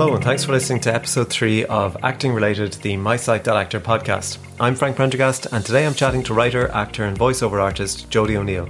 Hello, 0.00 0.14
and 0.14 0.24
thanks 0.24 0.44
for 0.44 0.52
listening 0.52 0.80
to 0.80 0.94
episode 0.94 1.28
three 1.28 1.66
of 1.66 1.94
Acting 2.02 2.32
Related, 2.32 2.72
the 2.72 2.96
My 2.96 3.16
Actor 3.16 3.80
podcast. 3.80 4.38
I'm 4.58 4.74
Frank 4.74 4.96
Prendergast, 4.96 5.52
and 5.52 5.62
today 5.62 5.84
I'm 5.84 5.92
chatting 5.92 6.22
to 6.22 6.32
writer, 6.32 6.70
actor, 6.70 7.04
and 7.04 7.18
voiceover 7.18 7.60
artist 7.60 8.08
Jody 8.08 8.38
O'Neill. 8.38 8.66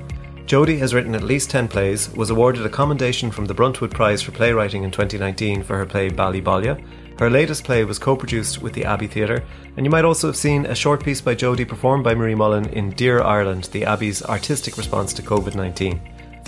Jody 0.47 0.77
has 0.79 0.93
written 0.93 1.15
at 1.15 1.23
least 1.23 1.49
10 1.49 1.69
plays, 1.69 2.11
was 2.17 2.31
awarded 2.31 2.67
a 2.67 2.69
commendation 2.69 3.31
from 3.31 3.45
the 3.45 3.55
Bruntwood 3.55 3.93
Prize 3.93 4.21
for 4.21 4.33
Playwriting 4.33 4.83
in 4.83 4.91
2019 4.91 5.63
for 5.63 5.77
her 5.77 5.87
play 5.87 6.11
Ballybollia. 6.11 6.85
Her 7.21 7.31
latest 7.31 7.63
play 7.63 7.85
was 7.85 8.01
co 8.01 8.17
produced 8.17 8.61
with 8.61 8.73
the 8.73 8.85
Abbey 8.85 9.07
Theatre, 9.07 9.45
and 9.77 9.87
you 9.87 9.91
might 9.91 10.05
also 10.05 10.27
have 10.27 10.37
seen 10.37 10.67
a 10.67 10.75
short 10.75 11.05
piece 11.05 11.21
by 11.21 11.37
Jody 11.37 11.65
performed 11.65 12.03
by 12.03 12.13
Marie 12.13 12.35
Mullen 12.35 12.69
in 12.71 12.91
Dear 12.91 13.23
Ireland, 13.23 13.69
the 13.71 13.85
Abbey's 13.85 14.21
artistic 14.25 14.77
response 14.77 15.13
to 15.13 15.23
COVID 15.23 15.55
19. 15.55 16.01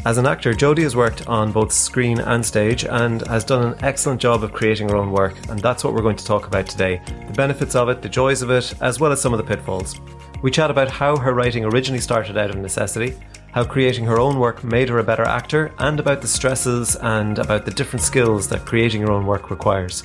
As 0.04 0.18
an 0.18 0.26
actor, 0.26 0.52
Jody 0.52 0.82
has 0.82 0.96
worked 0.96 1.28
on 1.28 1.52
both 1.52 1.70
screen 1.70 2.18
and 2.18 2.44
stage 2.44 2.84
and 2.84 3.24
has 3.28 3.44
done 3.44 3.64
an 3.64 3.84
excellent 3.84 4.20
job 4.20 4.42
of 4.42 4.52
creating 4.52 4.88
her 4.88 4.96
own 4.96 5.12
work, 5.12 5.36
and 5.48 5.60
that's 5.60 5.84
what 5.84 5.94
we're 5.94 6.02
going 6.02 6.16
to 6.16 6.24
talk 6.24 6.48
about 6.48 6.66
today 6.66 7.00
the 7.28 7.32
benefits 7.34 7.76
of 7.76 7.88
it, 7.88 8.02
the 8.02 8.08
joys 8.08 8.42
of 8.42 8.50
it, 8.50 8.74
as 8.80 8.98
well 8.98 9.12
as 9.12 9.20
some 9.20 9.32
of 9.32 9.38
the 9.38 9.44
pitfalls. 9.44 10.00
We 10.42 10.50
chat 10.50 10.72
about 10.72 10.90
how 10.90 11.16
her 11.16 11.34
writing 11.34 11.64
originally 11.64 12.00
started 12.00 12.36
out 12.36 12.50
of 12.50 12.56
necessity, 12.56 13.14
how 13.52 13.62
creating 13.62 14.04
her 14.06 14.18
own 14.18 14.40
work 14.40 14.64
made 14.64 14.88
her 14.88 14.98
a 14.98 15.04
better 15.04 15.22
actor, 15.22 15.72
and 15.78 16.00
about 16.00 16.20
the 16.20 16.26
stresses 16.26 16.96
and 16.96 17.38
about 17.38 17.64
the 17.64 17.70
different 17.70 18.02
skills 18.02 18.48
that 18.48 18.66
creating 18.66 19.02
your 19.02 19.12
own 19.12 19.24
work 19.24 19.50
requires. 19.50 20.02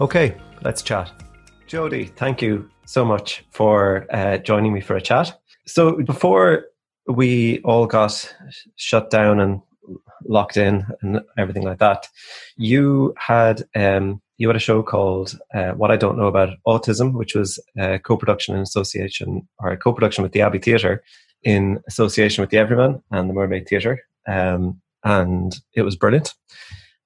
Okay, 0.00 0.36
let's 0.62 0.82
chat. 0.82 1.10
Jody, 1.66 2.04
thank 2.04 2.42
you 2.42 2.70
so 2.86 3.04
much 3.04 3.44
for 3.50 4.06
uh, 4.10 4.38
joining 4.38 4.72
me 4.72 4.80
for 4.80 4.94
a 4.94 5.00
chat. 5.00 5.36
So, 5.66 5.96
before 5.96 6.66
we 7.06 7.60
all 7.60 7.86
got 7.86 8.34
shut 8.76 9.10
down 9.10 9.40
and 9.40 9.60
locked 10.24 10.56
in 10.56 10.86
and 11.02 11.20
everything 11.36 11.64
like 11.64 11.78
that. 11.78 12.08
You 12.56 13.14
had 13.18 13.62
um, 13.74 14.20
you 14.38 14.48
had 14.48 14.56
a 14.56 14.60
show 14.60 14.82
called 14.82 15.38
uh, 15.54 15.72
"What 15.72 15.90
I 15.90 15.96
Don't 15.96 16.18
Know 16.18 16.26
About 16.26 16.56
Autism," 16.66 17.14
which 17.14 17.34
was 17.34 17.58
a 17.78 17.98
co-production 17.98 18.54
in 18.54 18.62
association 18.62 19.46
or 19.58 19.70
a 19.70 19.76
co-production 19.76 20.22
with 20.22 20.32
the 20.32 20.42
Abbey 20.42 20.58
Theatre 20.58 21.02
in 21.42 21.80
association 21.88 22.42
with 22.42 22.50
the 22.50 22.58
Everyman 22.58 23.02
and 23.10 23.28
the 23.28 23.34
Mermaid 23.34 23.68
Theatre, 23.68 24.00
um, 24.28 24.80
and 25.04 25.60
it 25.74 25.82
was 25.82 25.96
brilliant. 25.96 26.34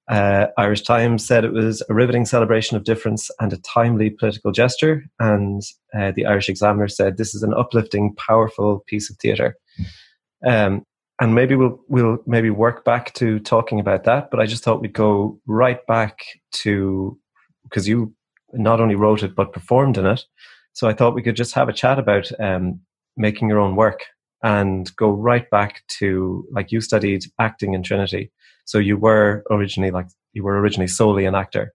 Uh, 0.09 0.47
Irish 0.57 0.83
Times 0.83 1.25
said 1.25 1.43
it 1.43 1.51
was 1.51 1.83
a 1.89 1.93
riveting 1.93 2.25
celebration 2.25 2.77
of 2.77 2.85
difference 2.85 3.29
and 3.41 3.51
a 3.51 3.57
timely 3.57 4.09
political 4.09 4.53
gesture. 4.53 5.03
And 5.19 5.61
uh, 5.93 6.13
the 6.15 6.25
Irish 6.25 6.47
Examiner 6.47 6.87
said 6.87 7.17
this 7.17 7.35
is 7.35 7.43
an 7.43 7.53
uplifting, 7.53 8.15
powerful 8.15 8.85
piece 8.87 9.09
of 9.09 9.17
theatre. 9.17 9.57
Um, 10.45 10.83
and 11.19 11.33
maybe 11.33 11.55
we'll 11.55 11.79
we'll 11.87 12.19
maybe 12.25 12.49
work 12.49 12.85
back 12.85 13.13
to 13.15 13.39
talking 13.39 13.79
about 13.79 14.03
that. 14.03 14.29
But 14.29 14.39
I 14.39 14.45
just 14.45 14.63
thought 14.63 14.81
we'd 14.81 14.93
go 14.93 15.39
right 15.47 15.85
back 15.87 16.19
to 16.63 17.17
because 17.63 17.87
you 17.87 18.13
not 18.53 18.79
only 18.79 18.95
wrote 18.95 19.23
it 19.23 19.35
but 19.35 19.53
performed 19.53 19.97
in 19.97 20.05
it. 20.05 20.23
So 20.73 20.87
I 20.87 20.93
thought 20.93 21.15
we 21.15 21.23
could 21.23 21.35
just 21.35 21.55
have 21.55 21.69
a 21.69 21.73
chat 21.73 21.97
about 21.97 22.29
um, 22.39 22.79
making 23.15 23.49
your 23.49 23.59
own 23.59 23.75
work 23.75 24.03
and 24.43 24.95
go 24.95 25.09
right 25.09 25.49
back 25.49 25.81
to 25.87 26.45
like 26.51 26.71
you 26.71 26.81
studied 26.81 27.23
acting 27.39 27.73
in 27.73 27.81
Trinity. 27.81 28.31
So 28.65 28.77
you 28.77 28.95
were 28.97 29.43
originally 29.49 29.91
like 29.91 30.07
you 30.33 30.43
were 30.43 30.59
originally 30.59 30.87
solely 30.87 31.25
an 31.25 31.35
actor. 31.35 31.73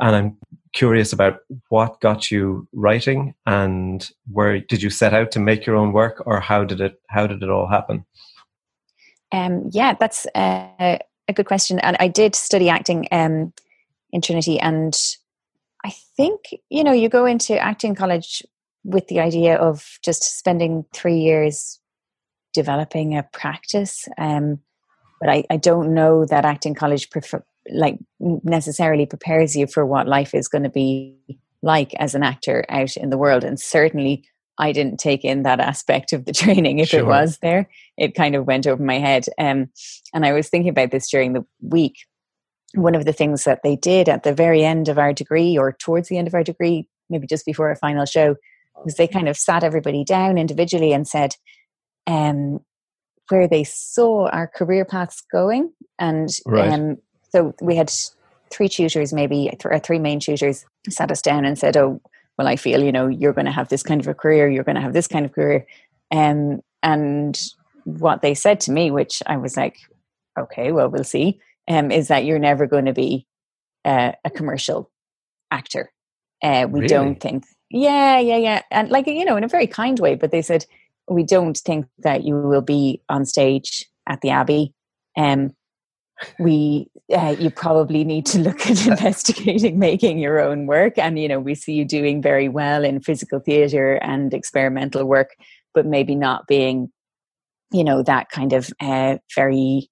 And 0.00 0.16
I'm 0.16 0.38
curious 0.76 1.10
about 1.12 1.40
what 1.70 2.00
got 2.00 2.30
you 2.30 2.68
writing 2.72 3.34
and 3.46 4.10
where 4.30 4.60
did 4.60 4.82
you 4.82 4.90
set 4.90 5.14
out 5.14 5.32
to 5.32 5.40
make 5.40 5.64
your 5.64 5.74
own 5.74 5.92
work 5.92 6.22
or 6.26 6.38
how 6.38 6.64
did 6.64 6.80
it 6.80 7.00
how 7.08 7.26
did 7.26 7.42
it 7.42 7.48
all 7.48 7.66
happen? 7.66 8.04
Um, 9.32 9.70
yeah, 9.72 9.94
that's 9.98 10.26
a, 10.36 11.00
a, 11.28 11.32
good 11.32 11.46
question. 11.46 11.80
And 11.80 11.96
I 11.98 12.08
did 12.08 12.36
study 12.36 12.68
acting 12.68 13.08
um, 13.10 13.52
in 14.12 14.20
Trinity 14.20 14.60
and 14.60 14.94
I 15.84 15.90
think, 16.16 16.40
you 16.68 16.84
know, 16.84 16.92
you 16.92 17.08
go 17.08 17.24
into 17.24 17.58
acting 17.58 17.94
college 17.94 18.42
with 18.84 19.08
the 19.08 19.20
idea 19.20 19.56
of 19.56 19.98
just 20.02 20.38
spending 20.38 20.84
three 20.92 21.18
years 21.18 21.80
developing 22.52 23.16
a 23.16 23.22
practice. 23.22 24.08
Um, 24.18 24.60
but 25.20 25.30
I, 25.30 25.44
I 25.50 25.56
don't 25.56 25.94
know 25.94 26.26
that 26.26 26.44
acting 26.44 26.74
college 26.74 27.10
prefer, 27.10 27.42
like 27.70 27.98
necessarily 28.18 29.06
prepares 29.06 29.56
you 29.56 29.66
for 29.66 29.84
what 29.84 30.08
life 30.08 30.34
is 30.34 30.48
going 30.48 30.64
to 30.64 30.70
be 30.70 31.16
like 31.62 31.94
as 31.94 32.14
an 32.14 32.22
actor 32.22 32.64
out 32.68 32.96
in 32.96 33.10
the 33.10 33.18
world. 33.18 33.44
And 33.44 33.58
certainly 33.58 34.24
I 34.58 34.72
didn't 34.72 34.98
take 34.98 35.24
in 35.24 35.42
that 35.42 35.60
aspect 35.60 36.12
of 36.12 36.24
the 36.24 36.32
training 36.34 36.78
if 36.78 36.90
sure. 36.90 37.00
it 37.00 37.06
was 37.06 37.38
there. 37.38 37.68
It 37.96 38.14
kind 38.14 38.34
of 38.34 38.46
went 38.46 38.66
over 38.66 38.82
my 38.82 38.98
head. 38.98 39.26
Um, 39.38 39.68
and 40.14 40.24
I 40.24 40.32
was 40.32 40.48
thinking 40.48 40.70
about 40.70 40.90
this 40.90 41.10
during 41.10 41.32
the 41.32 41.44
week. 41.60 42.06
One 42.74 42.94
of 42.94 43.04
the 43.04 43.12
things 43.12 43.44
that 43.44 43.62
they 43.62 43.76
did 43.76 44.08
at 44.08 44.22
the 44.22 44.34
very 44.34 44.64
end 44.64 44.88
of 44.88 44.98
our 44.98 45.12
degree 45.12 45.56
or 45.56 45.72
towards 45.72 46.08
the 46.08 46.18
end 46.18 46.28
of 46.28 46.34
our 46.34 46.44
degree, 46.44 46.88
maybe 47.08 47.26
just 47.26 47.46
before 47.46 47.68
our 47.68 47.76
final 47.76 48.04
show, 48.04 48.36
was 48.84 48.94
they 48.96 49.08
kind 49.08 49.28
of 49.28 49.36
sat 49.36 49.64
everybody 49.64 50.04
down 50.04 50.36
individually 50.36 50.92
and 50.92 51.08
said, 51.08 51.34
um, 52.06 52.60
where 53.28 53.48
they 53.48 53.64
saw 53.64 54.28
our 54.28 54.46
career 54.46 54.84
paths 54.84 55.22
going. 55.32 55.72
And 55.98 56.28
right. 56.44 56.72
um, 56.72 56.96
so 57.30 57.54
we 57.60 57.76
had 57.76 57.90
three 58.50 58.68
tutors, 58.68 59.12
maybe 59.12 59.50
th- 59.50 59.66
uh, 59.66 59.78
three 59.80 59.98
main 59.98 60.20
tutors, 60.20 60.64
sat 60.88 61.10
us 61.10 61.22
down 61.22 61.44
and 61.44 61.58
said, 61.58 61.76
"Oh, 61.76 62.00
well, 62.38 62.48
I 62.48 62.56
feel 62.56 62.82
you 62.82 62.92
know 62.92 63.08
you're 63.08 63.32
going 63.32 63.46
to 63.46 63.52
have 63.52 63.68
this 63.68 63.82
kind 63.82 64.00
of 64.00 64.06
a 64.06 64.14
career. 64.14 64.48
You're 64.48 64.64
going 64.64 64.76
to 64.76 64.82
have 64.82 64.92
this 64.92 65.08
kind 65.08 65.24
of 65.26 65.32
career." 65.32 65.66
Um, 66.10 66.60
and 66.82 67.40
what 67.84 68.22
they 68.22 68.34
said 68.34 68.60
to 68.60 68.72
me, 68.72 68.90
which 68.90 69.22
I 69.26 69.36
was 69.36 69.56
like, 69.56 69.76
"Okay, 70.38 70.72
well, 70.72 70.88
we'll 70.88 71.04
see," 71.04 71.40
um, 71.68 71.90
is 71.90 72.08
that 72.08 72.24
you're 72.24 72.38
never 72.38 72.66
going 72.66 72.86
to 72.86 72.92
be 72.92 73.26
uh, 73.84 74.12
a 74.24 74.30
commercial 74.30 74.90
actor. 75.50 75.90
Uh, 76.42 76.66
we 76.70 76.80
really? 76.80 76.88
don't 76.88 77.20
think. 77.20 77.44
Yeah, 77.70 78.18
yeah, 78.18 78.36
yeah, 78.36 78.62
and 78.70 78.90
like 78.90 79.06
you 79.06 79.24
know, 79.24 79.36
in 79.36 79.44
a 79.44 79.48
very 79.48 79.66
kind 79.66 79.98
way. 79.98 80.14
But 80.14 80.30
they 80.30 80.42
said 80.42 80.66
we 81.08 81.22
don't 81.22 81.56
think 81.56 81.86
that 81.98 82.24
you 82.24 82.36
will 82.36 82.62
be 82.62 83.02
on 83.08 83.24
stage 83.24 83.86
at 84.08 84.20
the 84.20 84.30
Abbey. 84.30 84.72
Um, 85.16 85.54
we 86.38 86.88
uh, 87.14 87.36
you 87.38 87.50
probably 87.50 88.04
need 88.04 88.26
to 88.26 88.38
look 88.38 88.66
at 88.66 88.86
investigating 88.86 89.78
making 89.78 90.18
your 90.18 90.40
own 90.40 90.66
work 90.66 90.96
and 90.98 91.18
you 91.18 91.28
know 91.28 91.38
we 91.38 91.54
see 91.54 91.72
you 91.72 91.84
doing 91.84 92.22
very 92.22 92.48
well 92.48 92.84
in 92.84 93.00
physical 93.00 93.38
theater 93.38 93.94
and 93.96 94.32
experimental 94.32 95.04
work 95.04 95.36
but 95.74 95.86
maybe 95.86 96.14
not 96.14 96.46
being 96.46 96.90
you 97.70 97.84
know 97.84 98.02
that 98.02 98.30
kind 98.30 98.52
of 98.52 98.70
uh, 98.80 99.18
very 99.34 99.90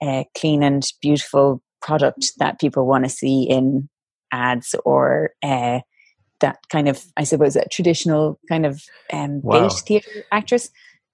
uh, 0.00 0.24
clean 0.36 0.62
and 0.62 0.84
beautiful 1.00 1.62
product 1.82 2.32
that 2.38 2.60
people 2.60 2.86
want 2.86 3.04
to 3.04 3.10
see 3.10 3.42
in 3.42 3.88
ads 4.32 4.74
or 4.84 5.30
uh, 5.42 5.80
that 6.40 6.58
kind 6.70 6.88
of, 6.88 7.04
I 7.16 7.24
suppose, 7.24 7.56
a 7.56 7.66
traditional 7.68 8.38
kind 8.48 8.66
of 8.66 8.82
um, 9.12 9.40
wow. 9.42 9.68
theatre 9.68 10.24
actress. 10.32 10.70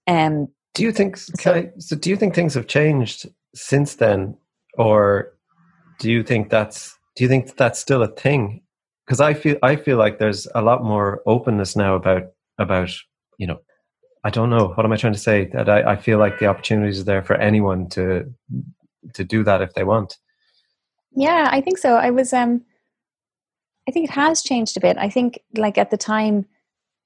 Um, 0.06 0.48
do 0.74 0.82
you 0.82 0.92
think? 0.92 1.16
So, 1.16 1.52
I, 1.52 1.70
so, 1.78 1.96
do 1.96 2.10
you 2.10 2.16
think 2.16 2.34
things 2.34 2.54
have 2.54 2.66
changed 2.66 3.28
since 3.54 3.96
then, 3.96 4.36
or 4.78 5.32
do 5.98 6.10
you 6.10 6.22
think 6.22 6.50
that's 6.50 6.98
do 7.16 7.24
you 7.24 7.28
think 7.28 7.56
that's 7.56 7.78
still 7.78 8.02
a 8.02 8.08
thing? 8.08 8.62
Because 9.06 9.20
I 9.20 9.34
feel 9.34 9.56
I 9.62 9.76
feel 9.76 9.96
like 9.96 10.18
there's 10.18 10.46
a 10.54 10.62
lot 10.62 10.84
more 10.84 11.22
openness 11.26 11.76
now 11.76 11.94
about 11.94 12.24
about 12.58 12.90
you 13.38 13.46
know 13.46 13.60
I 14.24 14.30
don't 14.30 14.50
know 14.50 14.68
what 14.68 14.86
am 14.86 14.92
I 14.92 14.96
trying 14.96 15.12
to 15.12 15.18
say 15.18 15.46
that 15.52 15.68
I, 15.68 15.92
I 15.92 15.96
feel 15.96 16.18
like 16.18 16.38
the 16.38 16.46
opportunities 16.46 17.00
are 17.00 17.04
there 17.04 17.22
for 17.22 17.36
anyone 17.36 17.88
to 17.90 18.32
to 19.14 19.24
do 19.24 19.44
that 19.44 19.62
if 19.62 19.74
they 19.74 19.84
want. 19.84 20.18
Yeah, 21.14 21.48
I 21.50 21.60
think 21.60 21.78
so. 21.78 21.94
I 21.96 22.10
was 22.10 22.32
um 22.32 22.62
I 23.88 23.90
think 23.90 24.08
it 24.08 24.12
has 24.12 24.42
changed 24.42 24.76
a 24.76 24.80
bit. 24.80 24.96
I 24.98 25.08
think, 25.08 25.40
like 25.56 25.76
at 25.78 25.90
the 25.90 25.96
time, 25.96 26.46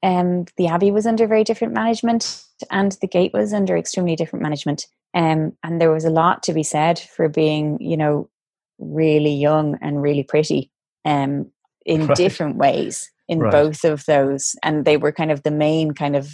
um, 0.06 0.44
the 0.56 0.68
Abbey 0.68 0.92
was 0.92 1.04
under 1.04 1.26
very 1.26 1.42
different 1.42 1.74
management, 1.74 2.44
and 2.70 2.92
the 3.00 3.08
Gate 3.08 3.32
was 3.32 3.52
under 3.52 3.76
extremely 3.76 4.14
different 4.14 4.44
management. 4.44 4.86
Um, 5.14 5.56
and 5.64 5.80
there 5.80 5.90
was 5.90 6.04
a 6.04 6.10
lot 6.10 6.44
to 6.44 6.52
be 6.52 6.62
said 6.62 7.00
for 7.00 7.28
being, 7.28 7.78
you 7.80 7.96
know, 7.96 8.30
really 8.78 9.32
young 9.32 9.76
and 9.82 10.00
really 10.00 10.22
pretty, 10.22 10.70
um, 11.04 11.50
in 11.84 12.06
right. 12.06 12.16
different 12.16 12.56
ways 12.56 13.10
in 13.26 13.40
right. 13.40 13.50
both 13.50 13.82
of 13.84 14.04
those. 14.04 14.54
And 14.62 14.84
they 14.84 14.96
were 14.96 15.10
kind 15.10 15.32
of 15.32 15.42
the 15.42 15.50
main 15.50 15.90
kind 15.90 16.14
of 16.14 16.28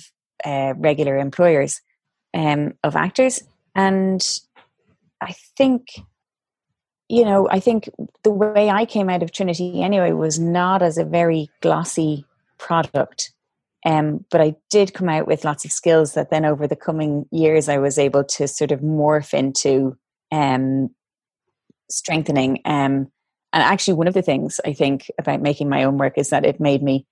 uh, 0.45 0.75
regular 0.77 1.17
employers 1.17 1.81
um, 2.35 2.75
of 2.85 2.95
actors. 2.95 3.43
And 3.75 4.23
I 5.23 5.35
think 5.57 5.87
you 7.09 7.27
know, 7.27 7.47
I 7.51 7.61
think 7.61 7.91
the 8.23 8.31
way 8.31 8.71
I 8.71 8.87
came 8.87 9.11
out 9.11 9.23
of 9.23 9.33
Trinity 9.33 9.83
anyway 9.83 10.13
was 10.13 10.39
not 10.39 10.81
as 10.81 10.97
a 10.97 11.05
very 11.05 11.51
glossy 11.61 12.25
product. 12.57 13.33
Um, 13.84 14.25
but 14.31 14.40
I 14.40 14.55
did 14.70 14.94
come 14.94 15.08
out 15.08 15.26
with 15.26 15.44
lots 15.44 15.64
of 15.64 15.73
skills 15.73 16.14
that 16.14 16.31
then 16.31 16.44
over 16.44 16.67
the 16.67 16.76
coming 16.76 17.26
years 17.32 17.69
I 17.69 17.79
was 17.79 17.99
able 17.99 18.25
to 18.25 18.46
sort 18.46 18.70
of 18.70 18.81
morph 18.81 19.34
into 19.34 19.96
um, 20.31 20.90
strengthening. 21.90 22.61
Um, 22.64 23.08
and 23.55 23.62
actually, 23.62 23.94
one 23.94 24.08
of 24.08 24.14
the 24.14 24.23
things 24.23 24.61
I 24.64 24.73
think 24.73 25.11
about 25.19 25.43
making 25.43 25.69
my 25.69 25.84
own 25.84 25.99
work 25.99 26.14
is 26.17 26.31
that 26.31 26.46
it 26.46 26.61
made 26.61 26.82
me 26.82 27.06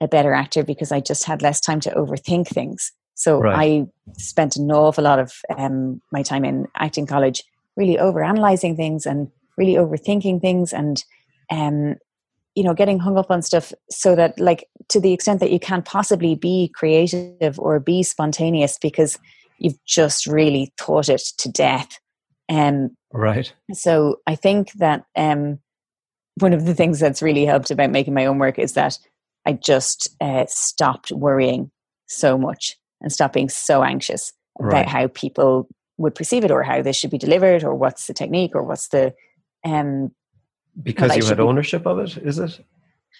a 0.00 0.08
better 0.08 0.32
actor 0.32 0.64
because 0.64 0.90
I 0.90 1.00
just 1.00 1.24
had 1.24 1.42
less 1.42 1.60
time 1.60 1.80
to 1.80 1.90
overthink 1.90 2.48
things. 2.48 2.92
So 3.14 3.38
right. 3.38 3.56
I 3.56 4.12
spent 4.18 4.56
an 4.56 4.70
awful 4.72 5.04
lot 5.04 5.20
of 5.20 5.32
um, 5.56 6.00
my 6.10 6.22
time 6.22 6.44
in 6.44 6.66
acting 6.74 7.06
college 7.06 7.44
really 7.76 7.96
overanalyzing 7.96 8.76
things 8.76 9.06
and 9.06 9.30
really 9.56 9.74
overthinking 9.74 10.40
things 10.40 10.72
and 10.72 11.04
um, 11.50 11.96
you 12.54 12.62
know, 12.62 12.74
getting 12.74 12.98
hung 12.98 13.18
up 13.18 13.30
on 13.30 13.42
stuff 13.42 13.72
so 13.90 14.14
that, 14.14 14.38
like, 14.38 14.66
to 14.88 15.00
the 15.00 15.12
extent 15.12 15.40
that 15.40 15.50
you 15.50 15.58
can't 15.58 15.84
possibly 15.84 16.34
be 16.34 16.70
creative 16.74 17.58
or 17.58 17.80
be 17.80 18.02
spontaneous 18.02 18.78
because 18.78 19.18
you've 19.58 19.82
just 19.84 20.26
really 20.26 20.72
thought 20.78 21.08
it 21.08 21.22
to 21.38 21.50
death. 21.50 21.98
Um, 22.48 22.96
right. 23.12 23.52
So 23.72 24.20
I 24.26 24.36
think 24.36 24.72
that 24.74 25.04
um, 25.16 25.58
one 26.38 26.52
of 26.52 26.66
the 26.66 26.74
things 26.74 27.00
that's 27.00 27.22
really 27.22 27.44
helped 27.44 27.70
about 27.70 27.90
making 27.90 28.14
my 28.14 28.26
own 28.26 28.38
work 28.38 28.58
is 28.58 28.74
that 28.74 28.98
I 29.46 29.54
just 29.54 30.14
uh, 30.20 30.44
stopped 30.48 31.10
worrying 31.10 31.70
so 32.06 32.38
much 32.38 32.76
and 33.00 33.12
stopped 33.12 33.34
being 33.34 33.48
so 33.48 33.82
anxious 33.82 34.32
about 34.58 34.72
right. 34.72 34.88
how 34.88 35.08
people 35.08 35.68
would 35.98 36.14
perceive 36.14 36.44
it 36.44 36.50
or 36.50 36.62
how 36.62 36.82
this 36.82 36.96
should 36.96 37.10
be 37.10 37.18
delivered 37.18 37.64
or 37.64 37.74
what's 37.74 38.06
the 38.06 38.14
technique 38.14 38.54
or 38.54 38.62
what's 38.62 38.88
the 38.88 39.14
um 39.64 40.10
because 40.82 41.16
you 41.16 41.24
had 41.24 41.40
ownership 41.40 41.86
of 41.86 41.98
it 41.98 42.16
is 42.18 42.38
it? 42.38 42.60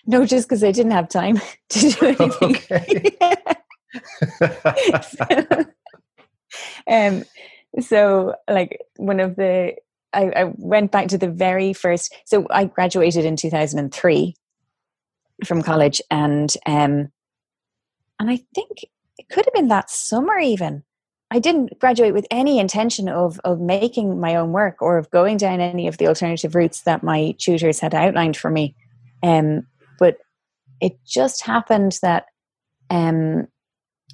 No 0.07 0.27
just 0.27 0.49
because 0.49 0.65
i 0.65 0.73
didn't 0.73 0.93
have 0.93 1.09
time 1.09 1.41
to 1.71 1.91
do 1.91 2.07
anything. 2.71 3.17
So, 5.03 5.65
um 6.91 7.25
so 7.81 8.35
like 8.51 8.81
one 8.97 9.21
of 9.21 9.37
the 9.37 9.75
I, 10.13 10.33
I 10.37 10.53
went 10.57 10.91
back 10.91 11.09
to 11.09 11.19
the 11.19 11.31
very 11.31 11.73
first 11.73 12.13
so 12.25 12.47
i 12.51 12.65
graduated 12.65 13.25
in 13.25 13.37
2003 13.37 14.35
from 15.45 15.63
college 15.63 16.03
and 16.11 16.53
um 16.67 17.13
and 18.19 18.31
i 18.31 18.41
think 18.55 18.85
it 19.17 19.29
could 19.29 19.45
have 19.45 19.55
been 19.55 19.69
that 19.69 19.91
summer 19.91 20.39
even 20.39 20.83
I 21.35 21.41
didn't 21.41 21.81
graduate 21.81 22.15
with 22.15 22.29
any 22.31 22.61
intention 22.61 23.09
of 23.09 23.41
of 23.43 23.61
making 23.61 24.21
my 24.21 24.37
own 24.37 24.53
work 24.53 24.81
or 24.81 24.99
of 24.99 25.11
going 25.11 25.37
down 25.37 25.61
any 25.61 25.89
of 25.89 25.99
the 25.99 26.07
alternative 26.07 26.55
routes 26.55 26.83
that 26.83 27.03
my 27.03 27.35
tutors 27.39 27.81
had 27.81 27.93
outlined 27.93 28.37
for 28.37 28.53
me. 28.53 28.77
Um, 29.21 29.67
but 29.99 30.19
it 30.81 30.97
just 31.05 31.45
happened 31.45 31.99
that 32.03 32.27
um, 32.89 33.49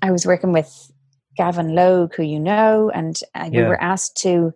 I 0.01 0.13
was 0.13 0.25
working 0.25 0.53
with 0.53 0.91
Gavin 1.37 1.75
Logue, 1.75 2.15
who 2.15 2.23
you 2.23 2.41
know, 2.41 2.91
and 2.91 3.21
uh, 3.35 3.51
yeah. 3.53 3.61
we 3.61 3.67
were 3.67 3.83
asked 3.83 4.17
to. 4.23 4.55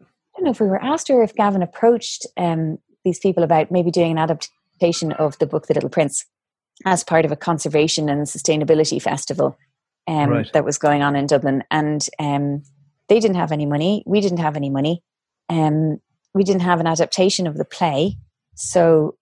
I 0.00 0.04
don't 0.36 0.44
know 0.44 0.50
if 0.52 0.60
we 0.60 0.68
were 0.68 0.80
asked 0.80 1.10
or 1.10 1.24
if 1.24 1.34
Gavin 1.34 1.62
approached 1.62 2.24
um, 2.36 2.78
these 3.04 3.18
people 3.18 3.42
about 3.42 3.72
maybe 3.72 3.90
doing 3.90 4.12
an 4.12 4.18
adaptation 4.18 5.10
of 5.10 5.36
the 5.40 5.46
book 5.46 5.66
The 5.66 5.74
Little 5.74 5.90
Prince 5.90 6.24
as 6.84 7.02
part 7.02 7.24
of 7.24 7.32
a 7.32 7.36
conservation 7.36 8.08
and 8.08 8.28
sustainability 8.28 9.02
festival 9.02 9.58
um, 10.08 10.30
right. 10.30 10.52
that 10.54 10.64
was 10.64 10.78
going 10.78 11.02
on 11.02 11.14
in 11.14 11.26
Dublin, 11.26 11.62
and 11.70 12.08
um, 12.18 12.62
they 13.08 13.20
didn't 13.20 13.36
have 13.36 13.52
any 13.52 13.66
money. 13.66 14.02
We 14.06 14.20
didn't 14.20 14.38
have 14.38 14.56
any 14.56 14.70
money. 14.70 15.02
Um, 15.48 16.00
we 16.34 16.44
didn't 16.44 16.62
have 16.62 16.80
an 16.80 16.86
adaptation 16.86 17.46
of 17.46 17.56
the 17.56 17.64
play, 17.64 18.16
so 18.54 19.16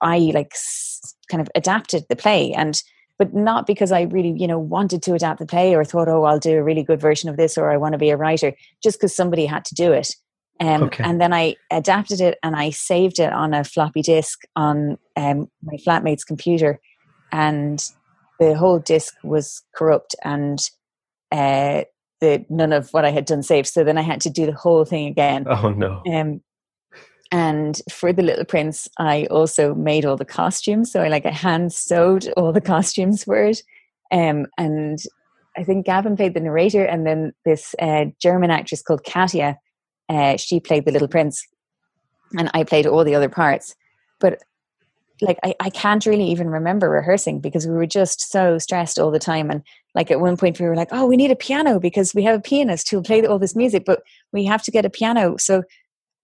I 0.00 0.18
like 0.32 0.52
s- 0.52 1.14
kind 1.30 1.40
of 1.40 1.48
adapted 1.54 2.04
the 2.08 2.16
play, 2.16 2.52
and 2.52 2.80
but 3.18 3.34
not 3.34 3.66
because 3.66 3.92
I 3.92 4.02
really 4.02 4.34
you 4.38 4.46
know 4.46 4.58
wanted 4.58 5.02
to 5.02 5.14
adapt 5.14 5.40
the 5.40 5.46
play 5.46 5.74
or 5.74 5.84
thought, 5.84 6.08
oh, 6.08 6.22
I'll 6.22 6.38
do 6.38 6.56
a 6.56 6.62
really 6.62 6.84
good 6.84 7.00
version 7.00 7.28
of 7.28 7.36
this, 7.36 7.58
or 7.58 7.70
I 7.70 7.76
want 7.76 7.92
to 7.92 7.98
be 7.98 8.10
a 8.10 8.16
writer, 8.16 8.54
just 8.82 8.98
because 8.98 9.14
somebody 9.14 9.44
had 9.44 9.64
to 9.66 9.74
do 9.74 9.92
it. 9.92 10.14
Um, 10.60 10.84
okay. 10.84 11.02
And 11.02 11.20
then 11.20 11.32
I 11.32 11.56
adapted 11.70 12.20
it 12.20 12.38
and 12.42 12.54
I 12.54 12.68
saved 12.68 13.18
it 13.18 13.32
on 13.32 13.54
a 13.54 13.64
floppy 13.64 14.02
disk 14.02 14.42
on 14.54 14.98
um, 15.16 15.50
my 15.62 15.78
flatmate's 15.86 16.22
computer. 16.22 16.78
And 17.32 17.82
the 18.40 18.56
whole 18.56 18.80
disk 18.80 19.14
was 19.22 19.62
corrupt 19.74 20.16
and 20.24 20.58
uh, 21.30 21.82
the 22.20 22.44
none 22.48 22.72
of 22.72 22.90
what 22.90 23.04
I 23.04 23.10
had 23.10 23.26
done 23.26 23.42
saved. 23.42 23.68
So 23.68 23.84
then 23.84 23.98
I 23.98 24.02
had 24.02 24.20
to 24.22 24.30
do 24.30 24.46
the 24.46 24.54
whole 24.54 24.84
thing 24.84 25.06
again. 25.06 25.46
Oh 25.46 25.68
no! 25.70 26.02
Um, 26.12 26.40
and 27.30 27.80
for 27.90 28.12
the 28.12 28.22
Little 28.22 28.44
Prince, 28.44 28.88
I 28.98 29.26
also 29.26 29.74
made 29.74 30.04
all 30.04 30.16
the 30.16 30.24
costumes. 30.24 30.90
So 30.90 31.02
I 31.02 31.08
like 31.08 31.26
I 31.26 31.30
hand 31.30 31.72
sewed 31.72 32.28
all 32.36 32.52
the 32.52 32.60
costumes 32.60 33.24
for 33.24 33.44
it. 33.44 33.62
Um, 34.10 34.46
and 34.58 34.98
I 35.56 35.62
think 35.62 35.86
Gavin 35.86 36.16
played 36.16 36.34
the 36.34 36.40
narrator, 36.40 36.84
and 36.84 37.06
then 37.06 37.32
this 37.44 37.74
uh, 37.80 38.06
German 38.20 38.50
actress 38.50 38.82
called 38.82 39.04
Katia, 39.04 39.58
uh, 40.08 40.36
she 40.36 40.60
played 40.60 40.84
the 40.84 40.92
Little 40.92 41.08
Prince, 41.08 41.46
and 42.36 42.50
I 42.54 42.64
played 42.64 42.86
all 42.86 43.04
the 43.04 43.14
other 43.14 43.28
parts. 43.28 43.76
But 44.18 44.42
like 45.22 45.38
I, 45.42 45.54
I 45.60 45.70
can't 45.70 46.04
really 46.06 46.30
even 46.30 46.48
remember 46.48 46.88
rehearsing 46.88 47.40
because 47.40 47.66
we 47.66 47.74
were 47.74 47.86
just 47.86 48.30
so 48.30 48.58
stressed 48.58 48.98
all 48.98 49.10
the 49.10 49.18
time. 49.18 49.50
And 49.50 49.62
like 49.94 50.10
at 50.10 50.20
one 50.20 50.36
point 50.36 50.60
we 50.60 50.66
were 50.66 50.76
like 50.76 50.88
oh 50.92 51.06
we 51.06 51.16
need 51.16 51.30
a 51.30 51.36
piano 51.36 51.80
because 51.80 52.14
we 52.14 52.22
have 52.24 52.38
a 52.38 52.42
pianist 52.42 52.90
who'll 52.90 53.02
play 53.02 53.26
all 53.26 53.38
this 53.38 53.56
music 53.56 53.84
but 53.84 54.02
we 54.32 54.44
have 54.44 54.62
to 54.64 54.70
get 54.70 54.84
a 54.84 54.90
piano. 54.90 55.36
So 55.36 55.62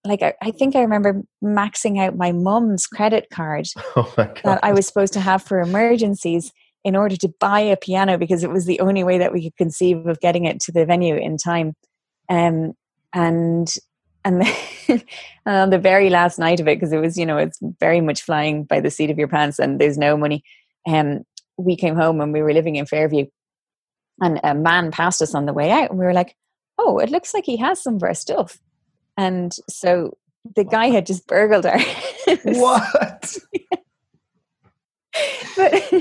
like 0.05 0.21
I, 0.21 0.35
I 0.41 0.51
think 0.51 0.75
i 0.75 0.81
remember 0.81 1.23
maxing 1.43 1.99
out 1.99 2.15
my 2.15 2.31
mum's 2.31 2.85
credit 2.85 3.27
card 3.33 3.67
oh 3.97 4.13
that 4.15 4.59
i 4.63 4.71
was 4.71 4.87
supposed 4.87 5.11
to 5.13 5.19
have 5.19 5.41
for 5.41 5.59
emergencies 5.59 6.53
in 6.87 6.95
order 6.95 7.17
to 7.17 7.27
buy 7.41 7.59
a 7.59 7.75
piano 7.75 8.17
because 8.17 8.45
it 8.45 8.49
was 8.49 8.65
the 8.65 8.79
only 8.79 9.03
way 9.03 9.17
that 9.17 9.33
we 9.33 9.43
could 9.43 9.57
conceive 9.57 10.07
of 10.07 10.21
getting 10.21 10.45
it 10.45 10.61
to 10.61 10.71
the 10.71 10.85
venue 10.85 11.17
in 11.17 11.35
time. 11.35 11.73
Um, 12.29 12.75
and 13.13 13.73
and 14.27 14.41
then 14.41 15.03
on 15.45 15.69
the 15.69 15.79
very 15.79 16.09
last 16.09 16.37
night 16.37 16.59
of 16.59 16.67
it 16.67 16.75
because 16.75 16.91
it 16.91 16.99
was 16.99 17.17
you 17.17 17.25
know 17.25 17.37
it's 17.37 17.59
very 17.79 18.01
much 18.01 18.21
flying 18.21 18.65
by 18.65 18.79
the 18.79 18.91
seat 18.91 19.09
of 19.09 19.17
your 19.17 19.27
pants 19.27 19.57
and 19.57 19.79
there's 19.79 19.97
no 19.97 20.17
money. 20.17 20.43
Um 20.87 21.23
we 21.57 21.75
came 21.75 21.95
home 21.95 22.21
and 22.21 22.33
we 22.33 22.41
were 22.41 22.53
living 22.53 22.75
in 22.75 22.85
fairview 22.85 23.25
and 24.21 24.39
a 24.43 24.53
man 24.53 24.91
passed 24.91 25.21
us 25.21 25.33
on 25.33 25.45
the 25.45 25.53
way 25.53 25.71
out 25.71 25.89
and 25.89 25.97
we 25.97 26.05
were 26.05 26.13
like 26.13 26.35
oh 26.77 26.99
it 26.99 27.09
looks 27.09 27.33
like 27.33 27.45
he 27.45 27.57
has 27.57 27.81
some 27.81 27.95
of 27.95 28.03
our 28.03 28.13
stuff. 28.13 28.59
And 29.15 29.55
so 29.69 30.17
the 30.55 30.63
guy 30.63 30.87
had 30.87 31.05
just 31.07 31.25
burgled 31.27 31.65
our 31.65 31.79
what? 32.43 33.37
But 35.55 35.91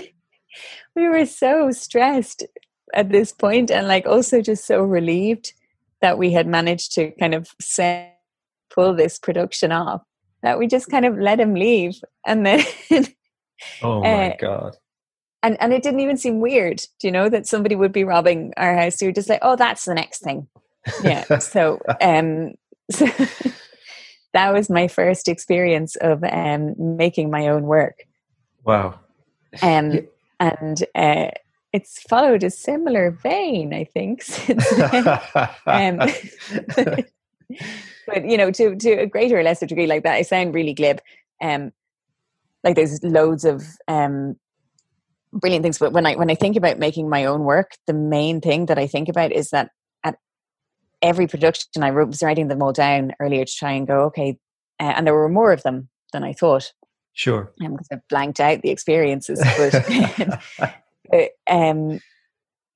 we 0.95 1.09
were 1.09 1.25
so 1.25 1.71
stressed 1.71 2.45
at 2.93 3.09
this 3.09 3.33
point 3.33 3.71
and 3.71 3.89
like 3.89 4.07
also 4.07 4.43
just 4.43 4.67
so 4.67 4.83
relieved 4.83 5.55
that 6.03 6.19
we 6.19 6.33
had 6.33 6.47
managed 6.47 6.93
to 6.93 7.13
kind 7.13 7.35
of 7.35 7.49
send 7.61 8.11
pull 8.77 8.95
this 8.95 9.19
production 9.19 9.73
off 9.73 10.03
that 10.43 10.59
we 10.59 10.67
just 10.69 10.89
kind 10.89 11.05
of 11.05 11.19
let 11.19 11.41
him 11.41 11.55
leave 11.55 12.01
and 12.27 12.47
then 12.47 12.63
oh 13.83 14.01
my 14.03 14.31
uh, 14.31 14.37
god 14.41 14.77
and 15.43 15.57
and 15.61 15.73
it 15.73 15.83
didn't 15.83 16.01
even 16.01 16.17
seem 16.17 16.41
weird 16.41 16.79
do 17.01 17.09
you 17.09 17.13
know 17.13 17.29
that 17.29 17.47
somebody 17.47 17.75
would 17.75 17.93
be 17.93 18.05
robbing 18.05 18.53
our 18.57 18.77
house 18.77 19.01
you 19.01 19.09
were 19.09 19.13
just 19.13 19.29
like 19.29 19.41
oh 19.43 19.57
that's 19.57 19.85
the 19.85 19.95
next 19.95 20.21
thing 20.23 20.47
yeah 21.03 21.25
so 21.39 21.81
um 22.01 22.53
so 22.91 23.07
that 24.35 24.53
was 24.53 24.71
my 24.71 24.87
first 24.87 25.27
experience 25.27 25.97
of 25.97 26.23
um 26.23 26.75
making 26.79 27.31
my 27.31 27.49
own 27.49 27.65
work 27.65 28.05
wow 28.65 28.99
um 29.63 29.91
yeah. 29.91 30.01
and 30.39 30.85
uh 30.95 31.31
it's 31.77 32.01
followed 32.01 32.43
a 32.43 32.51
similar 32.51 33.11
vein, 33.11 33.75
I 33.75 33.85
think. 33.85 34.25
um, 35.67 36.01
but 38.07 38.29
you 38.29 38.37
know, 38.37 38.51
to 38.51 38.77
to 38.77 38.91
a 38.93 39.07
greater 39.07 39.39
or 39.39 39.43
lesser 39.43 39.67
degree, 39.67 39.87
like 39.87 40.03
that, 40.05 40.15
I 40.15 40.23
sound 40.23 40.55
really 40.55 40.75
glib. 40.75 41.01
Um, 41.43 41.73
like 42.65 42.77
there's 42.77 43.03
loads 43.03 43.45
of 43.45 43.65
um, 43.89 44.37
brilliant 45.33 45.63
things, 45.63 45.79
but 45.79 45.93
when 45.93 46.07
I 46.07 46.15
when 46.17 46.31
I 46.31 46.35
think 46.35 46.57
about 46.57 46.79
making 46.79 47.09
my 47.09 47.25
own 47.25 47.45
work, 47.45 47.73
the 47.87 47.93
main 47.93 48.41
thing 48.41 48.67
that 48.67 48.79
I 48.79 48.87
think 48.87 49.09
about 49.09 49.33
is 49.33 49.51
that 49.51 49.71
at 50.05 50.19
every 51.03 51.27
production, 51.27 51.83
I 51.83 51.91
was 51.91 52.23
writing 52.23 52.49
them 52.49 52.63
all 52.63 52.73
down 52.73 53.13
earlier 53.21 53.45
to 53.45 53.53
try 53.53 53.73
and 53.73 53.87
go, 53.87 54.05
okay, 54.05 54.39
uh, 54.81 54.95
and 54.97 55.07
there 55.07 55.15
were 55.15 55.29
more 55.29 55.53
of 55.53 55.63
them 55.63 55.89
than 56.13 56.25
I 56.25 56.33
thought. 56.33 56.73
Sure, 57.13 57.53
because 57.59 57.89
um, 57.91 57.99
I 57.99 58.01
blanked 58.09 58.41
out 58.41 58.63
the 58.63 58.71
experiences, 58.71 59.43
but, 59.57 60.43
but 61.11 61.31
um, 61.47 62.01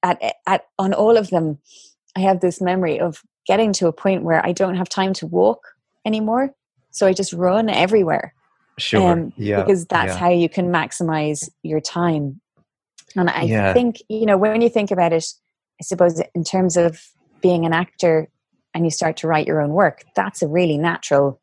at 0.03 0.35
at 0.47 0.65
on 0.79 0.95
all 0.95 1.17
of 1.17 1.31
them, 1.31 1.59
I 2.17 2.21
have 2.21 2.41
this 2.41 2.61
memory 2.61 2.99
of 2.99 3.23
getting 3.50 3.73
to 3.73 3.88
a 3.88 3.92
point 3.92 4.23
where 4.23 4.40
I 4.47 4.52
don't 4.52 4.76
have 4.76 4.88
time 4.88 5.12
to 5.14 5.26
walk 5.26 5.61
anymore. 6.07 6.54
So 6.92 7.09
I 7.09 7.12
just 7.12 7.33
run 7.33 7.69
everywhere. 7.69 8.33
Sure. 8.78 9.11
Um, 9.11 9.33
yeah. 9.37 9.61
Because 9.61 9.87
that's 9.87 10.12
yeah. 10.12 10.19
how 10.19 10.30
you 10.30 10.49
can 10.49 10.71
maximize 10.71 11.50
your 11.64 11.80
time. 11.80 12.40
And 13.16 13.28
I 13.28 13.42
yeah. 13.42 13.73
think, 13.73 13.97
you 14.09 14.25
know, 14.25 14.37
when 14.37 14.62
you 14.62 14.69
think 14.69 14.92
about 14.92 15.12
it, 15.12 15.26
I 15.80 15.83
suppose 15.83 16.23
in 16.33 16.45
terms 16.45 16.76
of 16.76 17.02
being 17.42 17.66
an 17.66 17.73
actor 17.73 18.28
and 18.73 18.85
you 18.85 18.92
start 18.92 19.16
to 19.16 19.26
write 19.26 19.49
your 19.49 19.61
own 19.61 19.71
work, 19.71 20.04
that's 20.14 20.42
a 20.42 20.49
really 20.49 20.78
natural 20.78 21.40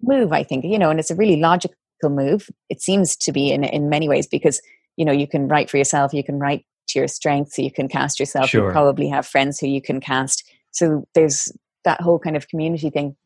move, 0.00 0.32
I 0.32 0.44
think, 0.44 0.64
you 0.64 0.78
know, 0.78 0.88
and 0.88 0.98
it's 0.98 1.10
a 1.10 1.14
really 1.14 1.36
logical 1.36 1.76
move. 2.04 2.48
It 2.70 2.80
seems 2.80 3.16
to 3.16 3.32
be 3.32 3.52
in, 3.52 3.64
in 3.64 3.90
many 3.90 4.08
ways 4.08 4.26
because, 4.26 4.62
you 4.96 5.04
know, 5.04 5.12
you 5.12 5.28
can 5.28 5.46
write 5.46 5.68
for 5.68 5.76
yourself, 5.76 6.14
you 6.14 6.24
can 6.24 6.38
write 6.38 6.64
to 6.88 6.98
your 6.98 7.08
strengths, 7.08 7.56
so 7.56 7.62
you 7.62 7.70
can 7.70 7.86
cast 7.86 8.18
yourself, 8.18 8.48
sure. 8.48 8.68
you 8.68 8.72
probably 8.72 9.08
have 9.08 9.26
friends 9.26 9.60
who 9.60 9.66
you 9.66 9.82
can 9.82 10.00
cast 10.00 10.42
so 10.72 11.06
there's 11.14 11.52
that 11.84 12.00
whole 12.00 12.18
kind 12.18 12.36
of 12.36 12.48
community 12.48 12.90
thing. 12.90 13.16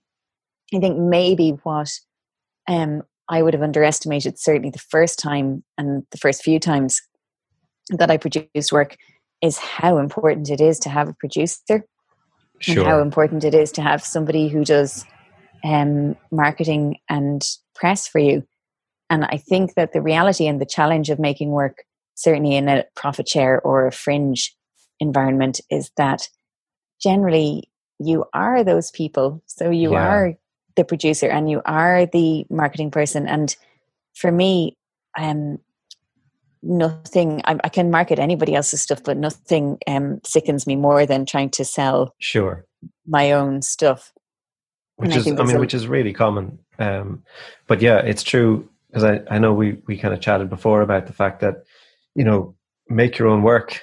I 0.74 0.80
think 0.80 0.98
maybe 0.98 1.50
what 1.62 1.90
um, 2.68 3.02
I 3.28 3.42
would 3.42 3.54
have 3.54 3.62
underestimated, 3.62 4.38
certainly 4.38 4.70
the 4.70 4.78
first 4.78 5.18
time 5.18 5.64
and 5.78 6.04
the 6.10 6.18
first 6.18 6.42
few 6.42 6.60
times 6.60 7.00
that 7.90 8.10
I 8.10 8.16
produced 8.16 8.72
work, 8.72 8.96
is 9.42 9.58
how 9.58 9.98
important 9.98 10.50
it 10.50 10.60
is 10.60 10.78
to 10.80 10.88
have 10.88 11.08
a 11.08 11.14
producer 11.14 11.84
sure. 12.58 12.78
and 12.78 12.86
how 12.86 13.00
important 13.00 13.44
it 13.44 13.54
is 13.54 13.70
to 13.72 13.82
have 13.82 14.02
somebody 14.02 14.48
who 14.48 14.64
does 14.64 15.04
um, 15.64 16.16
marketing 16.30 16.98
and 17.08 17.42
press 17.74 18.08
for 18.08 18.18
you. 18.18 18.42
And 19.10 19.24
I 19.24 19.36
think 19.36 19.74
that 19.74 19.92
the 19.92 20.02
reality 20.02 20.46
and 20.46 20.60
the 20.60 20.66
challenge 20.66 21.10
of 21.10 21.18
making 21.18 21.50
work, 21.50 21.84
certainly 22.14 22.56
in 22.56 22.68
a 22.68 22.84
profit 22.96 23.28
share 23.28 23.60
or 23.60 23.86
a 23.86 23.92
fringe 23.92 24.56
environment, 24.98 25.60
is 25.70 25.90
that 25.96 26.28
generally 27.00 27.70
you 27.98 28.24
are 28.32 28.62
those 28.64 28.90
people. 28.90 29.42
So 29.46 29.70
you 29.70 29.92
yeah. 29.92 30.06
are 30.06 30.34
the 30.76 30.84
producer 30.84 31.28
and 31.28 31.50
you 31.50 31.62
are 31.64 32.06
the 32.06 32.46
marketing 32.50 32.90
person. 32.90 33.26
And 33.26 33.56
for 34.14 34.30
me, 34.30 34.76
um, 35.18 35.58
nothing 36.62 37.40
I, 37.44 37.58
I, 37.64 37.68
can 37.68 37.90
market 37.90 38.18
anybody 38.18 38.54
else's 38.54 38.82
stuff 38.82 39.02
but 39.04 39.16
nothing 39.16 39.78
um, 39.86 40.20
sickens 40.24 40.66
me 40.66 40.74
more 40.74 41.06
than 41.06 41.24
trying 41.24 41.50
to 41.50 41.64
sell 41.64 42.14
sure 42.18 42.66
my 43.06 43.32
own 43.32 43.62
stuff 43.62 44.12
which 44.96 45.10
and 45.10 45.20
is 45.20 45.26
i, 45.28 45.42
I 45.42 45.44
mean 45.44 45.56
a, 45.56 45.60
which 45.60 45.74
is 45.74 45.86
really 45.86 46.12
common 46.12 46.58
um, 46.78 47.22
but 47.68 47.80
yeah 47.80 47.98
it's 47.98 48.22
true 48.22 48.68
because 48.88 49.04
I, 49.04 49.20
I 49.30 49.38
know 49.38 49.52
we 49.52 49.78
we 49.86 49.96
kind 49.96 50.12
of 50.12 50.20
chatted 50.20 50.50
before 50.50 50.82
about 50.82 51.06
the 51.06 51.12
fact 51.12 51.40
that 51.40 51.64
you 52.14 52.24
know 52.24 52.54
make 52.88 53.18
your 53.18 53.28
own 53.28 53.42
work 53.42 53.82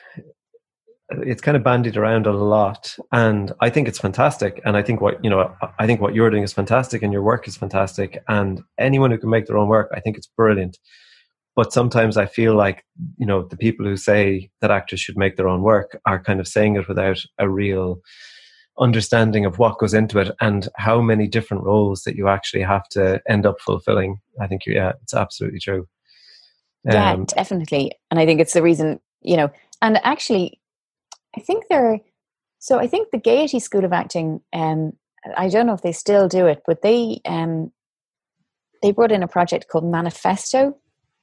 it's 1.22 1.42
kind 1.42 1.58
of 1.58 1.64
bandied 1.64 1.98
around 1.98 2.26
a 2.26 2.32
lot. 2.32 2.96
And 3.12 3.52
i 3.62 3.70
think 3.70 3.88
it's 3.88 4.00
fantastic. 4.00 4.62
And 4.66 4.76
i 4.78 4.82
think 4.82 5.02
what 5.02 5.24
you 5.24 5.30
know 5.30 5.54
i 5.80 5.86
think 5.86 6.02
what 6.02 6.14
you're 6.14 6.30
doing 6.30 6.44
is 6.44 6.54
fantastic 6.54 7.02
and 7.02 7.14
your 7.14 7.24
work 7.24 7.48
is 7.48 7.58
fantastic. 7.58 8.24
And 8.28 8.62
anyone 8.78 9.12
who 9.12 9.18
can 9.18 9.30
make 9.30 9.46
their 9.46 9.58
own 9.58 9.70
work 9.70 9.90
i 9.94 10.00
think 10.00 10.18
it's 10.18 10.28
brilliant. 10.28 10.78
But 11.56 11.74
sometimes 11.74 12.18
i 12.18 12.26
feel 12.26 12.56
like 12.56 12.84
you 13.18 13.26
know 13.26 13.44
the 13.44 13.58
people 13.58 13.86
who 13.86 13.98
say 13.98 14.50
that 14.62 14.72
actors 14.72 15.00
should 15.00 15.18
make 15.18 15.36
their 15.36 15.48
own 15.48 15.62
work 15.62 16.00
are 16.06 16.24
kind 16.24 16.40
of 16.40 16.48
saying 16.48 16.76
it 16.76 16.88
without 16.88 17.20
a 17.38 17.50
real 17.50 18.00
understanding 18.80 19.46
of 19.46 19.60
what 19.60 19.78
goes 19.78 19.94
into 19.94 20.18
it 20.18 20.32
and 20.42 20.68
how 20.78 21.00
many 21.00 21.28
different 21.28 21.64
roles 21.64 22.02
that 22.04 22.16
you 22.16 22.28
actually 22.28 22.64
have 22.64 22.88
to 22.90 23.22
end 23.30 23.46
up 23.46 23.62
fulfilling. 23.62 24.18
I 24.42 24.48
think 24.48 24.64
yeah 24.66 24.94
it's 25.04 25.14
absolutely 25.14 25.60
true. 25.60 25.88
Um, 26.90 26.94
yeah 26.94 27.16
definitely. 27.28 27.92
And 28.10 28.20
i 28.20 28.26
think 28.26 28.42
it's 28.42 28.54
the 28.54 28.64
reason 28.64 29.00
you 29.22 29.38
know 29.38 29.50
and 29.82 30.00
actually 30.04 30.60
i 31.36 31.40
think 31.40 31.66
there 31.70 32.00
so 32.60 32.80
i 32.80 32.88
think 32.88 33.10
the 33.12 33.18
gaiety 33.18 33.60
school 33.60 33.86
of 33.86 33.94
acting 33.94 34.42
um 34.54 34.94
i 35.38 35.48
don't 35.50 35.68
know 35.68 35.74
if 35.74 35.82
they 35.82 35.92
still 35.92 36.28
do 36.28 36.48
it 36.48 36.62
but 36.66 36.82
they 36.82 37.20
um 37.26 37.72
they 38.82 38.92
brought 38.92 39.12
in 39.12 39.24
a 39.24 39.28
project 39.28 39.68
called 39.70 39.86
manifesto 39.86 40.76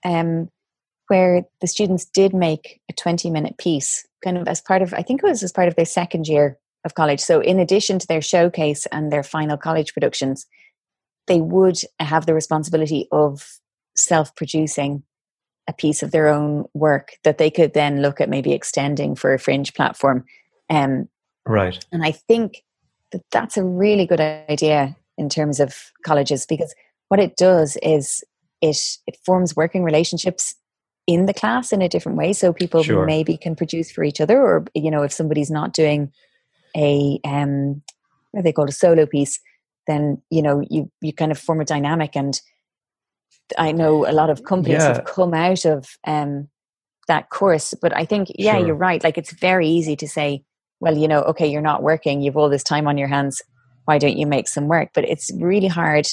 um, 0.05 0.49
where 1.09 1.45
the 1.61 1.67
students 1.67 2.05
did 2.05 2.33
make 2.33 2.81
a 2.89 2.93
20 2.93 3.31
minute 3.31 3.59
piece, 3.59 4.07
kind 4.25 4.39
of 4.39 4.49
as 4.49 4.61
part 4.61 4.83
of, 4.83 4.95
I 4.95 5.03
think 5.03 5.23
it 5.23 5.27
was 5.27 5.43
as 5.43 5.53
part 5.53 5.69
of 5.69 5.77
their 5.77 5.85
second 5.85 6.27
year 6.27 6.59
of 6.85 6.95
college. 6.95 7.21
So, 7.21 7.41
in 7.41 7.59
addition 7.59 7.99
to 7.99 8.07
their 8.07 8.23
showcase 8.23 8.87
and 8.87 9.13
their 9.13 9.23
final 9.23 9.57
college 9.57 9.93
productions, 9.93 10.47
they 11.27 11.41
would 11.41 11.79
have 11.99 12.27
the 12.27 12.35
responsibility 12.35 13.09
of 13.13 13.47
self 13.97 14.35
producing 14.35 15.03
a 15.69 15.73
piece 15.73 16.03
of 16.03 16.11
their 16.11 16.29
own 16.29 16.65
work 16.75 17.13
that 17.25 17.39
they 17.39 17.51
could 17.51 17.75
then 17.75 18.03
look 18.03 18.21
at 18.21 18.29
maybe 18.29 18.53
extending 18.53 19.15
for 19.15 19.33
a 19.33 19.39
fringe 19.39 19.75
platform. 19.75 20.25
Um, 20.69 21.09
right. 21.47 21.85
And 21.93 22.05
I 22.05 22.13
think 22.13 22.65
that 23.13 23.23
that's 23.31 23.57
a 23.57 23.65
really 23.65 24.07
good 24.07 24.21
idea 24.21 24.97
in 25.19 25.29
terms 25.29 25.61
of 25.61 25.75
colleges 26.05 26.47
because 26.47 26.75
what 27.09 27.21
it 27.21 27.37
does 27.37 27.77
is 27.83 28.25
it 28.61 28.79
it 29.07 29.17
forms 29.25 29.57
working 29.57 29.85
relationships 29.85 30.55
in 31.07 31.27
the 31.27 31.35
class 31.35 31.73
in 31.73 31.83
a 31.83 31.89
different 31.89 32.17
way 32.17 32.33
so 32.33 32.53
people 32.53 32.83
sure. 32.83 33.05
maybe 33.05 33.37
can 33.37 33.57
produce 33.57 33.91
for 33.91 34.05
each 34.05 34.21
other 34.21 34.41
or 34.41 34.65
you 34.75 34.91
know 34.91 35.03
if 35.03 35.13
somebody's 35.13 35.51
not 35.51 35.73
doing 35.73 36.13
a 36.77 37.19
um 37.25 37.83
what 38.31 38.45
they 38.45 38.53
call 38.53 38.69
a 38.69 38.73
solo 38.73 39.07
piece 39.07 39.41
then 39.87 40.23
you 40.31 40.43
know 40.43 40.63
you 40.71 40.91
you 41.01 41.13
kind 41.13 41.33
of 41.33 41.39
form 41.39 41.61
a 41.61 41.65
dynamic 41.65 42.15
and 42.15 42.41
i 43.59 43.73
know 43.73 44.07
a 44.09 44.13
lot 44.13 44.31
of 44.31 44.45
companies 44.45 44.83
yeah. 44.83 44.95
have 44.95 45.05
come 45.05 45.35
out 45.35 45.65
of 45.65 45.89
um 46.07 46.49
that 47.09 47.31
course 47.31 47.75
but 47.81 47.97
i 47.97 48.05
think 48.05 48.29
yeah 48.37 48.57
sure. 48.57 48.67
you're 48.67 48.77
right 48.77 49.03
like 49.03 49.19
it's 49.19 49.33
very 49.33 49.69
easy 49.69 49.97
to 49.97 50.07
say 50.07 50.43
well 50.81 50.97
you 50.97 51.09
know 51.09 51.23
okay 51.23 51.47
you're 51.47 51.61
not 51.61 51.83
working 51.83 52.21
you've 52.23 52.37
all 52.37 52.49
this 52.49 52.63
time 52.63 52.87
on 52.87 52.97
your 52.97 53.09
hands 53.09 53.43
why 53.87 53.99
don't 53.99 54.17
you 54.17 54.27
make 54.27 54.47
some 54.49 54.69
work 54.69 54.91
but 54.95 55.05
it's 55.05 55.31
really 55.35 55.67
hard 55.67 56.07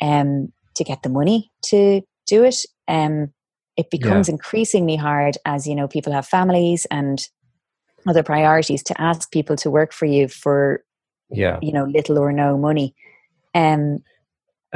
um 0.00 0.52
to 0.76 0.84
get 0.84 1.02
the 1.02 1.08
money 1.08 1.50
to 1.62 2.02
do 2.26 2.44
it. 2.44 2.56
Um, 2.86 3.32
it 3.76 3.90
becomes 3.90 4.28
yeah. 4.28 4.32
increasingly 4.32 4.96
hard 4.96 5.36
as 5.44 5.66
you 5.66 5.74
know 5.74 5.88
people 5.88 6.12
have 6.12 6.26
families 6.26 6.86
and 6.90 7.26
other 8.06 8.22
priorities 8.22 8.82
to 8.84 9.00
ask 9.00 9.30
people 9.30 9.56
to 9.56 9.70
work 9.70 9.92
for 9.92 10.06
you 10.06 10.28
for 10.28 10.82
yeah 11.28 11.58
you 11.60 11.72
know 11.72 11.84
little 11.84 12.18
or 12.18 12.32
no 12.32 12.56
money. 12.56 12.94
Um, 13.54 13.98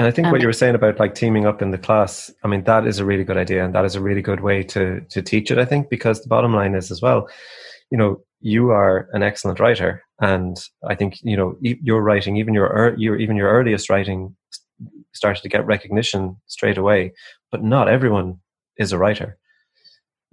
and 0.00 0.06
I 0.06 0.10
think 0.10 0.28
um, 0.28 0.32
what 0.32 0.40
you 0.40 0.46
were 0.46 0.54
saying 0.54 0.74
about 0.74 0.98
like 0.98 1.14
teaming 1.14 1.44
up 1.44 1.60
in 1.60 1.72
the 1.72 1.76
class, 1.76 2.32
I 2.42 2.48
mean, 2.48 2.64
that 2.64 2.86
is 2.86 3.00
a 3.00 3.04
really 3.04 3.22
good 3.22 3.36
idea, 3.36 3.62
and 3.62 3.74
that 3.74 3.84
is 3.84 3.94
a 3.94 4.00
really 4.00 4.22
good 4.22 4.40
way 4.40 4.62
to 4.62 5.02
to 5.10 5.20
teach 5.20 5.50
it. 5.50 5.58
I 5.58 5.66
think 5.66 5.90
because 5.90 6.22
the 6.22 6.28
bottom 6.28 6.54
line 6.54 6.74
is 6.74 6.90
as 6.90 7.02
well, 7.02 7.28
you 7.90 7.98
know, 7.98 8.22
you 8.40 8.70
are 8.70 9.10
an 9.12 9.22
excellent 9.22 9.60
writer, 9.60 10.02
and 10.18 10.56
I 10.88 10.94
think 10.94 11.18
you 11.22 11.36
know 11.36 11.54
your 11.60 12.00
writing, 12.00 12.38
even 12.38 12.54
your 12.54 12.94
your 12.96 13.18
even 13.18 13.36
your 13.36 13.50
earliest 13.50 13.90
writing, 13.90 14.34
started 15.12 15.42
to 15.42 15.50
get 15.50 15.66
recognition 15.66 16.34
straight 16.46 16.78
away. 16.78 17.12
But 17.50 17.62
not 17.62 17.86
everyone 17.86 18.40
is 18.78 18.92
a 18.92 18.98
writer. 18.98 19.36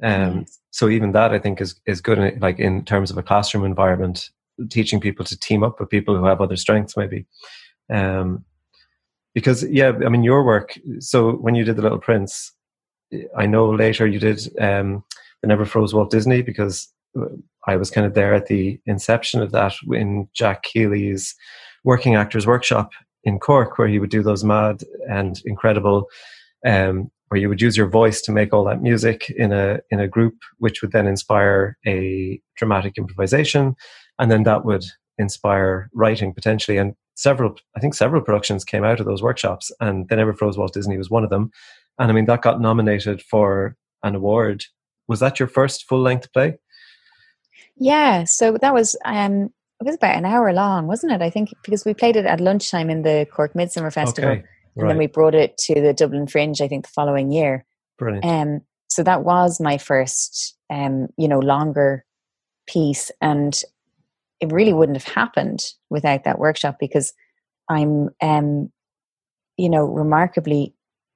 Um. 0.01 0.45
So 0.71 0.87
even 0.87 1.11
that, 1.11 1.33
I 1.33 1.39
think, 1.39 1.59
is 1.59 1.77
is 1.85 1.99
good. 1.99 2.19
In, 2.19 2.39
like 2.39 2.57
in 2.57 2.85
terms 2.85 3.11
of 3.11 3.17
a 3.17 3.23
classroom 3.23 3.65
environment, 3.65 4.29
teaching 4.69 5.01
people 5.01 5.25
to 5.25 5.37
team 5.37 5.61
up 5.61 5.77
with 5.77 5.89
people 5.89 6.15
who 6.15 6.23
have 6.23 6.39
other 6.39 6.55
strengths, 6.55 6.95
maybe. 6.95 7.25
Um, 7.93 8.45
because 9.37 9.61
yeah, 9.69 9.91
I 10.03 10.09
mean, 10.09 10.23
your 10.23 10.43
work. 10.43 10.79
So 10.97 11.33
when 11.33 11.53
you 11.53 11.63
did 11.63 11.75
the 11.75 11.83
Little 11.83 11.99
Prince, 11.99 12.51
I 13.37 13.45
know 13.45 13.69
later 13.69 14.07
you 14.07 14.17
did 14.17 14.39
um, 14.59 15.03
the 15.43 15.47
Never 15.47 15.63
Froze 15.63 15.93
Walt 15.93 16.09
Disney 16.09 16.41
because 16.41 16.91
I 17.67 17.75
was 17.75 17.91
kind 17.91 18.07
of 18.07 18.15
there 18.15 18.33
at 18.33 18.47
the 18.47 18.79
inception 18.87 19.39
of 19.43 19.51
that 19.51 19.73
in 19.91 20.27
Jack 20.33 20.63
Keeley's 20.63 21.35
Working 21.83 22.15
Actors 22.15 22.47
Workshop 22.47 22.93
in 23.23 23.37
Cork, 23.37 23.77
where 23.77 23.87
he 23.87 23.99
would 23.99 24.09
do 24.09 24.23
those 24.23 24.43
mad 24.43 24.81
and 25.07 25.39
incredible, 25.45 26.07
um, 26.65 27.11
where 27.27 27.39
you 27.39 27.47
would 27.47 27.61
use 27.61 27.77
your 27.77 27.89
voice 27.89 28.21
to 28.21 28.31
make 28.31 28.55
all 28.55 28.63
that 28.63 28.81
music 28.81 29.29
in 29.29 29.53
a 29.53 29.81
in 29.91 29.99
a 29.99 30.07
group, 30.07 30.33
which 30.57 30.81
would 30.81 30.93
then 30.93 31.05
inspire 31.05 31.77
a 31.85 32.41
dramatic 32.55 32.97
improvisation, 32.97 33.75
and 34.17 34.31
then 34.31 34.41
that 34.45 34.65
would 34.65 34.85
inspire 35.19 35.91
writing 35.93 36.33
potentially. 36.33 36.79
And 36.79 36.95
several, 37.17 37.55
I 37.75 37.79
think, 37.79 37.95
several 37.95 38.21
productions 38.21 38.63
came 38.63 38.85
out 38.85 38.99
of 39.01 39.05
those 39.05 39.21
workshops, 39.21 39.71
and 39.81 40.07
They 40.07 40.15
Never 40.15 40.33
Froze 40.33 40.57
Walt 40.57 40.73
Disney 40.73 40.97
was 40.97 41.09
one 41.09 41.23
of 41.23 41.29
them. 41.29 41.51
And 41.99 42.09
I 42.09 42.13
mean, 42.13 42.25
that 42.25 42.43
got 42.43 42.61
nominated 42.61 43.21
for 43.21 43.75
an 44.03 44.15
award. 44.15 44.63
Was 45.07 45.19
that 45.19 45.39
your 45.39 45.47
first 45.47 45.87
full 45.89 46.01
length 46.01 46.31
play? 46.31 46.57
Yeah, 47.75 48.23
so 48.23 48.57
that 48.61 48.73
was 48.73 48.95
um, 49.03 49.49
it 49.79 49.85
was 49.85 49.95
about 49.95 50.15
an 50.15 50.25
hour 50.25 50.53
long, 50.53 50.87
wasn't 50.87 51.11
it? 51.11 51.21
I 51.21 51.29
think 51.29 51.49
because 51.63 51.85
we 51.85 51.93
played 51.93 52.15
it 52.15 52.25
at 52.25 52.39
lunchtime 52.39 52.89
in 52.89 53.01
the 53.01 53.27
Cork 53.31 53.55
Midsummer 53.55 53.91
Festival, 53.91 54.31
okay, 54.31 54.39
right. 54.41 54.47
and 54.77 54.89
then 54.89 54.97
we 54.97 55.07
brought 55.07 55.35
it 55.35 55.57
to 55.59 55.81
the 55.81 55.93
Dublin 55.93 56.27
Fringe. 56.27 56.61
I 56.61 56.67
think 56.67 56.85
the 56.85 56.91
following 56.91 57.31
year. 57.31 57.65
Brilliant. 57.97 58.25
Um, 58.25 58.61
so 58.89 59.03
that 59.03 59.23
was 59.23 59.59
my 59.59 59.77
first, 59.77 60.55
um, 60.69 61.07
you 61.17 61.27
know, 61.27 61.39
longer 61.39 62.05
piece, 62.67 63.11
and 63.21 63.63
it 64.39 64.51
really 64.51 64.73
wouldn't 64.73 65.01
have 65.01 65.13
happened 65.13 65.61
without 65.89 66.23
that 66.23 66.39
workshop 66.39 66.77
because 66.79 67.13
I'm, 67.69 68.09
um, 68.21 68.71
you 69.57 69.69
know, 69.69 69.85
remarkably 69.85 70.73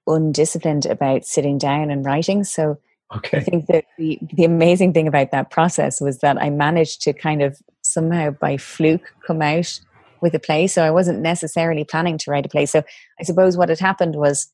undisciplined 0.07 0.85
about 0.85 1.25
sitting 1.25 1.57
down 1.57 1.91
and 1.91 2.05
writing. 2.05 2.43
So 2.43 2.79
okay. 3.15 3.37
I 3.37 3.41
think 3.41 3.67
that 3.67 3.85
the, 3.97 4.19
the 4.33 4.45
amazing 4.45 4.93
thing 4.93 5.07
about 5.07 5.31
that 5.31 5.51
process 5.51 6.01
was 6.01 6.19
that 6.19 6.41
I 6.41 6.49
managed 6.49 7.01
to 7.03 7.13
kind 7.13 7.41
of 7.41 7.59
somehow 7.83 8.31
by 8.31 8.57
fluke 8.57 9.13
come 9.25 9.41
out 9.41 9.79
with 10.21 10.33
a 10.33 10.39
play. 10.39 10.67
So 10.67 10.83
I 10.83 10.91
wasn't 10.91 11.19
necessarily 11.19 11.83
planning 11.83 12.17
to 12.19 12.31
write 12.31 12.45
a 12.45 12.49
play. 12.49 12.65
So 12.65 12.83
I 13.19 13.23
suppose 13.23 13.57
what 13.57 13.69
had 13.69 13.79
happened 13.79 14.15
was, 14.15 14.51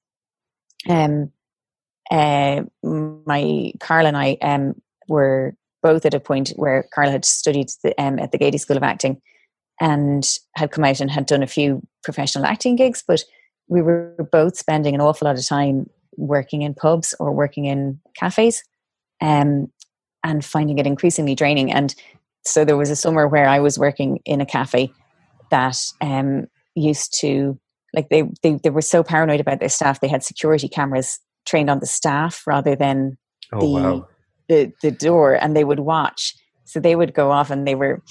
um, 0.89 1.31
uh, 2.09 2.63
my 2.83 3.73
Carl 3.81 4.07
and 4.07 4.15
I 4.15 4.37
um, 4.41 4.81
were 5.09 5.55
both 5.87 6.05
at 6.05 6.13
a 6.13 6.19
point 6.19 6.49
where 6.57 6.83
Carl 6.93 7.09
had 7.09 7.23
studied 7.23 7.69
the, 7.81 7.97
um, 7.97 8.19
at 8.19 8.33
the 8.33 8.37
Gaiety 8.37 8.57
School 8.57 8.75
of 8.75 8.83
Acting 8.83 9.21
and 9.79 10.27
had 10.53 10.69
come 10.69 10.83
out 10.83 10.99
and 10.99 11.09
had 11.09 11.25
done 11.25 11.41
a 11.41 11.47
few 11.47 11.81
professional 12.03 12.45
acting 12.45 12.75
gigs, 12.75 13.01
but 13.07 13.23
we 13.69 13.81
were 13.81 14.13
both 14.29 14.57
spending 14.57 14.95
an 14.95 14.99
awful 14.99 15.27
lot 15.27 15.37
of 15.37 15.47
time 15.47 15.89
working 16.17 16.61
in 16.61 16.73
pubs 16.73 17.15
or 17.21 17.31
working 17.31 17.63
in 17.63 18.01
cafes 18.15 18.65
um, 19.21 19.71
and 20.25 20.43
finding 20.43 20.77
it 20.77 20.85
increasingly 20.85 21.35
draining. 21.35 21.71
And 21.71 21.95
so 22.43 22.65
there 22.65 22.75
was 22.75 22.89
a 22.89 22.95
summer 22.97 23.25
where 23.25 23.47
I 23.47 23.61
was 23.61 23.79
working 23.79 24.19
in 24.25 24.41
a 24.41 24.45
cafe 24.45 24.91
that 25.51 25.77
um, 26.01 26.47
used 26.75 27.17
to 27.21 27.57
like 27.93 28.09
they, 28.09 28.23
they 28.43 28.59
they 28.61 28.71
were 28.71 28.81
so 28.81 29.03
paranoid 29.03 29.39
about 29.39 29.61
their 29.61 29.69
staff 29.69 30.01
they 30.01 30.09
had 30.09 30.21
security 30.21 30.67
cameras 30.67 31.19
trained 31.45 31.69
on 31.69 31.79
the 31.79 31.85
staff 31.85 32.45
rather 32.45 32.75
than 32.75 33.17
oh, 33.53 33.59
the, 33.61 33.65
wow. 33.65 34.07
The 34.47 34.71
the 34.81 34.91
door 34.91 35.33
and 35.33 35.55
they 35.55 35.63
would 35.63 35.79
watch 35.79 36.35
so 36.67 36.81
they 36.81 36.95
would 36.95 37.13
go 37.13 37.31
off 37.31 37.49
and 37.49 37.65
they 37.65 37.75
were 37.75 38.01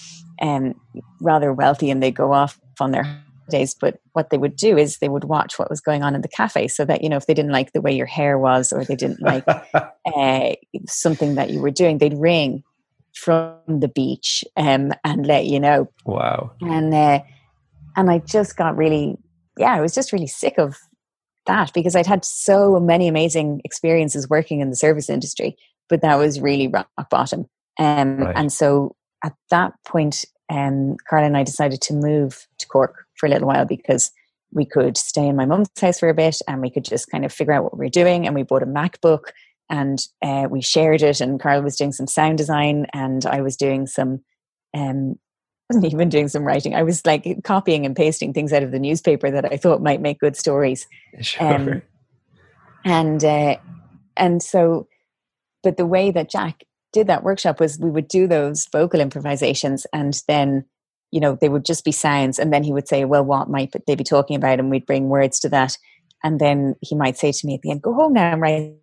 um, 0.40 0.74
rather 1.20 1.52
wealthy 1.52 1.90
and 1.90 2.02
they 2.02 2.10
go 2.10 2.32
off 2.32 2.58
on 2.80 2.90
their 2.90 3.02
holidays, 3.02 3.76
but 3.78 4.00
what 4.14 4.30
they 4.30 4.38
would 4.38 4.56
do 4.56 4.78
is 4.78 4.98
they 4.98 5.10
would 5.10 5.24
watch 5.24 5.58
what 5.58 5.68
was 5.68 5.80
going 5.80 6.02
on 6.02 6.14
in 6.14 6.22
the 6.22 6.28
cafe 6.28 6.66
so 6.66 6.84
that, 6.86 7.02
you 7.02 7.10
know, 7.10 7.18
if 7.18 7.26
they 7.26 7.34
didn't 7.34 7.52
like 7.52 7.72
the 7.72 7.82
way 7.82 7.92
your 7.92 8.06
hair 8.06 8.38
was 8.38 8.72
or 8.72 8.82
they 8.82 8.96
didn't 8.96 9.20
like 9.20 9.44
uh, 9.46 10.54
something 10.86 11.34
that 11.34 11.50
you 11.50 11.60
were 11.60 11.70
doing, 11.70 11.98
they'd 11.98 12.18
ring 12.18 12.64
from 13.12 13.56
the 13.68 13.88
beach 13.88 14.42
um, 14.56 14.92
and 15.04 15.26
let 15.26 15.44
you 15.44 15.60
know. 15.60 15.90
Wow. 16.06 16.52
And, 16.62 16.94
uh, 16.94 17.20
and 17.94 18.10
I 18.10 18.18
just 18.18 18.56
got 18.56 18.74
really, 18.74 19.18
yeah, 19.58 19.74
I 19.74 19.82
was 19.82 19.94
just 19.94 20.12
really 20.12 20.26
sick 20.26 20.58
of 20.58 20.78
that 21.46 21.72
because 21.74 21.94
I'd 21.94 22.06
had 22.06 22.24
so 22.24 22.80
many 22.80 23.06
amazing 23.06 23.60
experiences 23.64 24.30
working 24.30 24.60
in 24.60 24.70
the 24.70 24.76
service 24.76 25.10
industry, 25.10 25.58
but 25.88 26.02
that 26.02 26.16
was 26.16 26.40
really 26.40 26.68
rock 26.68 26.88
bottom. 27.10 27.46
Um, 27.78 28.18
right. 28.18 28.36
And 28.36 28.52
so 28.52 28.94
at 29.24 29.34
that 29.50 29.72
point, 29.84 30.24
um, 30.48 30.96
Carla 31.08 31.26
and 31.26 31.36
I 31.36 31.42
decided 31.42 31.80
to 31.82 31.94
move 31.94 32.46
to 32.58 32.66
Cork 32.66 33.06
for 33.14 33.26
a 33.26 33.30
little 33.30 33.48
while 33.48 33.64
because 33.64 34.10
we 34.52 34.64
could 34.64 34.96
stay 34.96 35.26
in 35.26 35.36
my 35.36 35.44
mum's 35.44 35.68
house 35.80 35.98
for 35.98 36.08
a 36.08 36.14
bit 36.14 36.40
and 36.46 36.60
we 36.60 36.70
could 36.70 36.84
just 36.84 37.10
kind 37.10 37.24
of 37.24 37.32
figure 37.32 37.52
out 37.52 37.64
what 37.64 37.76
we 37.76 37.86
were 37.86 37.90
doing. 37.90 38.26
And 38.26 38.34
we 38.34 38.42
bought 38.42 38.62
a 38.62 38.66
MacBook 38.66 39.30
and 39.68 39.98
uh, 40.22 40.46
we 40.48 40.62
shared 40.62 41.02
it. 41.02 41.20
And 41.20 41.40
Carla 41.40 41.62
was 41.62 41.76
doing 41.76 41.92
some 41.92 42.06
sound 42.06 42.38
design 42.38 42.86
and 42.94 43.26
I 43.26 43.40
was 43.40 43.56
doing 43.56 43.86
some, 43.86 44.22
um, 44.74 45.18
wasn't 45.70 45.92
even 45.92 46.08
doing 46.08 46.28
some 46.28 46.44
writing. 46.44 46.74
I 46.76 46.84
was 46.84 47.04
like 47.04 47.26
copying 47.42 47.84
and 47.84 47.96
pasting 47.96 48.32
things 48.32 48.52
out 48.52 48.62
of 48.62 48.70
the 48.70 48.78
newspaper 48.78 49.30
that 49.30 49.52
I 49.52 49.56
thought 49.56 49.82
might 49.82 50.00
make 50.00 50.20
good 50.20 50.36
stories. 50.36 50.86
Sure. 51.20 51.54
Um, 51.54 51.82
and 52.84 53.24
uh, 53.24 53.56
and 54.16 54.42
so, 54.42 54.86
but 55.66 55.76
the 55.76 55.84
way 55.84 56.12
that 56.12 56.30
Jack 56.30 56.62
did 56.92 57.08
that 57.08 57.24
workshop 57.24 57.58
was 57.58 57.76
we 57.76 57.90
would 57.90 58.06
do 58.06 58.28
those 58.28 58.68
vocal 58.70 59.00
improvisations 59.00 59.84
and 59.92 60.22
then 60.28 60.64
you 61.10 61.18
know 61.18 61.36
they 61.40 61.48
would 61.48 61.64
just 61.64 61.84
be 61.84 61.90
sounds 61.90 62.38
and 62.38 62.52
then 62.52 62.62
he 62.62 62.72
would 62.72 62.86
say 62.86 63.04
well 63.04 63.24
what 63.24 63.50
might 63.50 63.74
they 63.88 63.96
be 63.96 64.04
talking 64.04 64.36
about? 64.36 64.60
And 64.60 64.70
we'd 64.70 64.86
bring 64.86 65.08
words 65.08 65.40
to 65.40 65.48
that. 65.48 65.76
And 66.22 66.38
then 66.38 66.76
he 66.80 66.94
might 66.94 67.18
say 67.18 67.32
to 67.32 67.46
me 67.48 67.56
at 67.56 67.62
the 67.62 67.72
end 67.72 67.82
go 67.82 67.92
home 67.94 68.12
now 68.12 68.30
and 68.30 68.40
write 68.40 68.76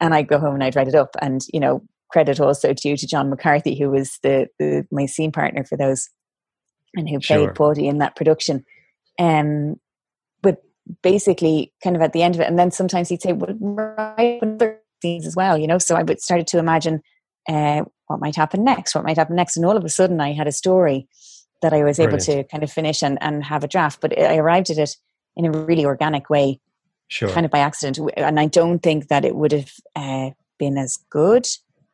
and 0.00 0.12
I'd 0.12 0.26
go 0.26 0.40
home 0.40 0.54
and 0.54 0.64
I'd 0.64 0.74
write 0.74 0.88
it 0.88 0.96
up 0.96 1.14
and 1.22 1.40
you 1.52 1.60
know 1.60 1.84
credit 2.10 2.40
also 2.40 2.74
due 2.74 2.96
to 2.96 3.06
John 3.06 3.30
McCarthy 3.30 3.78
who 3.78 3.90
was 3.90 4.18
the, 4.24 4.48
the 4.58 4.88
my 4.90 5.06
scene 5.06 5.30
partner 5.30 5.62
for 5.62 5.76
those 5.76 6.10
and 6.94 7.08
who 7.08 7.20
played 7.20 7.54
sure. 7.54 7.74
in 7.76 7.98
that 7.98 8.16
production. 8.16 8.64
Um 9.20 9.76
but 10.42 10.64
basically 11.04 11.72
kind 11.84 11.94
of 11.94 12.02
at 12.02 12.12
the 12.12 12.24
end 12.24 12.34
of 12.34 12.40
it 12.40 12.48
and 12.48 12.58
then 12.58 12.72
sometimes 12.72 13.08
he'd 13.08 13.22
say 13.22 13.32
well 13.32 13.54
write 13.60 14.40
scenes 15.04 15.26
as 15.26 15.36
well, 15.36 15.58
you 15.58 15.66
know. 15.66 15.78
So 15.78 15.96
I 15.96 16.02
would 16.02 16.20
started 16.20 16.46
to 16.48 16.58
imagine 16.58 17.02
uh, 17.48 17.82
what 18.06 18.20
might 18.20 18.36
happen 18.36 18.64
next, 18.64 18.94
what 18.94 19.04
might 19.04 19.18
happen 19.18 19.36
next, 19.36 19.56
and 19.56 19.66
all 19.66 19.76
of 19.76 19.84
a 19.84 19.88
sudden 19.88 20.20
I 20.20 20.32
had 20.32 20.48
a 20.48 20.52
story 20.52 21.06
that 21.62 21.72
I 21.72 21.84
was 21.84 21.96
Brilliant. 21.96 22.28
able 22.28 22.42
to 22.42 22.48
kind 22.48 22.64
of 22.64 22.70
finish 22.72 23.02
and, 23.02 23.18
and 23.20 23.44
have 23.44 23.64
a 23.64 23.68
draft. 23.68 24.00
But 24.00 24.18
I 24.18 24.36
arrived 24.36 24.70
at 24.70 24.78
it 24.78 24.96
in 25.36 25.44
a 25.46 25.50
really 25.50 25.84
organic 25.84 26.30
way, 26.30 26.60
sure. 27.08 27.28
kind 27.28 27.46
of 27.46 27.52
by 27.52 27.58
accident. 27.58 28.10
And 28.16 28.38
I 28.40 28.46
don't 28.46 28.80
think 28.80 29.08
that 29.08 29.24
it 29.24 29.34
would 29.34 29.52
have 29.52 29.72
uh, 29.96 30.30
been 30.58 30.78
as 30.78 30.98
good 31.10 31.46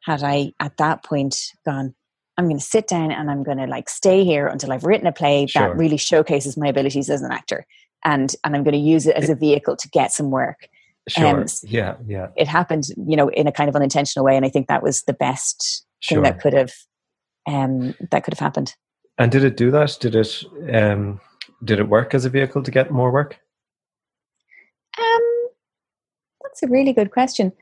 had 0.03 0.23
I 0.23 0.53
at 0.61 0.77
that 0.79 1.05
point 1.05 1.37
gone. 1.65 1.95
I'm 2.37 2.47
going 2.47 2.59
to 2.59 2.65
sit 2.65 2.89
down 2.89 3.11
and 3.11 3.31
I'm 3.31 3.43
going 3.43 3.59
to 3.59 3.67
like 3.67 3.89
stay 3.89 4.25
here 4.25 4.47
until 4.47 4.73
I've 4.73 4.85
written 4.85 5.07
a 5.07 5.13
play 5.13 5.47
sure. 5.47 5.63
that 5.63 5.77
really 5.77 5.99
showcases 5.99 6.57
my 6.57 6.69
abilities 6.69 7.11
as 7.11 7.23
an 7.23 7.33
actor, 7.33 7.67
and 8.03 8.35
and 8.43 8.57
I'm 8.57 8.65
going 8.65 8.81
to 8.81 8.89
use 8.95 9.07
it 9.07 9.17
as 9.17 9.29
a 9.29 9.35
vehicle 9.35 9.77
to 9.77 9.89
get 9.89 10.13
some 10.13 10.31
work. 10.31 10.69
Sure. 11.11 11.41
Um, 11.41 11.47
yeah, 11.65 11.97
yeah. 12.07 12.29
It 12.37 12.47
happened, 12.47 12.85
you 13.07 13.17
know, 13.17 13.29
in 13.29 13.47
a 13.47 13.53
kind 13.53 13.69
of 13.69 13.77
unintentional 13.77 14.25
way, 14.25 14.37
and 14.37 14.45
I 14.45 14.49
think 14.49 14.69
that 14.69 14.83
was 14.83 15.03
the 15.03 15.13
best 15.13 15.85
sure. 16.01 16.17
thing 16.17 16.23
that 16.23 16.41
could 16.41 16.53
have 16.53 16.73
um, 17.49 17.95
that 18.11 18.25
could 18.25 18.35
have 18.35 18.39
happened. 18.39 18.75
And 19.19 19.31
did 19.31 19.45
it 19.45 19.57
do 19.57 19.71
that? 19.71 19.99
Did 20.01 20.15
it 20.15 20.45
um, 20.73 21.21
did 21.65 21.79
it 21.79 21.89
work 21.89 22.15
as 22.15 22.25
a 22.25 22.31
vehicle 22.31 22.63
to 22.63 22.71
get 22.71 22.91
more 22.91 23.11
work? 23.11 23.39
Um, 24.99 25.49
that's 26.43 26.63
a 26.63 26.69
really 26.69 26.93
good 26.93 27.11
question. 27.11 27.53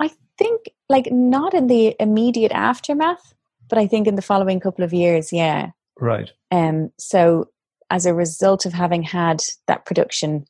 I 0.00 0.10
think, 0.38 0.70
like, 0.88 1.10
not 1.10 1.54
in 1.54 1.66
the 1.66 1.94
immediate 1.98 2.52
aftermath, 2.52 3.34
but 3.68 3.78
I 3.78 3.86
think 3.86 4.06
in 4.06 4.16
the 4.16 4.22
following 4.22 4.60
couple 4.60 4.84
of 4.84 4.92
years, 4.92 5.32
yeah. 5.32 5.70
Right. 5.98 6.30
Um. 6.50 6.90
So, 6.98 7.48
as 7.90 8.06
a 8.06 8.14
result 8.14 8.66
of 8.66 8.72
having 8.72 9.02
had 9.02 9.42
that 9.66 9.86
production 9.86 10.46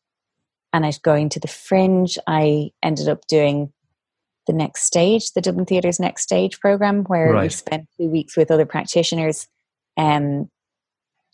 and 0.73 0.87
I'd 0.87 1.03
going 1.03 1.29
to 1.31 1.41
the 1.41 1.49
Fringe. 1.49 2.19
I 2.27 2.71
ended 2.83 3.09
up 3.09 3.27
doing 3.27 3.73
the 4.47 4.53
next 4.53 4.83
stage, 4.83 5.33
the 5.33 5.41
Dublin 5.41 5.67
Theatre's 5.67 6.01
next 6.01 6.23
stage 6.23 6.59
program, 6.61 7.05
where 7.05 7.33
right. 7.33 7.45
we 7.45 7.49
spent 7.49 7.89
two 7.99 8.09
weeks 8.09 8.37
with 8.37 8.51
other 8.51 8.67
practitioners, 8.67 9.47
um, 9.97 10.51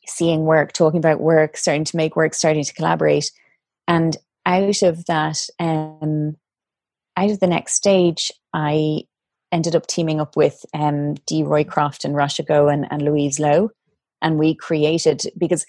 seeing 0.07 0.45
work, 0.45 0.73
talking 0.73 0.99
about 0.99 1.21
work, 1.21 1.57
starting 1.57 1.85
to 1.85 1.97
make 1.97 2.17
work, 2.17 2.35
starting 2.35 2.65
to 2.65 2.75
collaborate, 2.75 3.31
and 3.87 4.17
out 4.45 4.83
of 4.83 5.05
that, 5.07 5.47
um, 5.59 6.37
out 7.17 7.31
of 7.31 7.41
the 7.41 7.47
next 7.47 7.75
stage, 7.75 8.31
I 8.53 9.03
ended 9.53 9.75
up 9.75 9.87
teaming 9.87 10.21
up 10.21 10.37
with 10.37 10.65
um, 10.75 11.15
Dee 11.27 11.43
Roycroft 11.43 12.05
and 12.05 12.15
Rasha 12.15 12.47
Goen 12.47 12.87
and 12.91 13.03
Louise 13.03 13.39
Lowe, 13.39 13.71
and 14.21 14.39
we 14.39 14.55
created 14.55 15.23
because 15.39 15.65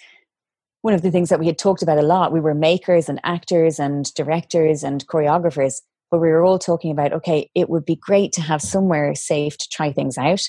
one 0.82 0.94
of 0.94 1.02
the 1.02 1.12
things 1.12 1.30
that 1.30 1.40
we 1.40 1.46
had 1.46 1.58
talked 1.58 1.82
about 1.82 1.98
a 1.98 2.04
lot 2.04 2.32
we 2.32 2.40
were 2.40 2.54
makers 2.54 3.10
and 3.10 3.20
actors 3.24 3.80
and 3.80 4.14
directors 4.14 4.84
and 4.84 5.06
choreographers 5.08 5.82
but 6.12 6.20
we 6.20 6.30
were 6.30 6.44
all 6.44 6.60
talking 6.60 6.92
about 6.92 7.14
okay 7.14 7.50
it 7.56 7.70
would 7.70 7.86
be 7.86 7.96
great 7.96 8.32
to 8.34 8.42
have 8.42 8.62
somewhere 8.62 9.14
safe 9.16 9.58
to 9.58 9.68
try 9.70 9.92
things 9.92 10.18
out. 10.18 10.42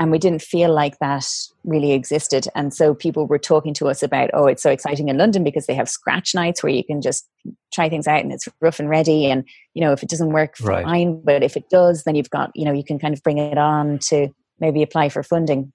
And 0.00 0.10
we 0.10 0.18
didn't 0.18 0.42
feel 0.42 0.74
like 0.74 0.98
that 0.98 1.24
really 1.62 1.92
existed. 1.92 2.48
And 2.56 2.74
so 2.74 2.94
people 2.94 3.28
were 3.28 3.38
talking 3.38 3.72
to 3.74 3.86
us 3.86 4.02
about 4.02 4.30
oh 4.32 4.46
it's 4.46 4.62
so 4.62 4.70
exciting 4.70 5.08
in 5.08 5.18
london 5.18 5.44
because 5.44 5.66
they 5.66 5.74
have 5.74 5.88
scratch 5.88 6.34
nights 6.34 6.62
where 6.62 6.72
you 6.72 6.84
can 6.84 7.00
just 7.00 7.28
try 7.72 7.88
things 7.88 8.08
out 8.08 8.22
and 8.22 8.32
it's 8.32 8.48
rough 8.60 8.80
and 8.80 8.88
ready. 8.88 9.26
And 9.26 9.44
you 9.74 9.82
know 9.82 9.92
if 9.92 10.02
it 10.02 10.08
doesn't 10.08 10.32
work 10.32 10.56
right. 10.62 10.84
fine. 10.84 11.20
But 11.22 11.42
if 11.42 11.56
it 11.56 11.68
does 11.70 12.04
then 12.04 12.14
you've 12.14 12.30
got 12.30 12.50
you 12.54 12.64
know 12.64 12.72
you 12.72 12.84
can 12.84 12.98
kind 12.98 13.14
of 13.14 13.22
bring 13.22 13.38
it 13.38 13.58
on 13.58 13.98
to 14.10 14.28
maybe 14.60 14.82
apply 14.82 15.10
for 15.10 15.22
funding. 15.22 15.72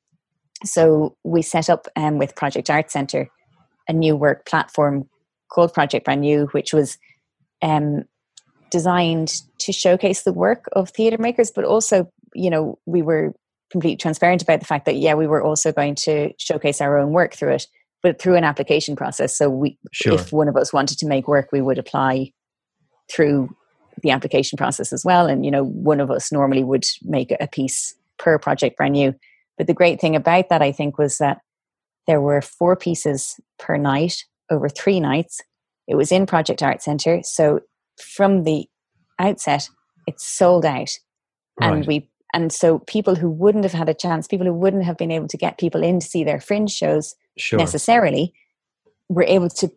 So 0.65 1.15
we 1.23 1.41
set 1.41 1.69
up 1.69 1.87
um, 1.95 2.17
with 2.17 2.35
project 2.35 2.69
art 2.69 2.91
center 2.91 3.29
a 3.89 3.93
new 3.93 4.15
work 4.15 4.45
platform 4.45 5.09
called 5.51 5.73
Project 5.73 6.05
Brand 6.05 6.21
New, 6.21 6.45
which 6.51 6.71
was 6.73 6.97
um, 7.61 8.03
designed 8.71 9.33
to 9.59 9.73
showcase 9.73 10.21
the 10.21 10.31
work 10.31 10.65
of 10.73 10.91
theatre 10.91 11.17
makers, 11.17 11.51
but 11.51 11.65
also, 11.65 12.09
you 12.33 12.49
know, 12.49 12.79
we 12.85 13.01
were 13.01 13.33
completely 13.71 13.97
transparent 13.97 14.41
about 14.41 14.59
the 14.59 14.65
fact 14.65 14.85
that, 14.85 14.95
yeah, 14.95 15.15
we 15.15 15.27
were 15.27 15.41
also 15.41 15.71
going 15.71 15.95
to 15.95 16.31
showcase 16.37 16.79
our 16.79 16.97
own 16.97 17.11
work 17.11 17.33
through 17.33 17.53
it, 17.53 17.67
but 18.01 18.21
through 18.21 18.35
an 18.35 18.43
application 18.43 18.95
process. 18.95 19.35
So 19.35 19.49
we, 19.49 19.77
sure. 19.91 20.13
if 20.13 20.31
one 20.31 20.47
of 20.47 20.55
us 20.55 20.71
wanted 20.71 20.99
to 20.99 21.07
make 21.07 21.27
work, 21.27 21.49
we 21.51 21.61
would 21.61 21.77
apply 21.77 22.31
through 23.11 23.49
the 24.01 24.11
application 24.11 24.55
process 24.55 24.93
as 24.93 25.03
well. 25.03 25.25
And, 25.25 25.43
you 25.43 25.51
know, 25.51 25.65
one 25.65 25.99
of 25.99 26.09
us 26.09 26.31
normally 26.31 26.63
would 26.63 26.85
make 27.03 27.33
a 27.39 27.47
piece 27.47 27.95
per 28.17 28.37
project 28.37 28.77
brand 28.77 28.93
new. 28.93 29.13
But 29.57 29.67
the 29.67 29.73
great 29.73 29.99
thing 29.99 30.15
about 30.15 30.49
that, 30.49 30.61
I 30.61 30.71
think, 30.71 30.97
was 30.97 31.17
that 31.17 31.39
there 32.09 32.19
were 32.19 32.41
four 32.41 32.75
pieces 32.75 33.39
per 33.59 33.77
night 33.77 34.25
over 34.49 34.67
three 34.67 34.99
nights. 34.99 35.41
It 35.87 35.93
was 35.93 36.11
in 36.11 36.25
Project 36.25 36.63
Art 36.63 36.81
Centre. 36.81 37.19
So 37.21 37.59
from 38.01 38.45
the 38.45 38.67
outset, 39.19 39.69
it's 40.07 40.25
sold 40.25 40.65
out. 40.65 40.89
Right. 41.61 41.71
And 41.71 41.85
we 41.85 42.09
and 42.33 42.51
so 42.51 42.79
people 42.79 43.13
who 43.13 43.29
wouldn't 43.29 43.63
have 43.63 43.73
had 43.73 43.89
a 43.89 43.93
chance, 43.93 44.27
people 44.27 44.47
who 44.47 44.53
wouldn't 44.53 44.85
have 44.85 44.97
been 44.97 45.11
able 45.11 45.27
to 45.27 45.37
get 45.37 45.59
people 45.59 45.83
in 45.83 45.99
to 45.99 46.07
see 46.07 46.23
their 46.23 46.39
fringe 46.39 46.71
shows 46.71 47.13
sure. 47.37 47.59
necessarily, 47.59 48.33
were 49.07 49.23
able 49.23 49.49
to 49.49 49.71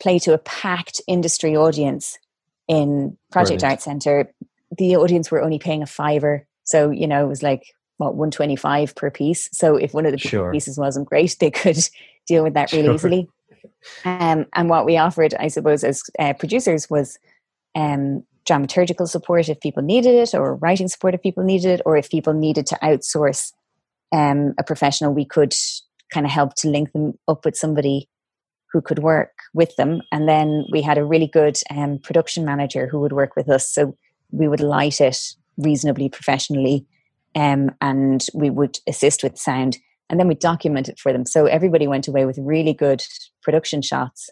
play 0.00 0.18
to 0.18 0.34
a 0.34 0.38
packed 0.38 1.00
industry 1.06 1.56
audience 1.56 2.18
in 2.66 3.16
Project 3.30 3.60
Brilliant. 3.60 3.64
Art 3.64 3.82
Centre. 3.82 4.32
The 4.76 4.96
audience 4.96 5.30
were 5.30 5.40
only 5.40 5.60
paying 5.60 5.84
a 5.84 5.86
fiver. 5.86 6.48
So, 6.64 6.90
you 6.90 7.06
know, 7.06 7.24
it 7.24 7.28
was 7.28 7.44
like 7.44 7.62
what 8.00 8.14
125 8.14 8.94
per 8.94 9.10
piece 9.10 9.50
so 9.52 9.76
if 9.76 9.92
one 9.92 10.06
of 10.06 10.12
the 10.12 10.18
sure. 10.18 10.50
pieces 10.50 10.78
wasn't 10.78 11.08
great 11.08 11.36
they 11.40 11.50
could 11.50 11.78
deal 12.26 12.42
with 12.42 12.54
that 12.54 12.72
really 12.72 12.86
sure. 12.86 12.94
easily 12.94 13.28
um, 14.04 14.46
and 14.54 14.70
what 14.70 14.86
we 14.86 14.96
offered 14.96 15.34
i 15.34 15.48
suppose 15.48 15.84
as 15.84 16.02
uh, 16.18 16.32
producers 16.32 16.88
was 16.88 17.18
um, 17.76 18.24
dramaturgical 18.48 19.06
support 19.06 19.48
if 19.48 19.60
people 19.60 19.82
needed 19.82 20.14
it 20.14 20.34
or 20.34 20.56
writing 20.56 20.88
support 20.88 21.14
if 21.14 21.22
people 21.22 21.44
needed 21.44 21.68
it 21.68 21.82
or 21.84 21.96
if 21.96 22.10
people 22.10 22.32
needed 22.32 22.66
to 22.66 22.78
outsource 22.82 23.52
um, 24.12 24.54
a 24.58 24.64
professional 24.64 25.12
we 25.12 25.24
could 25.24 25.52
kind 26.12 26.24
of 26.24 26.32
help 26.32 26.54
to 26.54 26.68
link 26.68 26.90
them 26.92 27.12
up 27.28 27.44
with 27.44 27.54
somebody 27.54 28.08
who 28.72 28.80
could 28.80 29.00
work 29.00 29.30
with 29.52 29.76
them 29.76 30.00
and 30.10 30.26
then 30.26 30.64
we 30.72 30.80
had 30.80 30.96
a 30.96 31.04
really 31.04 31.26
good 31.26 31.58
um, 31.70 31.98
production 31.98 32.46
manager 32.46 32.86
who 32.86 32.98
would 32.98 33.12
work 33.12 33.36
with 33.36 33.48
us 33.50 33.70
so 33.70 33.94
we 34.30 34.48
would 34.48 34.60
light 34.60 35.00
it 35.00 35.18
reasonably 35.58 36.08
professionally 36.08 36.86
um, 37.34 37.70
and 37.80 38.26
we 38.34 38.50
would 38.50 38.78
assist 38.88 39.22
with 39.22 39.38
sound 39.38 39.78
and 40.08 40.18
then 40.18 40.26
we 40.26 40.34
document 40.34 40.88
it 40.88 40.98
for 40.98 41.12
them 41.12 41.24
so 41.24 41.46
everybody 41.46 41.86
went 41.86 42.08
away 42.08 42.26
with 42.26 42.38
really 42.38 42.72
good 42.72 43.02
production 43.42 43.82
shots 43.82 44.30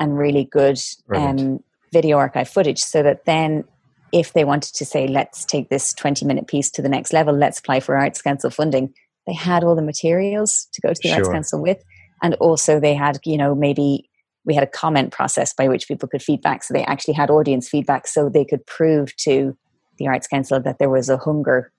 and 0.00 0.16
really 0.16 0.44
good 0.44 0.78
um, 1.14 1.60
video 1.92 2.16
archive 2.18 2.48
footage 2.48 2.78
so 2.78 3.02
that 3.02 3.24
then 3.24 3.64
if 4.12 4.32
they 4.32 4.44
wanted 4.44 4.74
to 4.74 4.84
say 4.84 5.06
let's 5.06 5.44
take 5.44 5.68
this 5.68 5.92
20 5.92 6.24
minute 6.24 6.46
piece 6.46 6.70
to 6.70 6.82
the 6.82 6.88
next 6.88 7.12
level 7.12 7.34
let's 7.34 7.58
apply 7.58 7.80
for 7.80 7.96
arts 7.96 8.22
council 8.22 8.50
funding 8.50 8.92
they 9.26 9.34
had 9.34 9.62
all 9.62 9.76
the 9.76 9.82
materials 9.82 10.68
to 10.72 10.80
go 10.80 10.88
to 10.88 11.00
the 11.02 11.08
sure. 11.08 11.18
arts 11.18 11.28
council 11.28 11.60
with 11.60 11.82
and 12.22 12.34
also 12.34 12.80
they 12.80 12.94
had 12.94 13.18
you 13.24 13.36
know 13.36 13.54
maybe 13.54 14.08
we 14.44 14.54
had 14.54 14.64
a 14.64 14.68
comment 14.68 15.12
process 15.12 15.52
by 15.52 15.68
which 15.68 15.88
people 15.88 16.08
could 16.08 16.22
feedback 16.22 16.62
so 16.62 16.72
they 16.72 16.84
actually 16.84 17.14
had 17.14 17.30
audience 17.30 17.68
feedback 17.68 18.06
so 18.06 18.28
they 18.28 18.44
could 18.44 18.64
prove 18.66 19.14
to 19.16 19.56
the 19.98 20.06
arts 20.06 20.26
council 20.26 20.60
that 20.60 20.78
there 20.78 20.88
was 20.88 21.08
a 21.08 21.18
hunger 21.18 21.72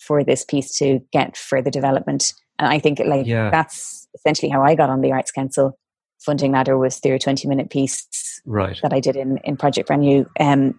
for 0.00 0.24
this 0.24 0.44
piece 0.44 0.76
to 0.78 1.00
get 1.12 1.36
further 1.36 1.70
development 1.70 2.32
and 2.58 2.68
i 2.68 2.78
think 2.78 2.98
like 3.04 3.26
yeah. 3.26 3.50
that's 3.50 4.08
essentially 4.14 4.50
how 4.50 4.62
i 4.62 4.74
got 4.74 4.90
on 4.90 5.00
the 5.00 5.12
arts 5.12 5.30
council 5.30 5.78
funding 6.18 6.52
ladder 6.52 6.76
was 6.76 6.98
through 6.98 7.14
a 7.14 7.18
20 7.18 7.48
minute 7.48 7.70
piece 7.70 8.40
right. 8.44 8.78
that 8.82 8.92
i 8.92 9.00
did 9.00 9.16
in, 9.16 9.38
in 9.44 9.56
project 9.56 9.86
brand 9.86 10.02
new 10.02 10.26
um, 10.38 10.78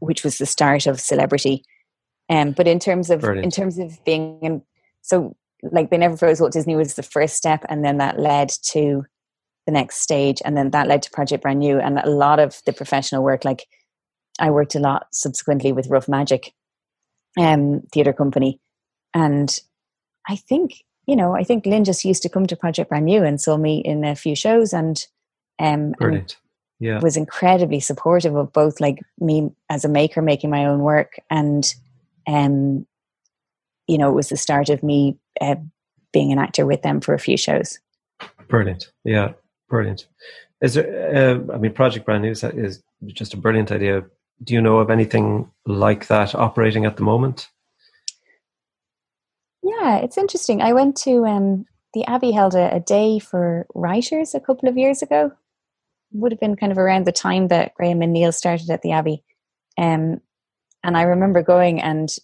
which 0.00 0.24
was 0.24 0.38
the 0.38 0.46
start 0.46 0.86
of 0.86 1.00
celebrity 1.00 1.62
um, 2.28 2.52
but 2.52 2.66
in 2.66 2.78
terms 2.78 3.10
of 3.10 3.20
Brilliant. 3.20 3.44
in 3.44 3.50
terms 3.50 3.78
of 3.78 4.02
being 4.04 4.38
in, 4.42 4.62
so 5.02 5.36
like 5.62 5.90
they 5.90 5.98
never 5.98 6.16
froze 6.16 6.40
Walt 6.40 6.52
Disney 6.52 6.76
was 6.76 6.94
the 6.94 7.02
first 7.02 7.36
step, 7.36 7.64
and 7.68 7.84
then 7.84 7.98
that 7.98 8.18
led 8.18 8.50
to 8.64 9.04
the 9.66 9.72
next 9.72 9.96
stage, 10.00 10.40
and 10.44 10.56
then 10.56 10.70
that 10.70 10.88
led 10.88 11.02
to 11.02 11.10
Project 11.10 11.42
Brand 11.42 11.58
New, 11.58 11.78
and 11.78 11.98
a 11.98 12.08
lot 12.08 12.38
of 12.38 12.60
the 12.66 12.72
professional 12.72 13.22
work. 13.22 13.44
Like 13.44 13.66
I 14.38 14.50
worked 14.50 14.74
a 14.74 14.80
lot 14.80 15.06
subsequently 15.12 15.72
with 15.72 15.88
Rough 15.88 16.08
Magic, 16.08 16.52
um, 17.38 17.82
theater 17.92 18.12
company, 18.12 18.60
and 19.12 19.58
I 20.28 20.36
think 20.36 20.84
you 21.06 21.16
know 21.16 21.34
I 21.34 21.44
think 21.44 21.66
Lynne 21.66 21.84
just 21.84 22.04
used 22.04 22.22
to 22.22 22.28
come 22.28 22.46
to 22.46 22.56
Project 22.56 22.88
Brand 22.88 23.06
New 23.06 23.22
and 23.22 23.40
saw 23.40 23.56
me 23.56 23.78
in 23.78 24.04
a 24.04 24.16
few 24.16 24.34
shows, 24.34 24.72
and 24.72 25.04
um, 25.58 25.92
Brilliant. 25.92 26.36
yeah, 26.80 27.00
was 27.00 27.16
incredibly 27.16 27.80
supportive 27.80 28.34
of 28.36 28.52
both 28.52 28.80
like 28.80 29.00
me 29.20 29.50
as 29.70 29.84
a 29.84 29.88
maker 29.88 30.22
making 30.22 30.50
my 30.50 30.66
own 30.66 30.80
work 30.80 31.14
and 31.30 31.74
um 32.26 32.86
you 33.86 33.98
know, 33.98 34.10
it 34.10 34.14
was 34.14 34.28
the 34.28 34.36
start 34.36 34.68
of 34.70 34.82
me 34.82 35.18
uh, 35.40 35.56
being 36.12 36.32
an 36.32 36.38
actor 36.38 36.66
with 36.66 36.82
them 36.82 37.00
for 37.00 37.14
a 37.14 37.18
few 37.18 37.36
shows. 37.36 37.78
Brilliant. 38.48 38.90
Yeah, 39.04 39.32
brilliant. 39.68 40.06
Is 40.62 40.74
there, 40.74 41.14
uh, 41.14 41.54
I 41.54 41.58
mean, 41.58 41.72
Project 41.72 42.06
Brand 42.06 42.22
New 42.22 42.30
is 42.30 42.82
just 43.08 43.34
a 43.34 43.36
brilliant 43.36 43.72
idea. 43.72 44.02
Do 44.42 44.54
you 44.54 44.60
know 44.60 44.78
of 44.78 44.90
anything 44.90 45.50
like 45.66 46.08
that 46.08 46.34
operating 46.34 46.84
at 46.84 46.96
the 46.96 47.02
moment? 47.02 47.48
Yeah, 49.62 49.98
it's 49.98 50.18
interesting. 50.18 50.60
I 50.60 50.72
went 50.72 50.96
to 50.98 51.24
um, 51.24 51.64
the 51.94 52.04
Abbey 52.06 52.32
held 52.32 52.54
a, 52.54 52.74
a, 52.74 52.80
day 52.80 53.18
for 53.18 53.66
writers 53.74 54.34
a 54.34 54.40
couple 54.40 54.68
of 54.68 54.76
years 54.76 55.00
ago. 55.00 55.32
Would 56.12 56.32
have 56.32 56.40
been 56.40 56.56
kind 56.56 56.70
of 56.70 56.78
around 56.78 57.06
the 57.06 57.12
time 57.12 57.48
that 57.48 57.74
Graham 57.74 58.02
and 58.02 58.12
Neil 58.12 58.32
started 58.32 58.68
at 58.70 58.82
the 58.82 58.92
Abbey. 58.92 59.24
Um, 59.78 60.20
and 60.82 60.96
I 60.96 61.02
remember 61.02 61.42
going 61.42 61.80
and 61.80 62.14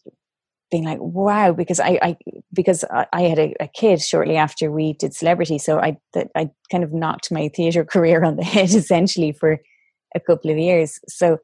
being 0.71 0.85
like, 0.85 0.99
wow, 1.01 1.53
because 1.53 1.81
I, 1.81 1.99
I 2.03 2.17
because 2.53 2.85
I 2.91 3.23
had 3.23 3.39
a, 3.39 3.55
a, 3.61 3.69
kid 3.69 4.01
shortly 4.01 4.37
after 4.37 4.71
we 4.71 4.93
did 4.93 5.15
Celebrity, 5.15 5.59
so 5.59 5.81
I 5.81 5.97
that 6.15 6.31
I 6.37 6.51
kind 6.71 6.85
of 6.85 6.93
knocked 6.93 7.33
my 7.33 7.49
theatre 7.49 7.85
career 7.93 8.23
on 8.25 8.37
the 8.37 8.45
head 8.45 8.71
essentially 8.71 9.33
for 9.33 9.61
a 10.15 10.21
couple 10.21 10.51
of 10.51 10.59
years. 10.59 11.01
So 11.09 11.39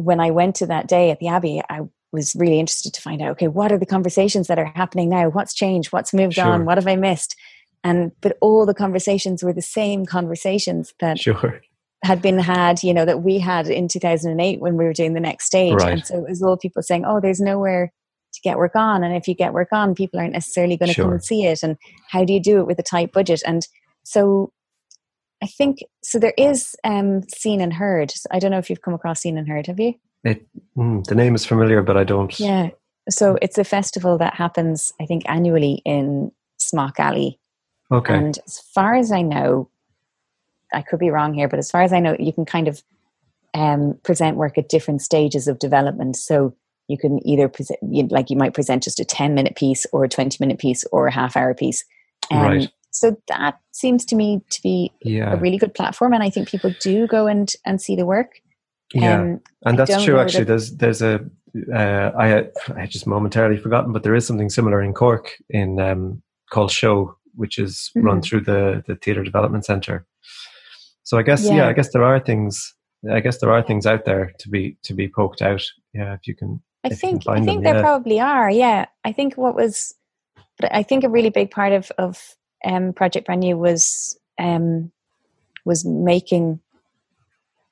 when 0.00 0.20
I 0.20 0.30
went 0.30 0.56
to 0.56 0.66
that 0.66 0.88
day 0.88 1.10
at 1.10 1.18
the 1.18 1.28
Abbey, 1.28 1.60
I 1.68 1.80
was 2.12 2.34
really 2.34 2.58
interested 2.58 2.92
to 2.94 3.00
find 3.00 3.22
out, 3.22 3.30
okay, 3.32 3.48
what 3.48 3.70
are 3.70 3.78
the 3.78 3.86
conversations 3.86 4.48
that 4.48 4.58
are 4.58 4.72
happening 4.74 5.08
now? 5.08 5.28
What's 5.28 5.54
changed? 5.54 5.92
What's 5.92 6.12
moved 6.12 6.34
sure. 6.34 6.46
on? 6.46 6.64
What 6.64 6.78
have 6.78 6.86
I 6.86 6.96
missed? 6.96 7.36
And 7.84 8.12
but 8.20 8.36
all 8.40 8.66
the 8.66 8.74
conversations 8.74 9.42
were 9.42 9.52
the 9.52 9.62
same 9.62 10.04
conversations 10.04 10.92
that 11.00 11.18
sure. 11.18 11.62
had 12.04 12.20
been 12.20 12.38
had, 12.38 12.82
you 12.82 12.92
know, 12.92 13.04
that 13.04 13.22
we 13.22 13.38
had 13.38 13.68
in 13.68 13.88
2008 13.88 14.60
when 14.60 14.76
we 14.76 14.84
were 14.84 14.92
doing 14.92 15.14
the 15.14 15.20
next 15.20 15.46
stage. 15.46 15.74
Right. 15.74 15.92
And 15.94 16.06
so 16.06 16.18
it 16.18 16.28
was 16.28 16.42
all 16.42 16.56
people 16.56 16.82
saying, 16.82 17.04
oh, 17.06 17.20
there's 17.20 17.40
nowhere 17.40 17.92
to 18.32 18.40
get 18.42 18.58
work 18.58 18.76
on 18.76 19.02
and 19.02 19.16
if 19.16 19.26
you 19.26 19.34
get 19.34 19.52
work 19.52 19.68
on 19.72 19.94
people 19.94 20.20
aren't 20.20 20.32
necessarily 20.32 20.76
going 20.76 20.88
to 20.88 20.94
sure. 20.94 21.04
come 21.04 21.12
and 21.12 21.24
see 21.24 21.44
it 21.44 21.62
and 21.62 21.76
how 22.08 22.24
do 22.24 22.32
you 22.32 22.40
do 22.40 22.60
it 22.60 22.66
with 22.66 22.78
a 22.78 22.82
tight 22.82 23.12
budget 23.12 23.42
and 23.44 23.66
so 24.04 24.52
i 25.42 25.46
think 25.46 25.82
so 26.02 26.18
there 26.18 26.34
is 26.36 26.74
um 26.84 27.22
seen 27.28 27.60
and 27.60 27.72
heard. 27.72 28.12
I 28.30 28.38
don't 28.38 28.50
know 28.50 28.58
if 28.58 28.70
you've 28.70 28.82
come 28.82 28.94
across 28.94 29.20
seen 29.20 29.38
and 29.38 29.48
heard 29.48 29.66
have 29.66 29.80
you? 29.80 29.94
It, 30.24 30.46
mm, 30.76 31.04
the 31.04 31.14
name 31.14 31.34
is 31.34 31.44
familiar 31.44 31.82
but 31.82 31.96
i 31.96 32.04
don't. 32.04 32.38
Yeah. 32.38 32.70
So 33.08 33.38
it's 33.40 33.58
a 33.58 33.64
festival 33.64 34.18
that 34.18 34.34
happens 34.34 34.92
i 35.00 35.06
think 35.06 35.22
annually 35.26 35.82
in 35.84 36.32
smock 36.58 37.00
alley. 37.00 37.38
Okay. 37.90 38.14
And 38.14 38.38
as 38.46 38.60
far 38.74 38.94
as 38.94 39.12
i 39.12 39.22
know 39.22 39.68
i 40.72 40.82
could 40.82 41.00
be 41.00 41.10
wrong 41.10 41.34
here 41.34 41.48
but 41.48 41.58
as 41.58 41.70
far 41.70 41.82
as 41.82 41.92
i 41.92 42.00
know 42.00 42.16
you 42.18 42.32
can 42.32 42.44
kind 42.44 42.68
of 42.68 42.82
um, 43.54 43.98
present 44.02 44.36
work 44.36 44.58
at 44.58 44.68
different 44.68 45.02
stages 45.02 45.48
of 45.48 45.58
development. 45.58 46.16
So 46.16 46.54
you 46.88 46.98
can 46.98 47.26
either 47.26 47.48
present 47.48 47.78
like 48.10 48.30
you 48.30 48.36
might 48.36 48.54
present 48.54 48.82
just 48.82 49.00
a 49.00 49.04
10 49.04 49.34
minute 49.34 49.56
piece 49.56 49.86
or 49.92 50.04
a 50.04 50.08
20 50.08 50.36
minute 50.40 50.58
piece 50.58 50.84
or 50.92 51.06
a 51.06 51.12
half 51.12 51.36
hour 51.36 51.54
piece. 51.54 51.84
Um, 52.30 52.42
right. 52.42 52.72
So 52.90 53.16
that 53.28 53.58
seems 53.72 54.04
to 54.04 54.16
me 54.16 54.40
to 54.50 54.62
be 54.62 54.92
yeah. 55.02 55.32
a 55.32 55.36
really 55.36 55.58
good 55.58 55.74
platform 55.74 56.12
and 56.12 56.22
i 56.22 56.30
think 56.30 56.48
people 56.48 56.72
do 56.80 57.06
go 57.06 57.26
and 57.26 57.52
and 57.64 57.80
see 57.80 57.96
the 57.96 58.06
work 58.06 58.40
yeah 58.92 59.20
um, 59.20 59.40
and 59.64 59.78
that's 59.78 60.04
true 60.04 60.18
actually 60.18 60.44
there's 60.44 60.76
there's 60.76 61.02
a 61.02 61.20
uh, 61.74 62.10
I 62.18 62.44
I 62.76 62.86
just 62.86 63.06
momentarily 63.06 63.58
forgotten, 63.58 63.92
but 63.92 64.02
there 64.02 64.14
is 64.14 64.26
something 64.26 64.50
similar 64.50 64.82
in 64.82 64.92
Cork 64.92 65.30
in 65.48 65.80
um, 65.80 66.22
called 66.50 66.70
Show, 66.70 67.16
which 67.34 67.58
is 67.58 67.90
mm-hmm. 67.96 68.06
run 68.06 68.22
through 68.22 68.42
the 68.42 68.82
the 68.86 68.96
Theatre 68.96 69.24
Development 69.24 69.64
Centre. 69.64 70.06
So 71.02 71.18
I 71.18 71.22
guess 71.22 71.44
yeah. 71.44 71.56
yeah. 71.56 71.68
I 71.68 71.72
guess 71.72 71.92
there 71.92 72.04
are 72.04 72.20
things. 72.20 72.74
I 73.10 73.20
guess 73.20 73.38
there 73.38 73.52
are 73.52 73.62
things 73.62 73.86
out 73.86 74.04
there 74.04 74.32
to 74.38 74.48
be 74.48 74.76
to 74.84 74.94
be 74.94 75.08
poked 75.08 75.42
out. 75.42 75.64
Yeah, 75.92 76.14
if 76.14 76.26
you 76.26 76.36
can 76.36 76.62
I 76.84 76.90
think 76.90 77.26
I 77.26 77.36
think 77.36 77.46
them, 77.46 77.62
there 77.62 77.76
yeah. 77.76 77.82
probably 77.82 78.20
are. 78.20 78.50
Yeah, 78.50 78.86
I 79.04 79.12
think 79.12 79.36
what 79.36 79.54
was, 79.54 79.94
but 80.58 80.72
I 80.74 80.82
think 80.82 81.04
a 81.04 81.08
really 81.08 81.30
big 81.30 81.50
part 81.50 81.72
of 81.72 81.90
of 81.98 82.36
um, 82.64 82.92
Project 82.92 83.26
Brand 83.26 83.40
New 83.40 83.56
was 83.56 84.18
um, 84.38 84.90
was 85.64 85.84
making 85.84 86.60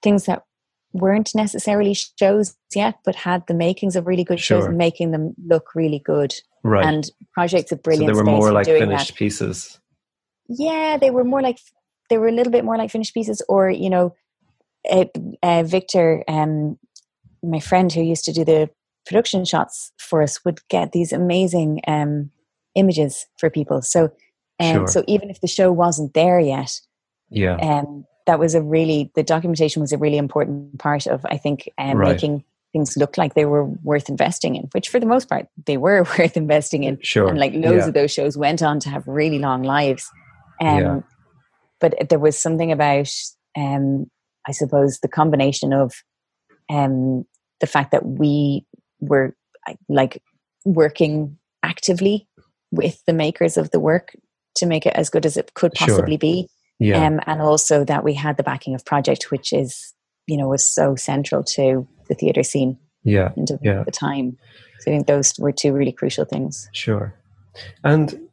things 0.03 0.27
that 0.27 0.45
weren't 0.93 1.35
necessarily 1.35 1.95
shows 1.95 2.57
yet, 2.75 2.97
but 3.05 3.15
had 3.15 3.47
the 3.47 3.55
makings 3.55 3.97
of 3.97 4.07
really 4.07 4.25
good 4.25 4.41
sure. 4.41 4.61
shows 4.61 4.67
and 4.67 4.79
making 4.79 5.11
them 5.11 5.35
look 5.47 5.75
really 5.75 6.01
good. 6.05 6.35
Right. 6.63 6.85
And 6.85 7.11
projects 7.33 7.73
of 7.73 7.83
brilliant. 7.83 8.09
So 8.09 8.15
they 8.15 8.19
were 8.19 8.39
more 8.39 8.53
like 8.53 8.67
finished 8.67 9.09
that. 9.09 9.17
pieces. 9.17 9.79
Yeah, 10.49 10.97
they 11.01 11.11
were 11.11 11.25
more 11.25 11.43
like 11.43 11.59
they 12.09 12.19
were 12.19 12.29
a 12.29 12.33
little 12.33 12.53
bit 12.53 12.65
more 12.65 12.77
like 12.77 12.91
finished 12.91 13.15
pieces, 13.15 13.43
or 13.49 13.71
you 13.71 13.91
know, 13.91 14.15
uh, 14.91 15.05
uh, 15.43 15.63
Victor, 15.63 16.25
um, 16.27 16.79
my 17.43 17.61
friend 17.61 17.93
who 17.93 18.03
used 18.03 18.25
to 18.25 18.33
do 18.33 18.45
the 18.45 18.71
production 19.07 19.45
shots 19.45 19.93
for 19.99 20.23
us 20.23 20.45
would 20.45 20.61
get 20.69 20.93
these 20.93 21.13
amazing 21.13 21.81
um, 21.87 22.31
images 22.75 23.27
for 23.39 23.51
people. 23.51 23.83
So, 23.83 24.11
um, 24.61 24.75
sure. 24.75 24.87
so 24.89 25.05
even 25.07 25.31
if 25.31 25.41
the 25.41 25.47
show 25.47 25.71
wasn't 25.73 26.15
there 26.15 26.41
yet, 26.41 26.81
yeah, 27.31 27.57
um, 27.57 28.05
that 28.27 28.39
was 28.39 28.55
a 28.55 28.63
really 28.63 29.11
the 29.15 29.23
documentation 29.23 29.81
was 29.81 29.93
a 29.93 29.99
really 29.99 30.19
important 30.19 30.79
part 30.79 31.07
of 31.07 31.25
I 31.27 31.37
think 31.37 31.69
um, 31.79 31.99
right. 31.99 32.13
making 32.13 32.45
things 32.73 32.97
look 32.97 33.17
like 33.17 33.35
they 33.35 33.47
were 33.47 33.65
worth 33.65 34.09
investing 34.09 34.57
in, 34.57 34.65
which 34.73 34.89
for 34.89 35.01
the 35.01 35.07
most 35.07 35.29
part 35.29 35.49
they 35.67 35.77
were 35.77 36.03
worth 36.19 36.37
investing 36.37 36.85
in. 36.85 36.99
Sure, 37.03 37.29
and 37.29 37.39
like 37.39 37.53
loads 37.55 37.85
yeah. 37.85 37.89
of 37.89 37.95
those 37.95 38.13
shows 38.13 38.37
went 38.37 38.63
on 38.63 38.81
to 38.81 38.91
have 38.91 39.07
really 39.07 39.39
long 39.39 39.63
lives. 39.63 40.11
Um, 40.61 40.79
yeah. 40.79 41.01
But 41.81 42.09
there 42.09 42.19
was 42.19 42.37
something 42.37 42.73
about, 42.73 43.09
um, 43.57 44.11
I 44.49 44.53
suppose, 44.53 44.99
the 44.99 45.07
combination 45.07 45.73
of 45.73 45.95
um, 46.69 47.25
the 47.61 47.69
fact 47.69 47.93
that 47.93 48.05
we 48.05 48.67
were 49.01 49.37
like 49.89 50.21
working 50.65 51.39
actively 51.63 52.27
with 52.71 53.03
the 53.07 53.13
makers 53.13 53.57
of 53.57 53.71
the 53.71 53.81
work 53.81 54.15
to 54.57 54.67
make 54.67 54.87
it 54.87 54.95
as 54.95 55.11
good 55.11 55.27
as 55.27 55.37
it 55.37 55.55
could 55.55 55.73
possibly 55.75 56.13
sure. 56.13 56.19
be. 56.19 56.49
Yeah. 56.79 57.05
Um, 57.05 57.21
and 57.27 57.43
also 57.43 57.85
that 57.85 58.05
we 58.05 58.15
had 58.15 58.37
the 58.37 58.43
backing 58.43 58.75
of 58.75 58.85
Project, 58.85 59.31
which 59.31 59.53
is, 59.53 59.95
you 60.27 60.37
know, 60.37 60.49
was 60.49 60.67
so 60.67 60.95
central 60.95 61.43
to 61.45 61.87
the 62.09 62.15
theatre 62.15 62.43
scene. 62.43 62.79
Yeah. 63.03 63.31
And 63.37 63.49
yeah. 63.63 63.85
the 63.85 63.91
time. 63.91 64.37
So 64.81 64.91
I 64.91 64.95
think 64.95 65.07
those 65.07 65.35
were 65.39 65.53
two 65.53 65.73
really 65.73 65.93
crucial 65.93 66.25
things. 66.25 66.69
Sure. 66.73 67.15
And 67.85 68.29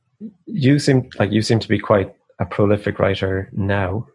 you 0.46 0.80
seem 0.80 1.10
like 1.18 1.32
you 1.32 1.42
seem 1.42 1.60
to 1.60 1.68
be 1.68 1.80
quite 1.80 2.14
a 2.40 2.46
prolific 2.46 3.00
writer 3.00 3.50
now. 3.54 4.08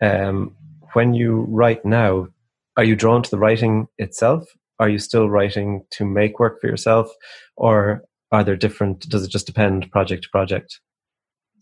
Um, 0.00 0.56
when 0.94 1.14
you 1.14 1.46
write 1.48 1.84
now, 1.84 2.28
are 2.76 2.84
you 2.84 2.96
drawn 2.96 3.22
to 3.22 3.30
the 3.30 3.38
writing 3.38 3.86
itself 3.98 4.44
are 4.78 4.88
you 4.88 4.98
still 4.98 5.28
writing 5.28 5.84
to 5.90 6.04
make 6.04 6.38
work 6.38 6.60
for 6.60 6.66
yourself 6.66 7.10
or 7.56 8.02
are 8.32 8.44
there 8.44 8.56
different 8.56 9.08
does 9.08 9.24
it 9.24 9.30
just 9.30 9.46
depend 9.46 9.90
project 9.90 10.24
to 10.24 10.28
project 10.30 10.80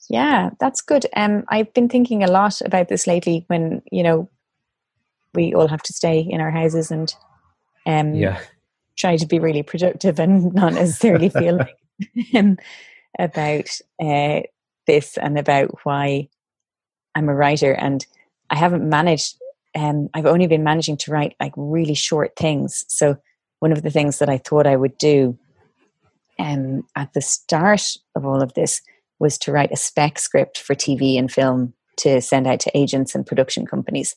yeah 0.08 0.50
that's 0.60 0.80
good. 0.80 1.06
Um 1.16 1.44
i've 1.48 1.72
been 1.74 1.88
thinking 1.88 2.22
a 2.22 2.30
lot 2.30 2.60
about 2.62 2.88
this 2.88 3.06
lately 3.06 3.44
when 3.48 3.82
you 3.90 4.02
know 4.02 4.28
we 5.34 5.54
all 5.54 5.68
have 5.68 5.82
to 5.82 5.92
stay 5.92 6.20
in 6.20 6.40
our 6.40 6.50
houses 6.50 6.90
and 6.90 7.14
um 7.86 8.14
yeah. 8.14 8.40
try 8.96 9.16
to 9.16 9.26
be 9.26 9.38
really 9.38 9.62
productive 9.62 10.18
and 10.18 10.52
not 10.54 10.74
necessarily 10.74 11.28
feel 11.28 11.58
like 11.58 11.76
um, 12.34 12.58
about 13.18 13.68
uh, 14.02 14.40
this 14.86 15.16
and 15.18 15.38
about 15.38 15.70
why 15.84 16.28
i'm 17.14 17.28
a 17.28 17.34
writer. 17.34 17.72
And 17.72 18.04
i 18.50 18.56
haven't 18.56 18.88
managed 18.88 19.36
um, 19.74 20.10
I've 20.14 20.26
only 20.26 20.46
been 20.46 20.64
managing 20.64 20.96
to 20.98 21.12
write 21.12 21.34
like 21.40 21.54
really 21.56 21.94
short 21.94 22.36
things. 22.36 22.84
So 22.88 23.16
one 23.60 23.72
of 23.72 23.82
the 23.82 23.90
things 23.90 24.18
that 24.18 24.28
I 24.28 24.38
thought 24.38 24.66
I 24.66 24.76
would 24.76 24.98
do 24.98 25.38
um, 26.38 26.86
at 26.96 27.12
the 27.12 27.22
start 27.22 27.96
of 28.14 28.26
all 28.26 28.42
of 28.42 28.54
this 28.54 28.82
was 29.22 29.38
to 29.38 29.52
write 29.52 29.70
a 29.70 29.76
spec 29.76 30.18
script 30.18 30.58
for 30.58 30.74
TV 30.74 31.16
and 31.16 31.30
film 31.30 31.72
to 31.96 32.20
send 32.20 32.48
out 32.48 32.58
to 32.58 32.76
agents 32.76 33.14
and 33.14 33.24
production 33.24 33.64
companies. 33.64 34.16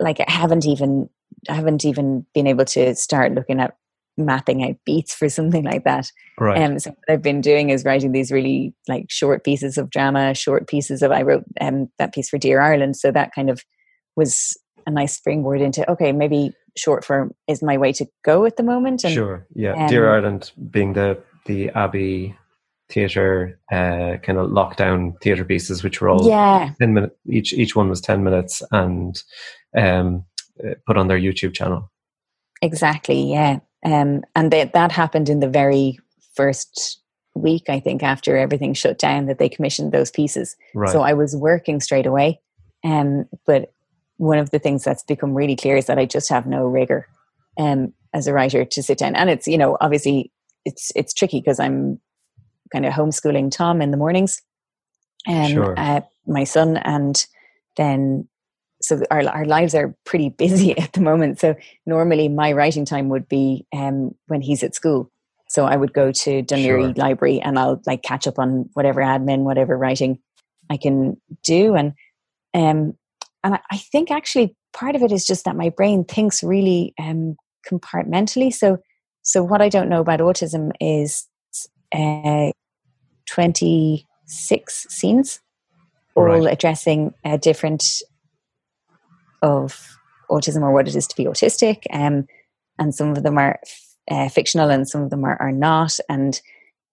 Like 0.00 0.20
I 0.20 0.30
haven't 0.32 0.64
even 0.64 1.10
I 1.50 1.54
haven't 1.54 1.84
even 1.84 2.24
been 2.34 2.46
able 2.46 2.64
to 2.64 2.94
start 2.94 3.34
looking 3.34 3.60
at 3.60 3.76
mapping 4.16 4.64
out 4.64 4.76
beats 4.86 5.14
for 5.14 5.28
something 5.28 5.64
like 5.64 5.84
that. 5.84 6.10
Right. 6.40 6.62
Um, 6.62 6.78
so 6.78 6.90
what 6.90 7.12
I've 7.12 7.22
been 7.22 7.42
doing 7.42 7.68
is 7.68 7.84
writing 7.84 8.12
these 8.12 8.32
really 8.32 8.74
like 8.88 9.04
short 9.10 9.44
pieces 9.44 9.76
of 9.76 9.90
drama, 9.90 10.34
short 10.34 10.66
pieces 10.66 11.02
of. 11.02 11.12
I 11.12 11.20
wrote 11.20 11.44
um, 11.60 11.90
that 11.98 12.14
piece 12.14 12.30
for 12.30 12.38
Dear 12.38 12.62
Ireland, 12.62 12.96
so 12.96 13.12
that 13.12 13.34
kind 13.34 13.50
of 13.50 13.62
was 14.16 14.56
a 14.86 14.90
nice 14.90 15.14
springboard 15.14 15.60
into 15.60 15.88
okay, 15.90 16.12
maybe 16.12 16.52
short 16.74 17.04
form 17.04 17.34
is 17.48 17.62
my 17.62 17.76
way 17.76 17.92
to 17.92 18.06
go 18.24 18.46
at 18.46 18.56
the 18.56 18.62
moment. 18.62 19.04
And, 19.04 19.12
sure, 19.12 19.46
yeah. 19.54 19.74
Um, 19.74 19.88
Dear 19.88 20.10
Ireland 20.10 20.52
being 20.70 20.94
the 20.94 21.22
the 21.44 21.68
Abbey 21.70 22.34
theatre 22.88 23.58
uh, 23.72 24.16
kind 24.22 24.38
of 24.38 24.50
lockdown 24.50 25.20
theatre 25.20 25.44
pieces, 25.44 25.82
which 25.82 26.00
were 26.00 26.08
all 26.08 26.28
yeah 26.28 26.72
ten 26.80 26.94
minutes 26.94 27.14
each. 27.28 27.52
Each 27.52 27.74
one 27.74 27.88
was 27.88 28.00
ten 28.00 28.22
minutes 28.22 28.62
and 28.70 29.22
um, 29.76 30.24
uh, 30.64 30.74
put 30.86 30.96
on 30.96 31.08
their 31.08 31.18
YouTube 31.18 31.54
channel. 31.54 31.90
Exactly, 32.62 33.30
yeah. 33.30 33.58
Um, 33.84 34.22
and 34.34 34.50
they, 34.50 34.64
that 34.64 34.92
happened 34.92 35.28
in 35.28 35.40
the 35.40 35.48
very 35.48 35.98
first 36.34 37.00
week, 37.34 37.64
I 37.68 37.80
think, 37.80 38.02
after 38.02 38.36
everything 38.36 38.74
shut 38.74 38.98
down, 38.98 39.26
that 39.26 39.38
they 39.38 39.48
commissioned 39.48 39.92
those 39.92 40.10
pieces. 40.10 40.56
Right. 40.74 40.90
So 40.90 41.02
I 41.02 41.12
was 41.12 41.36
working 41.36 41.80
straight 41.80 42.06
away. 42.06 42.40
Um, 42.82 43.26
but 43.46 43.72
one 44.16 44.38
of 44.38 44.50
the 44.50 44.58
things 44.58 44.84
that's 44.84 45.02
become 45.02 45.34
really 45.34 45.56
clear 45.56 45.76
is 45.76 45.86
that 45.86 45.98
I 45.98 46.06
just 46.06 46.28
have 46.30 46.46
no 46.46 46.64
rigor 46.64 47.06
um, 47.58 47.92
as 48.14 48.26
a 48.26 48.32
writer 48.32 48.64
to 48.64 48.82
sit 48.82 48.98
down. 48.98 49.14
And 49.14 49.28
it's, 49.28 49.46
you 49.46 49.58
know, 49.58 49.76
obviously 49.80 50.32
it's 50.64 50.90
it's 50.96 51.12
tricky 51.12 51.40
because 51.40 51.60
I'm 51.60 52.00
kind 52.72 52.86
of 52.86 52.92
homeschooling 52.92 53.50
Tom 53.50 53.80
in 53.80 53.90
the 53.90 53.96
mornings 53.96 54.42
and 55.26 55.52
sure. 55.52 55.74
uh, 55.78 56.00
my 56.26 56.44
son 56.44 56.76
and 56.78 57.26
then 57.76 58.28
so 58.82 59.02
our, 59.10 59.26
our 59.28 59.44
lives 59.44 59.74
are 59.74 59.94
pretty 60.04 60.28
busy 60.28 60.76
at 60.78 60.92
the 60.92 61.00
moment. 61.00 61.40
So 61.40 61.54
normally 61.86 62.28
my 62.28 62.52
writing 62.52 62.84
time 62.84 63.08
would 63.08 63.28
be 63.28 63.66
um, 63.74 64.14
when 64.26 64.40
he's 64.40 64.62
at 64.62 64.74
school. 64.74 65.10
So 65.48 65.64
I 65.64 65.76
would 65.76 65.92
go 65.92 66.10
to 66.10 66.42
Laoghaire 66.42 66.80
sure. 66.80 66.92
Library 66.94 67.40
and 67.40 67.58
I'll 67.58 67.80
like 67.86 68.02
catch 68.02 68.26
up 68.26 68.38
on 68.38 68.68
whatever 68.74 69.00
admin, 69.00 69.40
whatever 69.40 69.76
writing 69.76 70.18
I 70.68 70.76
can 70.76 71.20
do. 71.42 71.74
And 71.74 71.92
um, 72.52 72.94
and 73.44 73.58
I 73.70 73.76
think 73.76 74.10
actually 74.10 74.56
part 74.72 74.96
of 74.96 75.02
it 75.02 75.12
is 75.12 75.24
just 75.24 75.44
that 75.44 75.56
my 75.56 75.70
brain 75.70 76.04
thinks 76.04 76.42
really 76.42 76.94
um, 76.98 77.36
compartmentally. 77.68 78.52
So 78.52 78.78
so 79.22 79.42
what 79.42 79.62
I 79.62 79.68
don't 79.68 79.88
know 79.88 80.00
about 80.00 80.20
autism 80.20 80.72
is 80.80 81.26
uh, 81.94 82.50
twenty 83.26 84.06
six 84.26 84.86
scenes, 84.88 85.40
all 86.14 86.24
right. 86.24 86.52
addressing 86.52 87.14
a 87.24 87.38
different 87.38 88.02
of 89.42 89.96
autism 90.30 90.62
or 90.62 90.72
what 90.72 90.88
it 90.88 90.96
is 90.96 91.06
to 91.06 91.16
be 91.16 91.24
autistic. 91.24 91.82
Um, 91.92 92.26
and 92.78 92.94
some 92.94 93.10
of 93.10 93.22
them 93.22 93.38
are 93.38 93.58
uh, 94.10 94.28
fictional 94.28 94.70
and 94.70 94.88
some 94.88 95.02
of 95.02 95.10
them 95.10 95.24
are, 95.24 95.40
are 95.40 95.52
not. 95.52 95.98
And 96.08 96.40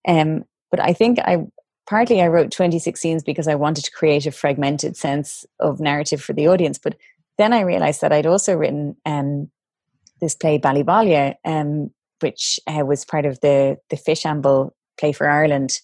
um, 0.08 0.46
but 0.72 0.80
I 0.80 0.94
think 0.94 1.20
I 1.20 1.46
partly 1.88 2.22
I 2.22 2.28
wrote 2.28 2.52
26 2.52 3.00
scenes 3.00 3.24
because 3.24 3.48
I 3.48 3.56
wanted 3.56 3.86
to 3.86 3.92
create 3.92 4.26
a 4.26 4.32
fragmented 4.32 4.98
sense 4.98 5.46
of 5.60 5.80
narrative 5.80 6.22
for 6.22 6.34
the 6.34 6.48
audience. 6.48 6.78
But 6.78 6.96
then 7.38 7.54
I 7.54 7.62
realized 7.62 8.02
that 8.02 8.14
I'd 8.14 8.26
also 8.26 8.56
written 8.56 8.96
um, 9.06 9.50
this 10.22 10.36
play 10.36 10.60
Ballybollia, 10.60 11.36
um, 11.46 11.92
which 12.20 12.60
uh, 12.68 12.86
was 12.86 13.06
part 13.06 13.26
of 13.26 13.40
the 13.42 13.78
the 13.90 13.98
Fishamble 13.98 14.72
Play 14.98 15.12
for 15.12 15.28
Ireland 15.28 15.80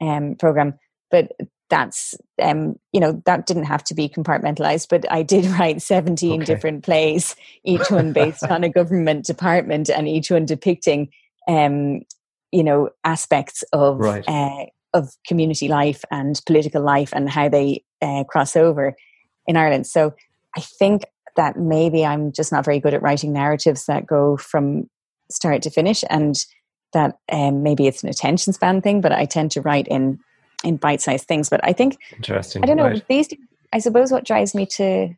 um, 0.00 0.34
program. 0.36 0.74
But 1.10 1.32
that's 1.68 2.14
um 2.40 2.76
you 2.92 3.00
know 3.00 3.22
that 3.26 3.46
didn't 3.46 3.64
have 3.64 3.82
to 3.82 3.94
be 3.94 4.08
compartmentalized 4.08 4.88
but 4.88 5.10
i 5.10 5.22
did 5.22 5.44
write 5.58 5.82
17 5.82 6.42
okay. 6.42 6.44
different 6.44 6.84
plays 6.84 7.34
each 7.64 7.90
one 7.90 8.12
based 8.12 8.44
on 8.50 8.64
a 8.64 8.68
government 8.68 9.24
department 9.24 9.90
and 9.90 10.08
each 10.08 10.30
one 10.30 10.44
depicting 10.44 11.08
um 11.48 12.00
you 12.52 12.62
know 12.62 12.90
aspects 13.04 13.64
of 13.72 13.98
right. 13.98 14.24
uh, 14.28 14.66
of 14.94 15.10
community 15.26 15.68
life 15.68 16.04
and 16.10 16.40
political 16.46 16.82
life 16.82 17.12
and 17.12 17.28
how 17.28 17.48
they 17.48 17.82
uh, 18.00 18.24
cross 18.24 18.56
over 18.56 18.94
in 19.46 19.56
ireland 19.56 19.86
so 19.86 20.14
i 20.56 20.60
think 20.60 21.02
that 21.36 21.58
maybe 21.58 22.06
i'm 22.06 22.32
just 22.32 22.52
not 22.52 22.64
very 22.64 22.78
good 22.78 22.94
at 22.94 23.02
writing 23.02 23.32
narratives 23.32 23.86
that 23.86 24.06
go 24.06 24.36
from 24.36 24.88
start 25.30 25.62
to 25.62 25.70
finish 25.70 26.04
and 26.08 26.36
that 26.92 27.18
um, 27.30 27.62
maybe 27.62 27.86
it's 27.86 28.02
an 28.02 28.08
attention 28.08 28.52
span 28.52 28.80
thing 28.80 29.00
but 29.00 29.12
i 29.12 29.24
tend 29.24 29.50
to 29.50 29.60
write 29.60 29.88
in 29.88 30.18
in 30.64 30.76
bite-sized 30.76 31.26
things. 31.26 31.48
But 31.48 31.60
I 31.62 31.72
think 31.72 31.98
interesting. 32.14 32.62
I 32.62 32.66
don't 32.66 32.76
know 32.76 32.88
right. 32.88 33.08
these. 33.08 33.28
I 33.72 33.78
suppose 33.78 34.10
what 34.10 34.24
drives 34.24 34.54
me 34.54 34.66
to 34.66 35.14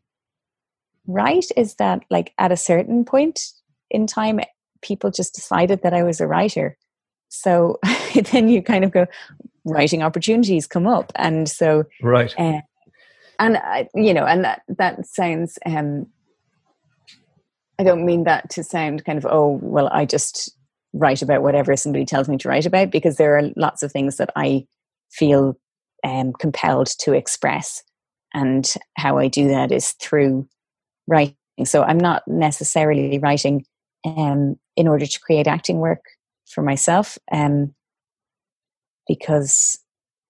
write 1.07 1.47
is 1.57 1.77
that, 1.77 2.05
like, 2.11 2.33
at 2.39 2.53
a 2.53 2.57
certain 2.57 3.05
point 3.05 3.53
in 3.91 4.07
time, 4.07 4.41
people 4.83 5.11
just 5.11 5.35
decided 5.35 5.83
that 5.83 5.95
I 5.95 6.03
was 6.03 6.21
a 6.21 6.27
writer. 6.27 6.77
So 7.29 7.79
then 8.33 8.49
you 8.49 8.63
kind 8.63 8.85
of 8.85 8.91
go, 8.91 9.07
writing 9.65 10.03
opportunities 10.03 10.67
come 10.67 10.87
up, 10.87 11.13
and 11.17 11.49
so 11.49 11.85
right. 12.03 12.35
Uh, 12.39 12.61
and 13.39 13.57
I, 13.57 13.89
you 13.95 14.15
know, 14.15 14.25
and 14.25 14.45
that 14.45 14.63
that 14.69 15.07
sounds. 15.07 15.59
Um, 15.65 16.07
I 17.81 17.85
don't 17.85 18.05
mean 18.05 18.25
that 18.25 18.51
to 18.51 18.65
sound 18.65 19.05
kind 19.05 19.19
of 19.19 19.27
oh 19.31 19.61
well, 19.63 19.89
I 19.93 20.05
just 20.05 20.58
write 20.93 21.23
about 21.23 21.43
whatever 21.43 21.77
somebody 21.77 22.05
tells 22.05 22.29
me 22.29 22.39
to 22.39 22.49
write 22.49 22.67
about 22.67 22.91
because 22.91 23.17
there 23.17 23.37
are 23.37 23.51
lots 23.57 23.83
of 23.83 23.93
things 23.93 24.17
that 24.17 24.31
I 24.37 24.67
feel 25.11 25.59
um, 26.05 26.33
compelled 26.39 26.89
to 27.01 27.13
express. 27.13 27.83
And 28.35 28.73
how 28.97 29.19
I 29.19 29.29
do 29.29 29.49
that 29.49 29.73
is 29.73 29.93
through 29.93 30.47
writing. 31.07 31.35
So 31.65 31.83
I'm 31.83 31.99
not 31.99 32.23
necessarily 32.27 33.19
writing 33.19 33.65
um, 34.05 34.57
in 34.77 34.87
order 34.87 35.07
to 35.07 35.21
create 35.21 35.47
acting 35.47 35.79
work 35.79 36.05
for 36.47 36.63
myself, 36.63 37.19
um, 37.33 37.75
because 39.07 39.79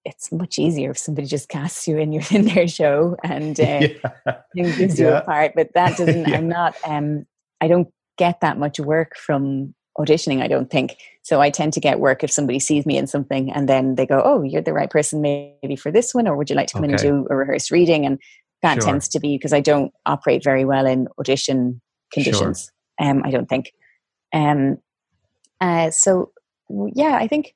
it's 0.05 0.31
much 0.31 0.57
easier 0.57 0.91
if 0.91 0.97
somebody 0.97 1.27
just 1.27 1.49
casts 1.49 1.87
you 1.87 1.97
in 1.97 2.11
your 2.11 2.23
in 2.31 2.45
their 2.45 2.67
show 2.67 3.15
and 3.23 3.59
uh, 3.59 3.87
yeah. 4.25 4.41
gives 4.55 4.99
you 4.99 5.07
yeah. 5.07 5.19
a 5.19 5.21
part. 5.21 5.53
But 5.55 5.73
that 5.75 5.97
doesn't. 5.97 6.27
yeah. 6.27 6.37
I'm 6.37 6.47
not. 6.47 6.75
Um, 6.85 7.25
I 7.61 7.67
don't 7.67 7.89
get 8.17 8.41
that 8.41 8.57
much 8.57 8.79
work 8.79 9.15
from 9.15 9.73
auditioning, 9.99 10.41
I 10.41 10.47
don't 10.47 10.71
think. 10.71 10.95
So 11.21 11.41
I 11.41 11.49
tend 11.49 11.73
to 11.73 11.79
get 11.79 11.99
work 11.99 12.23
if 12.23 12.31
somebody 12.31 12.59
sees 12.59 12.85
me 12.85 12.97
in 12.97 13.05
something 13.05 13.51
and 13.51 13.67
then 13.67 13.95
they 13.95 14.05
go, 14.05 14.21
Oh, 14.23 14.41
you're 14.41 14.61
the 14.61 14.73
right 14.73 14.89
person 14.89 15.21
maybe 15.21 15.75
for 15.75 15.91
this 15.91 16.15
one, 16.15 16.27
or 16.27 16.35
would 16.35 16.49
you 16.49 16.55
like 16.55 16.67
to 16.67 16.73
come 16.73 16.83
okay. 16.85 16.93
in 16.93 16.99
and 16.99 17.25
do 17.25 17.27
a 17.29 17.35
rehearsed 17.35 17.71
reading? 17.71 18.05
And 18.05 18.19
that 18.61 18.75
sure. 18.75 18.83
tends 18.83 19.07
to 19.09 19.19
be 19.19 19.37
because 19.37 19.53
I 19.53 19.59
don't 19.59 19.93
operate 20.05 20.43
very 20.43 20.65
well 20.65 20.85
in 20.85 21.07
audition 21.19 21.81
conditions. 22.11 22.71
Sure. 22.99 23.09
Um, 23.09 23.21
I 23.25 23.31
don't 23.31 23.47
think. 23.47 23.73
Um, 24.33 24.77
uh, 25.61 25.91
so 25.91 26.31
yeah, 26.93 27.17
I 27.19 27.27
think. 27.27 27.53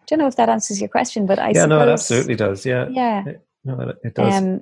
I 0.00 0.04
don't 0.06 0.18
know 0.18 0.26
if 0.26 0.36
that 0.36 0.50
answers 0.50 0.82
your 0.82 0.90
question, 0.90 1.24
but 1.24 1.38
I 1.38 1.48
yeah, 1.48 1.62
suppose, 1.62 1.68
no, 1.68 1.80
it 1.80 1.88
absolutely 1.88 2.34
does. 2.34 2.66
Yeah, 2.66 2.88
yeah, 2.90 3.24
no, 3.64 3.94
it 4.04 4.14
does. 4.14 4.34
Um, 4.34 4.60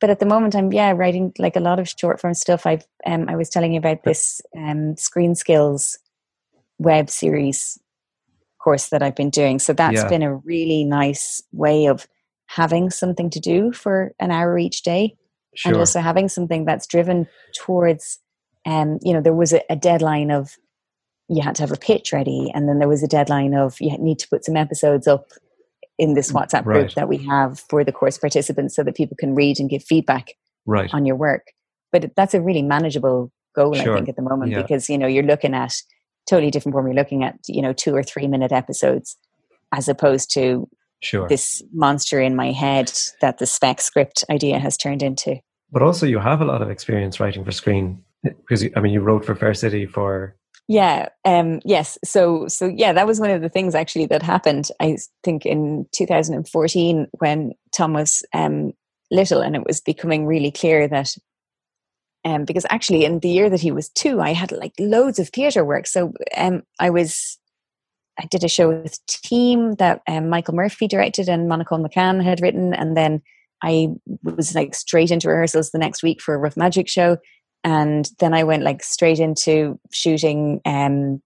but 0.00 0.10
at 0.10 0.18
the 0.18 0.26
moment 0.26 0.54
i'm 0.54 0.72
yeah 0.72 0.92
writing 0.92 1.32
like 1.38 1.56
a 1.56 1.60
lot 1.60 1.78
of 1.78 1.88
short 1.88 2.20
form 2.20 2.34
stuff 2.34 2.66
i've 2.66 2.86
um, 3.06 3.28
i 3.28 3.36
was 3.36 3.48
telling 3.48 3.72
you 3.72 3.78
about 3.78 4.02
this 4.04 4.40
um, 4.56 4.96
screen 4.96 5.34
skills 5.34 5.98
web 6.78 7.10
series 7.10 7.78
course 8.62 8.88
that 8.88 9.02
i've 9.02 9.14
been 9.14 9.30
doing 9.30 9.58
so 9.58 9.72
that's 9.72 9.96
yeah. 9.96 10.08
been 10.08 10.22
a 10.22 10.36
really 10.36 10.84
nice 10.84 11.42
way 11.52 11.86
of 11.86 12.06
having 12.46 12.90
something 12.90 13.28
to 13.28 13.40
do 13.40 13.72
for 13.72 14.12
an 14.20 14.30
hour 14.30 14.58
each 14.58 14.82
day 14.82 15.14
sure. 15.54 15.70
and 15.72 15.78
also 15.78 16.00
having 16.00 16.28
something 16.28 16.64
that's 16.64 16.86
driven 16.86 17.26
towards 17.54 18.18
um 18.66 18.98
you 19.02 19.12
know 19.12 19.20
there 19.20 19.34
was 19.34 19.52
a, 19.52 19.60
a 19.70 19.76
deadline 19.76 20.30
of 20.30 20.56
you 21.28 21.42
had 21.42 21.54
to 21.54 21.62
have 21.62 21.72
a 21.72 21.76
pitch 21.76 22.12
ready 22.12 22.50
and 22.54 22.68
then 22.68 22.78
there 22.78 22.88
was 22.88 23.02
a 23.02 23.08
deadline 23.08 23.54
of 23.54 23.76
you 23.80 23.96
need 23.98 24.18
to 24.18 24.28
put 24.28 24.44
some 24.44 24.56
episodes 24.56 25.06
up 25.06 25.26
in 25.98 26.14
this 26.14 26.32
mm, 26.32 26.40
WhatsApp 26.40 26.64
group 26.64 26.92
that 26.94 27.08
we 27.08 27.18
have 27.18 27.60
for 27.60 27.84
the 27.84 27.92
course 27.92 28.18
participants 28.18 28.74
so 28.74 28.82
that 28.82 28.96
people 28.96 29.16
can 29.18 29.34
read 29.34 29.58
and 29.60 29.70
give 29.70 29.82
feedback 29.82 30.34
right. 30.66 30.92
on 30.92 31.06
your 31.06 31.16
work. 31.16 31.52
But 31.92 32.14
that's 32.16 32.34
a 32.34 32.40
really 32.40 32.62
manageable 32.62 33.32
goal, 33.54 33.74
sure. 33.74 33.92
I 33.92 33.96
think, 33.96 34.08
at 34.08 34.16
the 34.16 34.22
moment 34.22 34.52
yeah. 34.52 34.62
because, 34.62 34.90
you 34.90 34.98
know, 34.98 35.06
you're 35.06 35.22
looking 35.22 35.54
at 35.54 35.74
totally 36.28 36.50
different 36.50 36.74
when 36.74 36.84
we're 36.84 36.94
looking 36.94 37.24
at, 37.24 37.38
you 37.48 37.62
know, 37.62 37.72
two 37.72 37.94
or 37.94 38.02
three 38.02 38.26
minute 38.26 38.52
episodes 38.52 39.16
as 39.72 39.88
opposed 39.88 40.32
to 40.34 40.68
sure. 41.02 41.28
this 41.28 41.62
monster 41.72 42.20
in 42.20 42.36
my 42.36 42.52
head 42.52 42.92
that 43.20 43.38
the 43.38 43.46
spec 43.46 43.80
script 43.80 44.24
idea 44.30 44.58
has 44.58 44.76
turned 44.76 45.02
into. 45.02 45.36
But 45.72 45.82
also 45.82 46.06
you 46.06 46.18
have 46.18 46.40
a 46.40 46.44
lot 46.44 46.62
of 46.62 46.70
experience 46.70 47.18
writing 47.18 47.44
for 47.44 47.52
screen 47.52 48.02
because, 48.22 48.64
I 48.76 48.80
mean, 48.80 48.92
you 48.92 49.00
wrote 49.00 49.24
for 49.24 49.34
Fair 49.34 49.54
City 49.54 49.86
for 49.86 50.36
yeah. 50.66 51.08
Um, 51.26 51.60
yes. 51.64 51.98
So, 52.04 52.48
so 52.48 52.66
yeah, 52.66 52.92
that 52.94 53.06
was 53.06 53.20
one 53.20 53.30
of 53.30 53.42
the 53.42 53.50
things 53.50 53.74
actually 53.74 54.06
that 54.06 54.22
happened. 54.22 54.70
I 54.80 54.96
think 55.22 55.44
in 55.44 55.86
2014 55.92 57.06
when 57.18 57.52
Tom 57.76 57.92
was 57.92 58.22
um, 58.32 58.72
little, 59.10 59.42
and 59.42 59.54
it 59.56 59.66
was 59.66 59.80
becoming 59.80 60.26
really 60.26 60.50
clear 60.50 60.88
that. 60.88 61.14
Um, 62.26 62.44
because 62.44 62.64
actually, 62.70 63.04
in 63.04 63.18
the 63.18 63.28
year 63.28 63.50
that 63.50 63.60
he 63.60 63.70
was 63.70 63.90
two, 63.90 64.20
I 64.20 64.32
had 64.32 64.50
like 64.50 64.72
loads 64.78 65.18
of 65.18 65.28
theatre 65.28 65.64
work. 65.64 65.86
So 65.86 66.14
um, 66.36 66.62
I 66.80 66.88
was 66.90 67.38
I 68.18 68.26
did 68.26 68.44
a 68.44 68.48
show 68.48 68.68
with 68.68 69.04
Team 69.06 69.74
that 69.74 70.00
um, 70.08 70.28
Michael 70.28 70.54
Murphy 70.54 70.86
directed 70.86 71.28
and 71.28 71.48
Monica 71.48 71.74
McCann 71.74 72.22
had 72.22 72.40
written, 72.40 72.72
and 72.72 72.96
then 72.96 73.22
I 73.62 73.88
was 74.22 74.54
like 74.54 74.74
straight 74.74 75.10
into 75.10 75.28
rehearsals 75.28 75.70
the 75.70 75.78
next 75.78 76.02
week 76.02 76.20
for 76.20 76.34
a 76.34 76.38
Rough 76.38 76.56
Magic 76.56 76.88
show, 76.88 77.18
and 77.62 78.08
then 78.20 78.34
I 78.34 78.44
went 78.44 78.62
like 78.62 78.82
straight 78.82 79.18
into 79.18 79.78
shooting 79.92 80.60
um, 80.64 81.22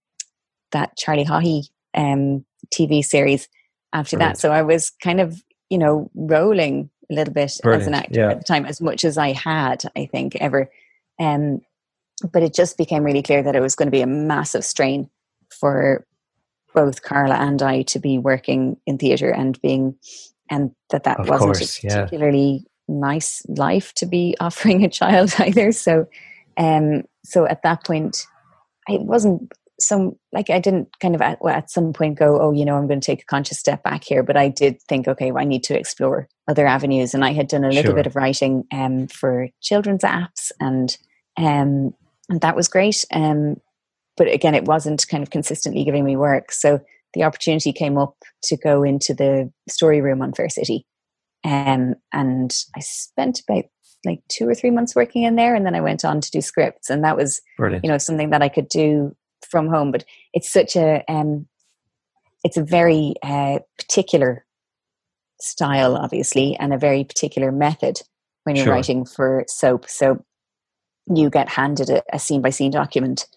that 0.71 0.97
Charlie 0.97 1.25
Haughey 1.25 1.69
um, 1.95 2.45
TV 2.73 3.03
series 3.03 3.47
after 3.93 4.17
Brilliant. 4.17 4.35
that. 4.35 4.41
So 4.41 4.51
I 4.51 4.63
was 4.63 4.91
kind 5.03 5.19
of 5.21 5.41
you 5.69 5.77
know 5.77 6.09
rolling 6.15 6.89
a 7.11 7.13
little 7.13 7.33
bit 7.33 7.57
Brilliant. 7.61 7.81
as 7.81 7.87
an 7.87 7.93
actor 7.93 8.19
yeah. 8.19 8.31
at 8.31 8.39
the 8.39 8.45
time, 8.45 8.65
as 8.65 8.81
much 8.81 9.05
as 9.05 9.17
I 9.17 9.31
had, 9.31 9.83
I 9.95 10.05
think, 10.05 10.35
ever. 10.37 10.69
Um, 11.19 11.61
but 12.31 12.43
it 12.43 12.53
just 12.53 12.77
became 12.77 13.03
really 13.03 13.21
clear 13.21 13.43
that 13.43 13.55
it 13.55 13.61
was 13.61 13.75
going 13.75 13.87
to 13.87 13.91
be 13.91 14.01
a 14.01 14.07
massive 14.07 14.65
strain 14.65 15.09
for 15.49 16.05
both 16.73 17.01
Carla 17.01 17.35
and 17.35 17.61
I 17.61 17.81
to 17.83 17.99
be 17.99 18.17
working 18.17 18.77
in 18.85 18.97
theatre 18.97 19.31
and 19.31 19.59
being, 19.61 19.95
and 20.49 20.71
that 20.91 21.03
that 21.03 21.19
of 21.19 21.29
wasn't 21.29 21.55
course, 21.55 21.77
a 21.79 21.87
particularly 21.87 22.65
yeah. 22.65 22.95
nice 22.95 23.41
life 23.47 23.93
to 23.95 24.05
be 24.05 24.35
offering 24.39 24.83
a 24.83 24.89
child 24.89 25.33
either. 25.39 25.71
So, 25.71 26.07
um, 26.57 27.03
so 27.23 27.45
at 27.45 27.63
that 27.63 27.85
point, 27.85 28.25
I 28.89 28.97
wasn't 28.97 29.51
some 29.79 30.15
like 30.33 30.49
I 30.49 30.59
didn't 30.59 30.89
kind 30.99 31.15
of 31.15 31.21
at, 31.21 31.39
at 31.47 31.71
some 31.71 31.93
point 31.93 32.19
go, 32.19 32.39
oh, 32.39 32.51
you 32.51 32.65
know, 32.65 32.75
I'm 32.75 32.87
going 32.87 32.99
to 32.99 33.05
take 33.05 33.21
a 33.21 33.25
conscious 33.25 33.59
step 33.59 33.81
back 33.83 34.03
here. 34.03 34.23
But 34.23 34.37
I 34.37 34.49
did 34.49 34.81
think, 34.83 35.07
okay, 35.07 35.31
well, 35.31 35.41
I 35.41 35.45
need 35.45 35.63
to 35.65 35.77
explore 35.77 36.27
other 36.47 36.67
avenues, 36.67 37.13
and 37.13 37.23
I 37.23 37.31
had 37.31 37.47
done 37.47 37.63
a 37.63 37.69
little 37.69 37.91
sure. 37.91 37.95
bit 37.95 38.07
of 38.07 38.15
writing 38.15 38.65
um, 38.71 39.07
for 39.07 39.49
children's 39.61 40.03
apps, 40.03 40.51
and 40.59 40.97
um, 41.39 41.93
and 42.29 42.41
that 42.41 42.55
was 42.55 42.67
great. 42.67 43.05
Um, 43.11 43.59
but 44.17 44.27
again, 44.27 44.53
it 44.53 44.65
wasn't 44.65 45.07
kind 45.07 45.23
of 45.23 45.29
consistently 45.29 45.85
giving 45.85 46.03
me 46.03 46.17
work. 46.17 46.51
So 46.51 46.81
the 47.13 47.23
opportunity 47.23 47.71
came 47.71 47.97
up 47.97 48.15
to 48.43 48.57
go 48.57 48.83
into 48.83 49.13
the 49.13 49.51
story 49.67 50.01
room 50.01 50.21
on 50.21 50.33
Fair 50.33 50.49
City. 50.49 50.85
Um, 51.45 51.95
and 52.11 52.53
I 52.75 52.81
spent 52.81 53.41
about 53.47 53.63
like 54.05 54.21
two 54.27 54.47
or 54.47 54.53
three 54.53 54.71
months 54.71 54.95
working 54.95 55.23
in 55.23 55.35
there. 55.35 55.55
And 55.55 55.65
then 55.65 55.75
I 55.75 55.81
went 55.81 56.03
on 56.05 56.21
to 56.21 56.31
do 56.31 56.41
scripts. 56.41 56.89
And 56.89 57.03
that 57.03 57.15
was, 57.15 57.41
Brilliant. 57.57 57.83
you 57.83 57.89
know, 57.89 57.97
something 57.97 58.29
that 58.31 58.41
I 58.41 58.49
could 58.49 58.67
do 58.67 59.15
from 59.49 59.67
home. 59.67 59.91
But 59.91 60.03
it's 60.33 60.51
such 60.51 60.75
a, 60.75 61.03
um, 61.07 61.47
it's 62.43 62.57
a 62.57 62.63
very 62.63 63.15
uh, 63.23 63.59
particular 63.77 64.45
style, 65.41 65.95
obviously, 65.95 66.57
and 66.57 66.73
a 66.73 66.77
very 66.77 67.05
particular 67.05 67.51
method 67.51 68.01
when 68.43 68.55
you're 68.55 68.65
sure. 68.65 68.73
writing 68.73 69.05
for 69.05 69.45
soap. 69.47 69.89
So 69.89 70.23
you 71.13 71.29
get 71.29 71.49
handed 71.49 71.89
a 72.11 72.19
scene 72.19 72.41
by 72.41 72.49
scene 72.49 72.71
document 72.71 73.27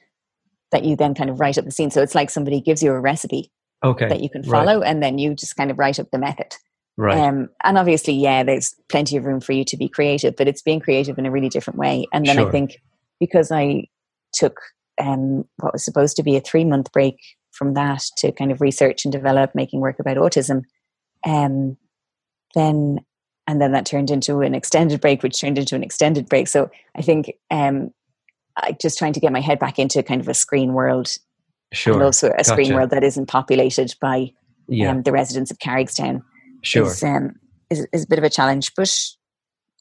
that 0.71 0.85
you 0.85 0.97
then 0.97 1.15
kind 1.15 1.31
of 1.31 1.41
write 1.41 1.59
up 1.59 1.65
the 1.65 1.71
scene. 1.71 1.91
So 1.91 2.03
it's 2.03 2.15
like 2.15 2.31
somebody 2.31 2.61
gives 2.61 2.83
you 2.83 2.93
a 2.93 3.01
recipe 3.01 3.51
okay. 3.83 4.09
that 4.09 4.21
you 4.21 4.31
can 4.31 4.43
follow, 4.43 4.81
right. 4.81 4.89
and 4.89 5.03
then 5.03 5.19
you 5.19 5.35
just 5.35 5.57
kind 5.57 5.71
of 5.71 5.79
write 5.79 5.99
up 5.99 6.11
the 6.11 6.19
method. 6.19 6.55
Right. 6.97 7.19
Um, 7.19 7.49
and 7.65 7.79
obviously, 7.79 8.15
yeah, 8.15 8.43
there's 8.43 8.75
plenty 8.91 9.17
of 9.17 9.25
room 9.25 9.41
for 9.41 9.53
you 9.53 9.65
to 9.65 9.77
be 9.77 9.89
creative, 9.89 10.37
but 10.37 10.49
it's 10.49 10.63
being 10.63 10.81
creative 10.81 11.19
in 11.19 11.27
a 11.27 11.31
really 11.31 11.49
different 11.49 11.79
way. 11.79 12.07
And 12.13 12.27
then 12.27 12.37
sure. 12.37 12.49
I 12.49 12.51
think 12.51 12.83
because 13.19 13.51
I 13.51 13.85
took 14.35 14.61
um, 15.01 15.45
what 15.57 15.73
was 15.73 15.85
supposed 15.85 16.17
to 16.17 16.23
be 16.23 16.37
a 16.37 16.41
three 16.41 16.65
month 16.65 16.93
break 16.93 17.17
from 17.51 17.75
that 17.75 18.03
to 18.19 18.33
kind 18.33 18.53
of 18.53 18.61
research 18.61 19.05
and 19.05 19.13
develop 19.13 19.55
making 19.55 19.81
work 19.81 19.99
about 19.99 20.17
autism, 20.17 20.63
um, 21.25 21.77
then 22.55 22.99
and 23.53 23.61
then 23.61 23.73
that 23.73 23.85
turned 23.85 24.11
into 24.11 24.41
an 24.41 24.55
extended 24.55 24.99
break, 24.99 25.23
which 25.23 25.39
turned 25.39 25.59
into 25.59 25.75
an 25.77 25.83
extended 25.83 26.27
break. 26.27 26.49
So 26.49 26.71
I 26.97 27.03
think 27.03 27.35
um, 27.51 27.93
I 28.57 28.75
just 28.81 28.97
trying 28.97 29.13
to 29.13 29.21
get 29.21 29.31
my 29.31 29.43
head 29.43 29.59
back 29.59 29.79
into 29.79 30.03
kind 30.03 30.23
of 30.23 30.29
a 30.29 30.33
screen 30.33 30.73
world. 30.73 31.19
Sure. 31.71 31.93
And 31.93 32.03
also 32.03 32.29
a 32.29 32.31
gotcha. 32.31 32.45
screen 32.45 32.75
world 32.75 32.89
that 32.91 33.05
isn't 33.05 33.27
populated 33.27 33.95
by 34.01 34.33
yeah. 34.69 34.91
um, 34.91 35.03
the 35.03 35.13
residents 35.13 35.51
of 35.51 35.59
Carrigstown. 35.59 36.23
Sure. 36.63 36.87
Is, 36.87 37.03
um, 37.05 37.35
is, 37.69 37.87
is, 37.93 38.05
a 38.05 38.07
bit 38.07 38.19
of 38.19 38.25
a 38.25 38.31
challenge, 38.31 38.73
but, 38.75 38.91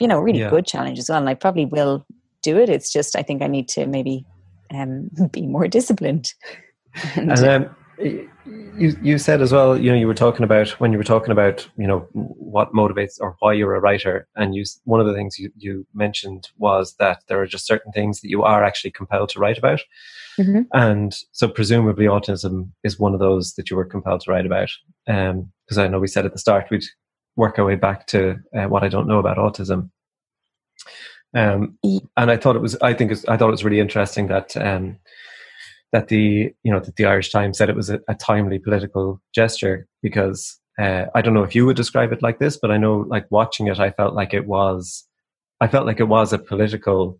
you 0.02 0.08
know, 0.08 0.20
a 0.20 0.22
really 0.22 0.40
yeah. 0.40 0.50
good 0.50 0.68
challenge 0.68 1.00
as 1.00 1.08
well. 1.08 1.20
And 1.20 1.30
I 1.30 1.34
probably 1.34 1.64
will 1.64 2.06
do 2.44 2.58
it. 2.58 2.68
It's 2.68 2.92
just, 2.92 3.18
I 3.18 3.24
think 3.24 3.42
I 3.42 3.48
need 3.48 3.70
to 3.70 3.86
maybe 3.86 4.26
um, 4.74 5.10
be 5.32 5.48
more 5.48 5.70
disciplined. 5.70 6.34
and, 7.16 7.32
and 7.32 7.46
um, 7.46 7.76
you 8.04 8.98
you 9.02 9.18
said 9.18 9.42
as 9.42 9.52
well 9.52 9.78
you 9.78 9.92
know 9.92 9.98
you 9.98 10.08
were 10.08 10.14
talking 10.14 10.44
about 10.44 10.70
when 10.80 10.92
you 10.92 10.98
were 10.98 11.04
talking 11.04 11.32
about 11.32 11.68
you 11.78 11.88
know 11.88 12.08
what 12.14 12.74
motivates 12.74 13.20
or 13.20 13.36
why 13.40 13.54
you're 13.54 13.76
a 13.76 13.80
writer 13.80 14.28
and 14.36 14.56
you 14.56 14.64
one 14.86 15.00
of 15.00 15.06
the 15.06 15.14
things 15.14 15.38
you, 15.38 15.52
you 15.58 15.86
mentioned 15.94 16.50
was 16.58 16.96
that 16.96 17.22
there 17.28 17.40
are 17.40 17.48
just 17.48 17.68
certain 17.68 17.92
things 17.92 18.22
that 18.22 18.30
you 18.30 18.44
are 18.44 18.64
actually 18.64 18.92
compelled 18.92 19.30
to 19.30 19.40
write 19.40 19.58
about 19.58 19.82
mm-hmm. 20.40 20.62
and 20.74 21.16
so 21.32 21.48
presumably 21.48 22.06
autism 22.06 22.70
is 22.84 23.00
one 23.00 23.14
of 23.14 23.20
those 23.20 23.54
that 23.54 23.70
you 23.70 23.76
were 23.76 23.86
compelled 23.86 24.22
to 24.22 24.32
write 24.32 24.46
about 24.46 24.70
because 25.06 25.78
um, 25.78 25.84
i 25.84 25.88
know 25.88 26.00
we 26.00 26.08
said 26.08 26.26
at 26.26 26.34
the 26.34 26.40
start 26.40 26.68
we'd 26.72 26.84
work 27.36 27.60
our 27.60 27.66
way 27.66 27.76
back 27.76 28.08
to 28.08 28.38
uh, 28.58 28.66
what 28.66 28.84
i 28.84 28.88
don't 28.88 29.08
know 29.08 29.20
about 29.20 29.38
autism 29.38 29.90
um, 31.36 31.78
and 32.18 32.32
i 32.32 32.38
thought 32.38 32.56
it 32.56 32.62
was 32.62 32.76
i 32.82 32.94
think 32.94 33.12
i 33.28 33.38
thought 33.38 33.50
it 33.50 33.52
was 33.52 33.64
really 33.64 33.80
interesting 33.80 34.28
that 34.28 34.56
um, 34.58 34.98
that 35.92 36.08
the 36.08 36.54
you 36.64 36.72
know 36.72 36.80
that 36.80 36.96
the 36.96 37.06
Irish 37.06 37.32
Times 37.32 37.58
said 37.58 37.70
it 37.70 37.76
was 37.76 37.90
a, 37.90 38.00
a 38.08 38.16
timely 38.16 38.60
political 38.60 39.22
gesture 39.34 39.88
because 40.02 40.60
uh, 40.80 41.06
I 41.14 41.22
don't 41.22 41.34
know 41.34 41.44
if 41.44 41.56
you 41.56 41.66
would 41.66 41.76
describe 41.78 42.12
it 42.12 42.24
like 42.24 42.40
this, 42.40 42.58
but 42.58 42.72
I 42.72 42.78
know 42.78 43.06
like 43.08 43.30
watching 43.30 43.68
it, 43.68 43.80
I 43.80 43.92
felt 43.92 44.14
like 44.14 44.34
it 44.34 44.48
was 44.48 45.06
I 45.60 45.68
felt 45.68 45.86
like 45.86 46.00
it 46.00 46.06
was 46.06 46.34
a 46.34 46.40
political 46.40 47.20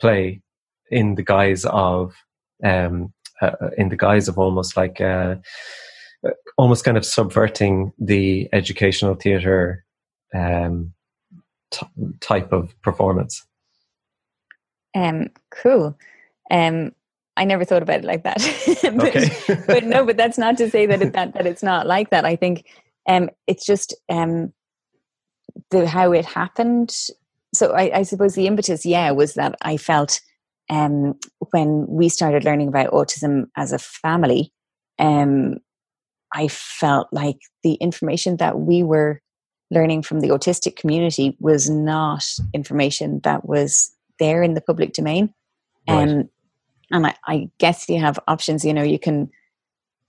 play 0.00 0.42
in 0.90 1.16
the 1.16 1.22
guise 1.22 1.64
of 1.66 2.14
um, 2.62 3.12
uh, 3.40 3.52
in 3.76 3.88
the 3.88 3.96
guise 3.96 4.28
of 4.28 4.38
almost 4.38 4.76
like 4.76 5.00
uh, 5.00 5.36
almost 6.56 6.84
kind 6.84 6.96
of 6.96 7.04
subverting 7.04 7.92
the 7.98 8.48
educational 8.52 9.14
theatre 9.14 9.84
um, 10.34 10.92
t- 11.70 11.86
type 12.20 12.52
of 12.52 12.80
performance. 12.82 13.44
Um, 14.94 15.30
cool. 15.50 15.98
Um, 16.50 16.92
I 17.36 17.44
never 17.44 17.64
thought 17.64 17.82
about 17.82 18.00
it 18.00 18.04
like 18.04 18.24
that. 18.24 18.38
but, 18.82 19.16
okay. 19.16 19.64
but 19.66 19.84
no, 19.84 20.04
but 20.04 20.16
that's 20.16 20.38
not 20.38 20.56
to 20.58 20.70
say 20.70 20.86
that 20.86 21.02
it, 21.02 21.12
that 21.12 21.34
that 21.34 21.46
it's 21.46 21.62
not 21.62 21.86
like 21.86 22.10
that. 22.10 22.24
I 22.24 22.36
think 22.36 22.66
um, 23.08 23.30
it's 23.46 23.66
just 23.66 23.94
um, 24.08 24.52
the 25.70 25.86
how 25.86 26.12
it 26.12 26.24
happened. 26.24 26.96
So 27.54 27.72
I, 27.72 27.98
I, 27.98 28.02
suppose 28.02 28.34
the 28.34 28.46
impetus, 28.46 28.84
yeah, 28.84 29.10
was 29.12 29.34
that 29.34 29.54
I 29.62 29.76
felt 29.76 30.20
um, 30.70 31.14
when 31.52 31.86
we 31.88 32.08
started 32.08 32.44
learning 32.44 32.68
about 32.68 32.90
autism 32.90 33.44
as 33.56 33.72
a 33.72 33.78
family, 33.78 34.52
um, 34.98 35.58
I 36.34 36.48
felt 36.48 37.08
like 37.12 37.38
the 37.62 37.74
information 37.74 38.38
that 38.38 38.58
we 38.58 38.82
were 38.82 39.20
learning 39.70 40.02
from 40.02 40.20
the 40.20 40.28
autistic 40.28 40.76
community 40.76 41.36
was 41.40 41.70
not 41.70 42.24
information 42.52 43.20
that 43.24 43.46
was 43.46 43.92
there 44.18 44.42
in 44.42 44.54
the 44.54 44.60
public 44.60 44.92
domain. 44.92 45.32
Right. 45.88 46.08
Um, 46.08 46.28
and 46.94 47.06
I, 47.06 47.14
I 47.26 47.50
guess 47.58 47.88
you 47.88 48.00
have 48.00 48.18
options 48.28 48.64
you 48.64 48.72
know 48.72 48.82
you 48.82 48.98
can 48.98 49.30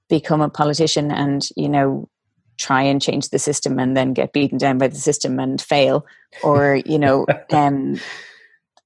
become 0.09 0.41
a 0.41 0.49
politician 0.49 1.11
and 1.11 1.47
you 1.55 1.67
know 1.67 2.07
try 2.57 2.81
and 2.81 3.01
change 3.01 3.29
the 3.29 3.39
system 3.39 3.79
and 3.79 3.97
then 3.97 4.13
get 4.13 4.33
beaten 4.33 4.57
down 4.57 4.77
by 4.77 4.87
the 4.87 4.95
system 4.95 5.39
and 5.39 5.61
fail. 5.61 6.05
Or 6.43 6.81
you 6.85 6.99
know 6.99 7.25
um 7.51 7.99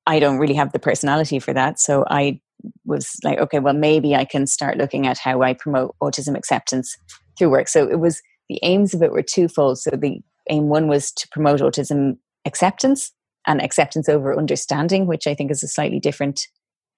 i 0.08 0.20
don't 0.20 0.40
really 0.40 0.56
have 0.56 0.72
the 0.72 0.80
personality 0.80 1.40
for 1.40 1.54
that. 1.54 1.80
So 1.80 2.06
i 2.10 2.40
was 2.86 3.16
like 3.24 3.40
okay 3.40 3.60
well 3.60 3.74
maybe 3.74 4.16
i 4.16 4.26
can 4.26 4.46
start 4.46 4.78
looking 4.78 5.08
at 5.08 5.18
how 5.18 5.42
i 5.42 5.54
promote 5.54 5.96
autism 6.02 6.36
acceptance 6.36 6.98
through 7.38 7.52
work. 7.52 7.68
So 7.68 7.88
it 7.88 8.00
was 8.00 8.22
the 8.50 8.60
aims 8.64 8.94
of 8.94 9.04
it 9.04 9.12
were 9.12 9.22
twofold. 9.22 9.78
So 9.78 9.92
the 9.92 10.20
aim 10.50 10.68
one 10.68 10.88
was 10.88 11.12
to 11.12 11.28
promote 11.30 11.60
autism 11.60 12.18
acceptance 12.46 13.12
and 13.46 13.62
acceptance 13.62 14.10
over 14.10 14.38
understanding 14.38 15.06
which 15.06 15.28
i 15.28 15.34
think 15.36 15.52
is 15.52 15.64
a 15.64 15.68
slightly 15.68 16.00
different 16.00 16.48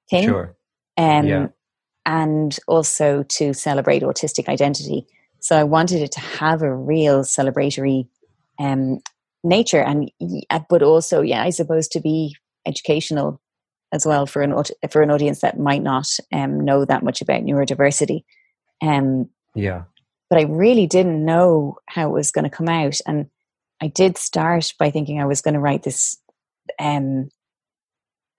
thing. 0.10 0.28
Sure 0.28 0.56
um, 0.98 1.28
yeah. 1.28 1.48
and 2.06 2.58
also 2.68 3.24
to 3.24 3.54
celebrate 3.54 4.04
autistic 4.04 4.48
identity. 4.48 5.08
So 5.40 5.58
I 5.58 5.64
wanted 5.64 6.02
it 6.02 6.12
to 6.14 6.20
have 6.20 6.62
a 6.62 6.74
real 6.74 7.22
celebratory 7.22 8.08
um, 8.60 9.00
nature, 9.44 9.82
and 9.82 10.12
but 10.70 10.84
also, 10.84 11.22
yeah, 11.22 11.42
I 11.42 11.50
suppose 11.50 11.88
to 11.90 12.00
be 12.00 12.36
educational 12.66 13.42
as 13.92 14.06
well 14.06 14.26
for 14.26 14.42
an 14.42 14.54
for 14.90 15.02
an 15.02 15.12
audience 15.12 15.42
that 15.42 15.60
might 15.60 15.82
not 15.82 16.08
um, 16.32 16.64
know 16.64 16.86
that 16.86 17.04
much 17.04 17.22
about 17.22 17.44
neurodiversity. 17.44 18.24
Um, 18.82 19.30
yeah, 19.56 19.84
but 20.30 20.40
I 20.40 20.44
really 20.44 20.86
didn't 20.86 21.26
know 21.26 21.78
how 21.88 22.10
it 22.10 22.14
was 22.14 22.32
going 22.32 22.46
to 22.46 22.56
come 22.56 22.70
out, 22.70 23.00
and 23.08 23.28
I 23.82 23.88
did 23.88 24.18
start 24.18 24.74
by 24.78 24.92
thinking 24.92 25.20
I 25.20 25.26
was 25.26 25.42
going 25.42 25.56
to 25.56 25.60
write 25.60 25.84
this 25.84 26.18
um, 26.78 27.30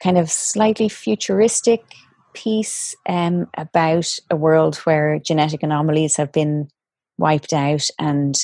kind 0.03 0.19
of 0.19 0.31
slightly 0.31 0.89
futuristic 0.89 1.83
piece 2.35 2.95
um, 3.09 3.47
about 3.57 4.09
a 4.31 4.37
world 4.37 4.77
where 4.79 5.19
genetic 5.19 5.63
anomalies 5.63 6.17
have 6.17 6.33
been 6.33 6.69
wiped 7.19 7.53
out 7.53 7.87
and 7.99 8.37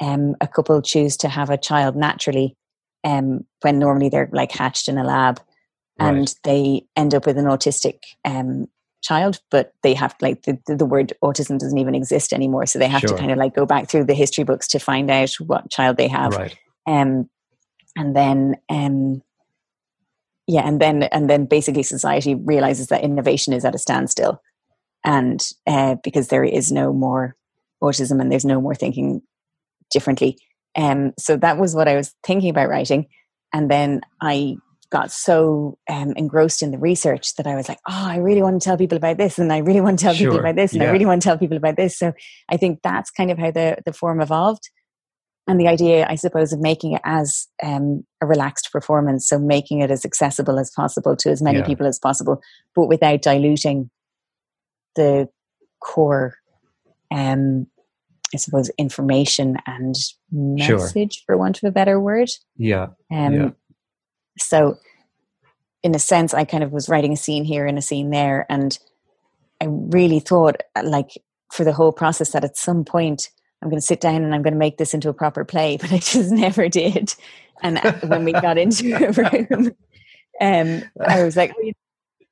um, 0.00 0.36
a 0.40 0.46
couple 0.46 0.80
choose 0.82 1.16
to 1.18 1.28
have 1.28 1.50
a 1.50 1.56
child 1.58 1.96
naturally 1.96 2.56
um, 3.04 3.44
when 3.62 3.78
normally 3.78 4.08
they're 4.08 4.28
like 4.32 4.52
hatched 4.52 4.88
in 4.88 4.98
a 4.98 5.04
lab 5.04 5.40
right. 5.98 6.08
and 6.08 6.34
they 6.44 6.86
end 6.96 7.14
up 7.14 7.26
with 7.26 7.38
an 7.38 7.46
autistic 7.46 7.98
um, 8.24 8.68
child, 9.02 9.40
but 9.50 9.72
they 9.82 9.94
have 9.94 10.14
like 10.20 10.42
the, 10.42 10.58
the 10.66 10.86
word 10.86 11.12
autism 11.22 11.58
doesn't 11.58 11.78
even 11.78 11.94
exist 11.94 12.32
anymore. 12.32 12.66
So 12.66 12.78
they 12.78 12.88
have 12.88 13.00
Sure. 13.00 13.10
to 13.10 13.16
kind 13.16 13.30
of 13.30 13.38
like 13.38 13.54
go 13.54 13.66
back 13.66 13.88
through 13.88 14.04
the 14.04 14.14
history 14.14 14.44
books 14.44 14.68
to 14.68 14.78
find 14.78 15.10
out 15.10 15.32
what 15.34 15.70
child 15.70 15.96
they 15.96 16.08
have. 16.08 16.34
Right. 16.34 16.56
Um, 16.86 17.28
and 17.96 18.14
then, 18.14 18.56
um, 18.68 19.22
yeah, 20.48 20.62
and 20.66 20.80
then, 20.80 21.04
and 21.04 21.30
then 21.30 21.44
basically 21.44 21.84
society 21.84 22.34
realizes 22.34 22.88
that 22.88 23.04
innovation 23.04 23.52
is 23.52 23.64
at 23.64 23.74
a 23.74 23.78
standstill. 23.78 24.42
And 25.04 25.40
uh, 25.66 25.96
because 26.02 26.28
there 26.28 26.42
is 26.42 26.72
no 26.72 26.92
more 26.92 27.36
autism 27.80 28.20
and 28.20 28.32
there's 28.32 28.44
no 28.44 28.60
more 28.60 28.74
thinking 28.74 29.22
differently. 29.90 30.38
Um, 30.74 31.12
so 31.18 31.36
that 31.36 31.58
was 31.58 31.74
what 31.74 31.86
I 31.86 31.94
was 31.94 32.14
thinking 32.26 32.50
about 32.50 32.68
writing. 32.68 33.06
And 33.52 33.70
then 33.70 34.00
I 34.20 34.56
got 34.90 35.12
so 35.12 35.78
um, 35.88 36.12
engrossed 36.16 36.62
in 36.62 36.70
the 36.70 36.78
research 36.78 37.34
that 37.36 37.46
I 37.46 37.54
was 37.54 37.68
like, 37.68 37.78
oh, 37.88 38.06
I 38.06 38.16
really 38.16 38.42
want 38.42 38.60
to 38.60 38.64
tell 38.64 38.78
people 38.78 38.96
about 38.96 39.18
this, 39.18 39.38
and 39.38 39.52
I 39.52 39.58
really 39.58 39.80
want 39.80 39.98
to 39.98 40.02
tell 40.02 40.14
people 40.14 40.38
about 40.38 40.56
this, 40.56 40.72
and 40.72 40.82
I 40.82 40.90
really 40.90 41.06
want 41.06 41.20
to 41.22 41.28
tell 41.28 41.38
people 41.38 41.56
about 41.56 41.76
this. 41.76 41.98
So 41.98 42.12
I 42.48 42.56
think 42.56 42.80
that's 42.82 43.10
kind 43.10 43.30
of 43.30 43.38
how 43.38 43.50
the 43.50 43.78
the 43.84 43.92
form 43.92 44.20
evolved, 44.20 44.70
and 45.48 45.58
the 45.58 45.66
idea, 45.68 46.06
I 46.08 46.14
suppose, 46.14 46.52
of 46.52 46.60
making 46.60 46.92
it 46.92 47.00
as 47.04 47.46
um, 47.62 48.04
a 48.20 48.26
relaxed 48.26 48.70
performance, 48.70 49.28
so 49.28 49.38
making 49.38 49.80
it 49.80 49.90
as 49.90 50.04
accessible 50.04 50.58
as 50.58 50.70
possible 50.70 51.16
to 51.16 51.30
as 51.30 51.40
many 51.42 51.58
Yeah. 51.58 51.64
people 51.66 51.86
as 51.86 51.98
possible, 51.98 52.40
but 52.74 52.86
without 52.86 53.22
diluting 53.22 53.90
the 54.94 55.28
core, 55.80 56.34
um, 57.10 57.66
I 58.34 58.36
suppose, 58.36 58.70
information 58.78 59.56
and 59.66 59.96
Sure. 60.60 60.78
message, 60.78 61.22
for 61.24 61.36
want 61.38 61.62
of 61.62 61.68
a 61.68 61.72
better 61.72 61.98
word. 61.98 62.28
Yeah. 62.56 62.88
Um, 63.10 63.34
Yeah. 63.34 63.50
So, 64.38 64.76
in 65.82 65.94
a 65.94 65.98
sense, 65.98 66.34
I 66.34 66.44
kind 66.44 66.62
of 66.62 66.72
was 66.72 66.88
writing 66.88 67.12
a 67.12 67.16
scene 67.16 67.44
here 67.44 67.64
and 67.66 67.78
a 67.78 67.82
scene 67.82 68.10
there, 68.10 68.44
and 68.50 68.78
I 69.60 69.66
really 69.68 70.20
thought, 70.20 70.62
like, 70.84 71.10
for 71.50 71.64
the 71.64 71.72
whole 71.72 71.92
process, 71.92 72.30
that 72.32 72.44
at 72.44 72.56
some 72.56 72.84
point 72.84 73.30
I'm 73.62 73.68
going 73.68 73.80
to 73.80 73.86
sit 73.86 74.00
down 74.00 74.22
and 74.22 74.34
I'm 74.34 74.42
going 74.42 74.52
to 74.52 74.58
make 74.58 74.78
this 74.78 74.94
into 74.94 75.08
a 75.08 75.14
proper 75.14 75.44
play, 75.44 75.76
but 75.80 75.92
I 75.92 75.98
just 75.98 76.30
never 76.30 76.68
did. 76.68 77.14
And 77.62 77.78
uh, 77.78 77.92
when 78.04 78.24
we 78.24 78.32
got 78.32 78.58
into 78.58 78.94
a 78.94 79.10
room, 79.10 79.72
um, 80.40 80.82
I 81.04 81.24
was 81.24 81.36
like, 81.36 81.52
"We 81.58 81.74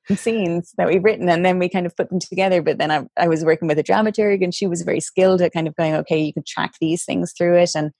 have 0.07 0.19
scenes 0.19 0.73
that 0.77 0.87
we've 0.87 1.03
written, 1.03 1.27
and 1.27 1.45
then 1.45 1.59
we 1.59 1.67
kind 1.67 1.85
of 1.85 1.95
put 1.97 2.09
them 2.09 2.19
together. 2.19 2.61
But 2.61 2.77
then 2.77 2.91
I, 2.91 3.05
I 3.17 3.27
was 3.27 3.43
working 3.43 3.67
with 3.67 3.77
a 3.77 3.83
dramaturg, 3.83 4.41
and 4.41 4.53
she 4.53 4.67
was 4.67 4.83
very 4.83 5.01
skilled 5.01 5.41
at 5.41 5.51
kind 5.51 5.67
of 5.67 5.75
going, 5.75 5.95
okay, 5.95 6.17
you 6.17 6.33
can 6.33 6.43
track 6.47 6.75
these 6.79 7.03
things 7.03 7.33
through 7.37 7.57
it, 7.57 7.71
and 7.75 7.91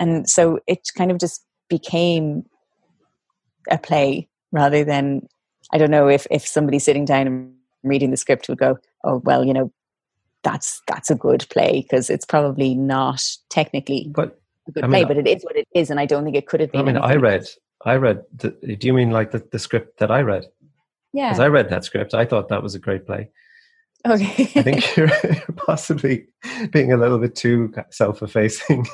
and 0.00 0.28
so 0.28 0.58
it 0.66 0.80
kind 0.96 1.12
of 1.12 1.18
just 1.18 1.44
became 1.68 2.44
a 3.70 3.78
play 3.78 4.28
rather 4.52 4.84
than 4.84 5.26
I 5.72 5.78
don't 5.78 5.90
know 5.90 6.08
if 6.08 6.26
if 6.30 6.46
somebody 6.46 6.78
sitting 6.80 7.04
down 7.04 7.26
and 7.26 7.52
reading 7.84 8.10
the 8.10 8.16
script 8.16 8.48
would 8.48 8.58
go, 8.58 8.78
oh 9.04 9.22
well, 9.24 9.44
you 9.44 9.52
know, 9.52 9.72
that's 10.44 10.80
that's 10.86 11.10
a 11.10 11.14
good 11.14 11.46
play 11.50 11.80
because 11.82 12.10
it's 12.10 12.24
probably 12.24 12.74
not 12.74 13.22
technically 13.50 14.10
But 14.14 14.38
a 14.68 14.72
good 14.72 14.84
I 14.84 14.86
mean, 14.86 14.92
play, 14.92 15.04
but 15.04 15.16
it 15.26 15.26
is 15.36 15.42
what 15.42 15.56
it 15.56 15.66
is, 15.74 15.90
and 15.90 15.98
I 15.98 16.06
don't 16.06 16.24
think 16.24 16.36
it 16.36 16.46
could 16.46 16.60
have 16.60 16.70
been. 16.70 16.82
I 16.82 16.84
mean, 16.84 16.96
I 16.96 17.16
read. 17.16 17.46
I 17.84 17.96
read. 17.96 18.22
The, 18.36 18.50
do 18.50 18.86
you 18.86 18.92
mean 18.92 19.10
like 19.10 19.32
the, 19.32 19.46
the 19.50 19.58
script 19.58 19.98
that 19.98 20.10
I 20.10 20.20
read? 20.20 20.44
yeah, 21.12 21.28
Because 21.30 21.40
I 21.40 21.48
read 21.48 21.68
that 21.70 21.84
script. 21.84 22.14
I 22.14 22.24
thought 22.24 22.48
that 22.48 22.62
was 22.62 22.74
a 22.74 22.78
great 22.78 23.06
play. 23.06 23.30
okay. 24.06 24.44
I 24.58 24.62
think 24.62 24.96
you're 24.96 25.10
possibly 25.56 26.26
being 26.70 26.92
a 26.92 26.96
little 26.96 27.18
bit 27.18 27.34
too 27.34 27.72
self-effacing. 27.90 28.86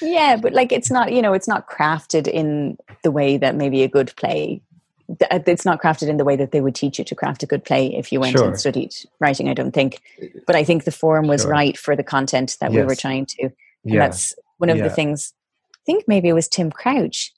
yeah, 0.00 0.36
but 0.36 0.52
like 0.52 0.72
it's 0.72 0.90
not 0.90 1.12
you 1.12 1.22
know 1.22 1.32
it's 1.32 1.48
not 1.48 1.68
crafted 1.68 2.26
in 2.28 2.76
the 3.02 3.10
way 3.10 3.36
that 3.38 3.54
maybe 3.56 3.82
a 3.82 3.88
good 3.88 4.12
play. 4.16 4.62
Uh, 5.08 5.38
It's 5.46 5.64
not 5.64 5.80
crafted 5.80 6.08
in 6.08 6.16
the 6.16 6.24
way 6.24 6.36
that 6.36 6.50
they 6.52 6.60
would 6.60 6.74
teach 6.74 6.98
you 6.98 7.04
to 7.04 7.14
craft 7.14 7.42
a 7.42 7.46
good 7.46 7.64
play 7.64 7.94
if 7.96 8.10
you 8.12 8.20
went 8.20 8.36
Sure. 8.36 8.46
and 8.48 8.58
studied 8.58 8.94
writing. 9.20 9.48
I 9.48 9.54
don't 9.54 9.72
think, 9.72 10.00
but 10.46 10.56
I 10.56 10.64
think 10.64 10.84
the 10.84 10.92
form 10.92 11.26
was 11.26 11.42
Sure. 11.42 11.50
right 11.50 11.76
for 11.76 11.94
the 11.96 12.02
content 12.04 12.56
that 12.60 12.72
we 12.72 12.82
were 12.82 12.94
trying 12.94 13.26
to 13.26 13.42
And 13.44 13.52
yeah. 13.94 14.00
that's 14.00 14.34
one 14.58 14.68
of 14.70 14.78
Yeah. 14.78 14.84
the 14.88 14.90
things. 14.90 15.32
I 15.74 15.82
think 15.86 16.04
maybe 16.08 16.28
it 16.28 16.32
was 16.32 16.48
Tim 16.48 16.70
Crouch 16.72 17.32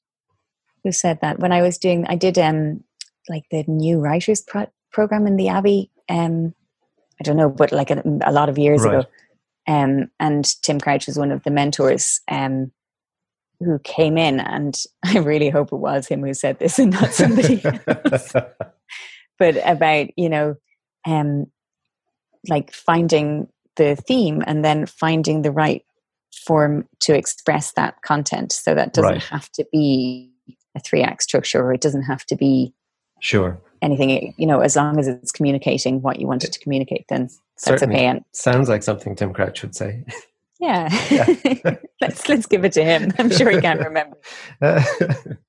who 0.85 0.93
said 0.93 1.21
that 1.21 1.39
when 1.41 1.53
I 1.53 1.61
was 1.61 1.77
doing, 1.79 2.07
I 2.09 2.17
did 2.17 2.39
um 2.39 2.85
like 3.29 3.45
the 3.51 3.65
new 3.67 4.01
writers 4.01 4.41
pro- 4.41 4.71
program 4.93 5.27
in 5.27 5.37
the 5.37 5.49
Abbey. 5.49 5.91
Um, 6.09 6.55
I 7.21 7.25
don't 7.25 7.37
know, 7.37 7.51
but 7.51 7.73
like 7.73 7.91
a, 7.91 8.03
a 8.25 8.33
lot 8.33 8.49
of 8.49 8.57
years 8.59 8.83
Right. 8.83 9.01
ago. 9.01 9.09
Um, 9.67 10.11
and 10.19 10.45
Tim 10.63 10.81
Crouch 10.81 11.07
was 11.07 11.19
one 11.19 11.31
of 11.31 11.43
the 11.43 11.51
mentors. 11.51 12.21
Um, 12.31 12.73
who 13.61 13.79
came 13.81 14.17
in, 14.19 14.41
and 14.41 14.81
I 15.05 15.19
really 15.19 15.51
hope 15.51 15.73
it 15.73 15.77
was 15.77 16.07
him 16.09 16.23
who 16.23 16.35
said 16.35 16.59
this 16.59 16.79
and 16.79 16.93
not 16.93 17.13
somebody 17.13 17.63
else 17.87 18.33
but 19.39 19.57
about 19.65 20.09
you 20.17 20.29
know 20.29 20.57
um 21.07 21.47
like 22.49 22.73
finding 22.73 23.49
the 23.77 23.95
theme 23.97 24.43
and 24.47 24.65
then 24.65 24.87
finding 24.87 25.43
the 25.43 25.51
right 25.53 25.85
form 26.45 26.89
to 27.01 27.15
express 27.17 27.73
that 27.73 28.01
content 28.03 28.53
so 28.53 28.75
that 28.75 28.93
doesn't 28.93 29.11
Right. 29.13 29.23
have 29.25 29.51
to 29.53 29.65
be 29.73 30.33
a 30.77 30.81
three 30.81 31.03
act 31.03 31.23
structure 31.23 31.63
or 31.63 31.73
it 31.73 31.81
doesn't 31.81 32.03
have 32.03 32.25
to 32.27 32.37
be 32.37 32.75
sure. 33.21 33.61
anything 33.83 34.35
you 34.37 34.47
know 34.47 34.61
as 34.61 34.77
long 34.77 34.99
as 34.99 35.09
it's 35.09 35.33
communicating 35.33 36.03
what 36.03 36.19
you 36.21 36.27
wanted 36.27 36.53
to 36.53 36.59
communicate 36.59 37.05
then 37.09 37.23
that's 37.23 37.65
Certainly. 37.65 37.97
okay 37.97 38.07
and 38.07 38.25
Sounds 38.33 38.69
like 38.69 38.83
something 38.83 39.15
Tim 39.17 39.33
Crouch 39.33 39.63
would 39.63 39.75
say. 39.75 40.05
yeah, 40.59 40.89
Yeah. 41.11 41.77
let's 42.01 42.29
let's 42.29 42.47
give 42.47 42.65
it 42.65 42.73
to 42.73 42.85
him 42.85 43.13
i'm 43.19 43.31
sure 43.31 43.51
he 43.51 43.61
can't 43.61 43.81
remember 43.85 44.17
Uh, 44.61 44.83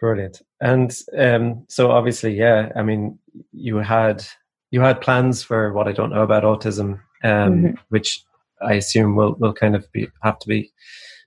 Brilliant. 0.00 0.40
And 0.62 0.96
um, 1.18 1.64
so 1.68 1.90
obviously, 1.90 2.34
yeah, 2.34 2.70
I 2.74 2.82
mean, 2.82 3.18
you 3.52 3.76
had 3.76 4.24
you 4.70 4.80
had 4.80 5.00
plans 5.02 5.42
for 5.42 5.72
what 5.74 5.88
I 5.88 5.92
don't 5.92 6.10
know 6.10 6.22
about 6.22 6.42
autism, 6.42 7.00
um, 7.22 7.62
Mhm. 7.62 7.78
which 7.90 8.24
I 8.62 8.74
assume 8.74 9.14
will 9.14 9.34
will 9.38 9.52
kind 9.52 9.76
of 9.76 9.90
be 9.92 10.08
have 10.22 10.38
to 10.38 10.48
be 10.48 10.72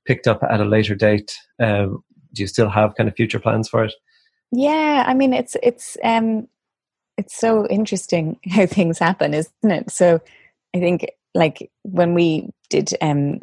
picked 0.05 0.27
up 0.27 0.41
at 0.41 0.59
a 0.59 0.65
later 0.65 0.95
date. 0.95 1.35
Um, 1.59 2.03
do 2.33 2.41
you 2.41 2.47
still 2.47 2.69
have 2.69 2.95
kind 2.95 3.07
of 3.07 3.15
future 3.15 3.39
plans 3.39 3.69
for 3.69 3.83
it? 3.83 3.93
Yeah, 4.51 5.03
I 5.07 5.13
mean 5.13 5.33
it's 5.33 5.55
it's 5.61 5.95
um 6.03 6.47
it's 7.17 7.37
so 7.37 7.67
interesting 7.67 8.39
how 8.49 8.65
things 8.65 8.97
happen, 8.97 9.35
isn't 9.35 9.53
it? 9.71 9.91
So 9.91 10.19
I 10.75 10.79
think 10.79 11.05
like 11.35 11.69
when 11.83 12.13
we 12.13 12.49
did 12.69 12.93
um 13.01 13.39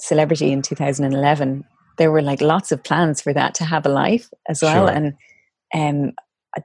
celebrity 0.00 0.52
in 0.52 0.60
2011 0.62 1.64
there 1.98 2.10
were 2.10 2.22
like 2.22 2.40
lots 2.40 2.72
of 2.72 2.82
plans 2.82 3.20
for 3.20 3.32
that 3.32 3.54
to 3.54 3.64
have 3.64 3.86
a 3.86 3.88
life 3.88 4.28
as 4.48 4.60
well 4.62 4.86
Sure. 4.86 4.88
and 4.96 5.14
um 5.74 6.12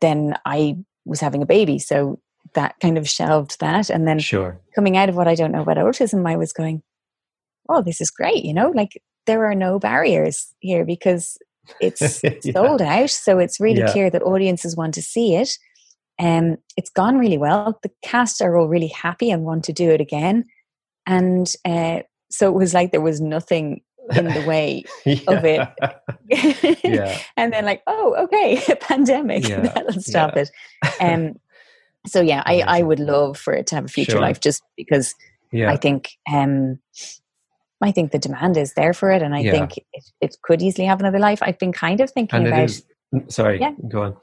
then 0.01 0.36
I 0.45 0.78
was 1.05 1.20
having 1.20 1.41
a 1.41 1.45
baby 1.47 1.80
so 1.80 2.20
that 2.53 2.76
kind 2.82 2.97
of 2.97 3.07
shelved 3.09 3.59
that 3.59 3.89
and 3.89 4.07
then 4.07 4.20
Sure. 4.20 4.59
coming 4.76 4.97
out 4.97 5.09
of 5.09 5.15
what 5.15 5.28
I 5.28 5.36
don't 5.36 5.51
know 5.51 5.61
about 5.61 5.78
autism, 5.78 6.28
I 6.28 6.36
was 6.36 6.53
going, 6.53 6.82
oh, 7.67 7.82
this 7.84 8.01
is 8.01 8.09
great. 8.09 8.43
You 8.43 8.53
know, 8.53 8.70
like 8.72 9.01
there 9.28 9.45
are 9.45 9.53
no 9.55 9.78
barriers 9.80 10.47
here 10.59 10.86
because 10.86 11.38
it's 11.80 12.24
Yeah. 12.43 12.53
sold 12.53 12.82
out. 12.82 13.09
So 13.11 13.38
it's 13.38 13.59
really 13.59 13.80
Yeah. 13.82 13.91
clear 13.91 14.09
that 14.09 14.24
audiences 14.24 14.76
want 14.76 14.93
to 14.95 15.01
see 15.01 15.36
it. 15.36 15.49
Um, 16.20 16.57
it's 16.78 16.89
gone 16.89 17.17
really 17.20 17.38
well. 17.38 17.78
The 17.84 17.91
cast 18.03 18.41
are 18.41 18.57
all 18.57 18.67
really 18.67 18.88
happy 18.88 19.30
and 19.32 19.43
want 19.43 19.63
to 19.65 19.74
do 19.74 19.89
it 19.91 20.01
again. 20.01 20.45
And 21.10 21.51
uh, 21.66 21.99
so 22.30 22.47
it 22.49 22.53
was 22.55 22.74
like 22.74 22.91
there 22.91 23.01
was 23.01 23.20
nothing 23.20 23.82
in 24.16 24.26
the 24.26 24.45
way. 24.47 24.84
Of 25.28 25.43
it. 25.45 25.68
yeah. 26.84 27.20
and 27.38 27.51
then 27.53 27.66
like, 27.66 27.82
oh, 27.88 28.16
okay, 28.26 28.62
pandemic, 28.82 29.47
Yeah, 29.47 29.62
that'll 29.62 30.01
stop 30.01 30.36
yeah. 30.36 30.43
it. 30.43 30.51
Um, 31.01 31.36
so 32.07 32.22
yeah, 32.22 32.43
I, 32.45 32.62
I 32.62 32.82
would 32.84 32.99
love 32.99 33.38
for 33.38 33.53
it 33.53 33.68
to 33.68 33.76
have 33.76 33.86
a 33.86 33.89
future 33.89 34.14
Sure. 34.14 34.22
life 34.22 34.39
just 34.39 34.64
because 34.78 35.14
Yeah. 35.51 35.72
I 35.72 35.76
think 35.78 36.10
um, 36.32 36.80
I 37.82 37.91
think 37.91 38.12
the 38.12 38.20
demand 38.20 38.57
is 38.57 38.74
there 38.74 38.93
for 38.93 39.10
it, 39.12 39.22
and 39.22 39.34
I 39.34 39.41
think 39.43 39.78
it, 39.78 40.03
it 40.22 40.38
could 40.41 40.62
easily 40.62 40.86
have 40.86 40.99
another 40.99 41.20
life. 41.20 41.39
I've 41.41 41.57
been 41.60 41.72
kind 41.72 42.01
of 42.01 42.12
thinking 42.12 42.39
and 42.39 42.47
about. 42.47 42.64
is. 42.64 42.84
Sorry. 43.30 43.60
Yeah. 43.60 43.74
Go 43.88 44.03
on. 44.03 44.18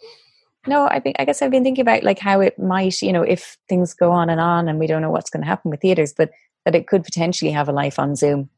No, 0.67 0.87
I 0.87 1.01
think 1.01 1.17
I 1.19 1.25
guess 1.25 1.41
I've 1.43 1.51
been 1.51 1.65
thinking 1.65 1.83
about 1.83 2.03
like 2.03 2.19
how 2.19 2.41
it 2.41 2.59
might, 2.59 3.01
you 3.01 3.13
know, 3.13 3.23
if 3.23 3.57
things 3.69 3.95
go 3.95 4.11
on 4.11 4.29
and 4.29 4.41
on, 4.41 4.69
and 4.69 4.79
we 4.79 4.87
don't 4.87 5.01
know 5.01 5.11
what's 5.11 5.31
going 5.31 5.43
to 5.43 5.47
happen 5.49 5.71
with 5.71 5.81
theaters, 5.81 6.13
but 6.17 6.31
that 6.67 6.75
it 6.75 6.87
could 6.89 7.05
potentially 7.05 7.53
have 7.53 7.69
a 7.69 7.73
life 7.73 7.99
on 7.99 8.15
Zoom. 8.17 8.51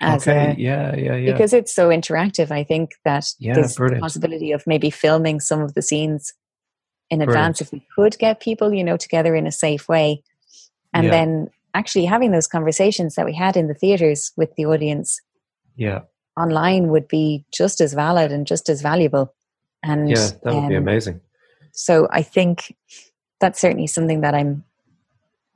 As 0.00 0.28
okay. 0.28 0.52
a, 0.52 0.54
yeah. 0.60 0.94
Yeah. 0.94 1.16
Yeah. 1.16 1.32
because 1.32 1.52
it's 1.52 1.74
so 1.74 1.88
interactive, 1.88 2.50
I 2.50 2.62
think 2.62 2.92
that 3.04 3.26
Yeah, 3.38 3.54
there's 3.54 3.74
the 3.74 3.98
possibility 4.00 4.52
of 4.52 4.64
maybe 4.66 4.90
filming 4.90 5.40
some 5.40 5.60
of 5.60 5.74
the 5.74 5.82
scenes 5.82 6.32
in 7.10 7.18
Brilliant. 7.18 7.30
advance 7.30 7.60
if 7.60 7.72
we 7.72 7.86
could 7.96 8.18
get 8.18 8.40
people, 8.40 8.74
you 8.74 8.84
know, 8.84 8.96
together 8.96 9.34
in 9.34 9.46
a 9.46 9.52
safe 9.52 9.88
way. 9.88 10.22
And 10.92 11.06
Yeah. 11.06 11.10
then 11.10 11.48
actually 11.74 12.04
having 12.04 12.32
those 12.32 12.46
conversations 12.46 13.14
that 13.14 13.24
we 13.24 13.34
had 13.34 13.56
in 13.56 13.66
the 13.66 13.74
theaters 13.74 14.32
with 14.36 14.54
the 14.56 14.66
audience 14.66 15.20
yeah. 15.76 16.00
online 16.36 16.88
would 16.88 17.08
be 17.08 17.46
just 17.50 17.80
as 17.80 17.94
valid 17.94 18.30
and 18.30 18.46
just 18.46 18.68
as 18.68 18.82
valuable. 18.82 19.32
And 19.82 20.10
Yeah. 20.10 20.28
That 20.42 20.54
would 20.54 20.68
be 20.68 20.76
um, 20.76 20.82
amazing. 20.82 21.20
so 21.72 22.08
I 22.10 22.22
think 22.22 22.76
that's 23.40 23.60
certainly 23.60 23.86
something 23.86 24.20
that 24.20 24.34
I'm 24.34 24.64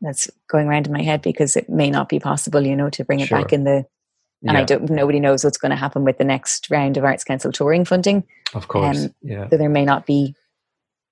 that's 0.00 0.30
going 0.48 0.68
around 0.68 0.86
in 0.86 0.92
my 0.92 1.02
head 1.02 1.22
because 1.22 1.56
it 1.56 1.68
may 1.68 1.90
not 1.90 2.08
be 2.08 2.20
possible, 2.20 2.64
you 2.66 2.76
know, 2.76 2.90
to 2.90 3.04
bring 3.04 3.20
it 3.20 3.30
back 3.30 3.52
in 3.52 3.64
the 3.64 3.84
and 4.46 4.56
I 4.56 4.62
don't 4.62 4.88
nobody 4.88 5.18
knows 5.18 5.42
what's 5.42 5.58
going 5.58 5.70
to 5.70 5.76
happen 5.76 6.04
with 6.04 6.18
the 6.18 6.24
next 6.24 6.70
round 6.70 6.96
of 6.96 7.04
Arts 7.04 7.24
Council 7.24 7.50
touring 7.50 7.84
funding. 7.84 8.22
Of 8.54 8.68
course. 8.68 9.04
um, 9.06 9.14
yeah. 9.22 9.48
So 9.50 9.56
there 9.56 9.68
may 9.68 9.84
not 9.84 10.06
be 10.06 10.34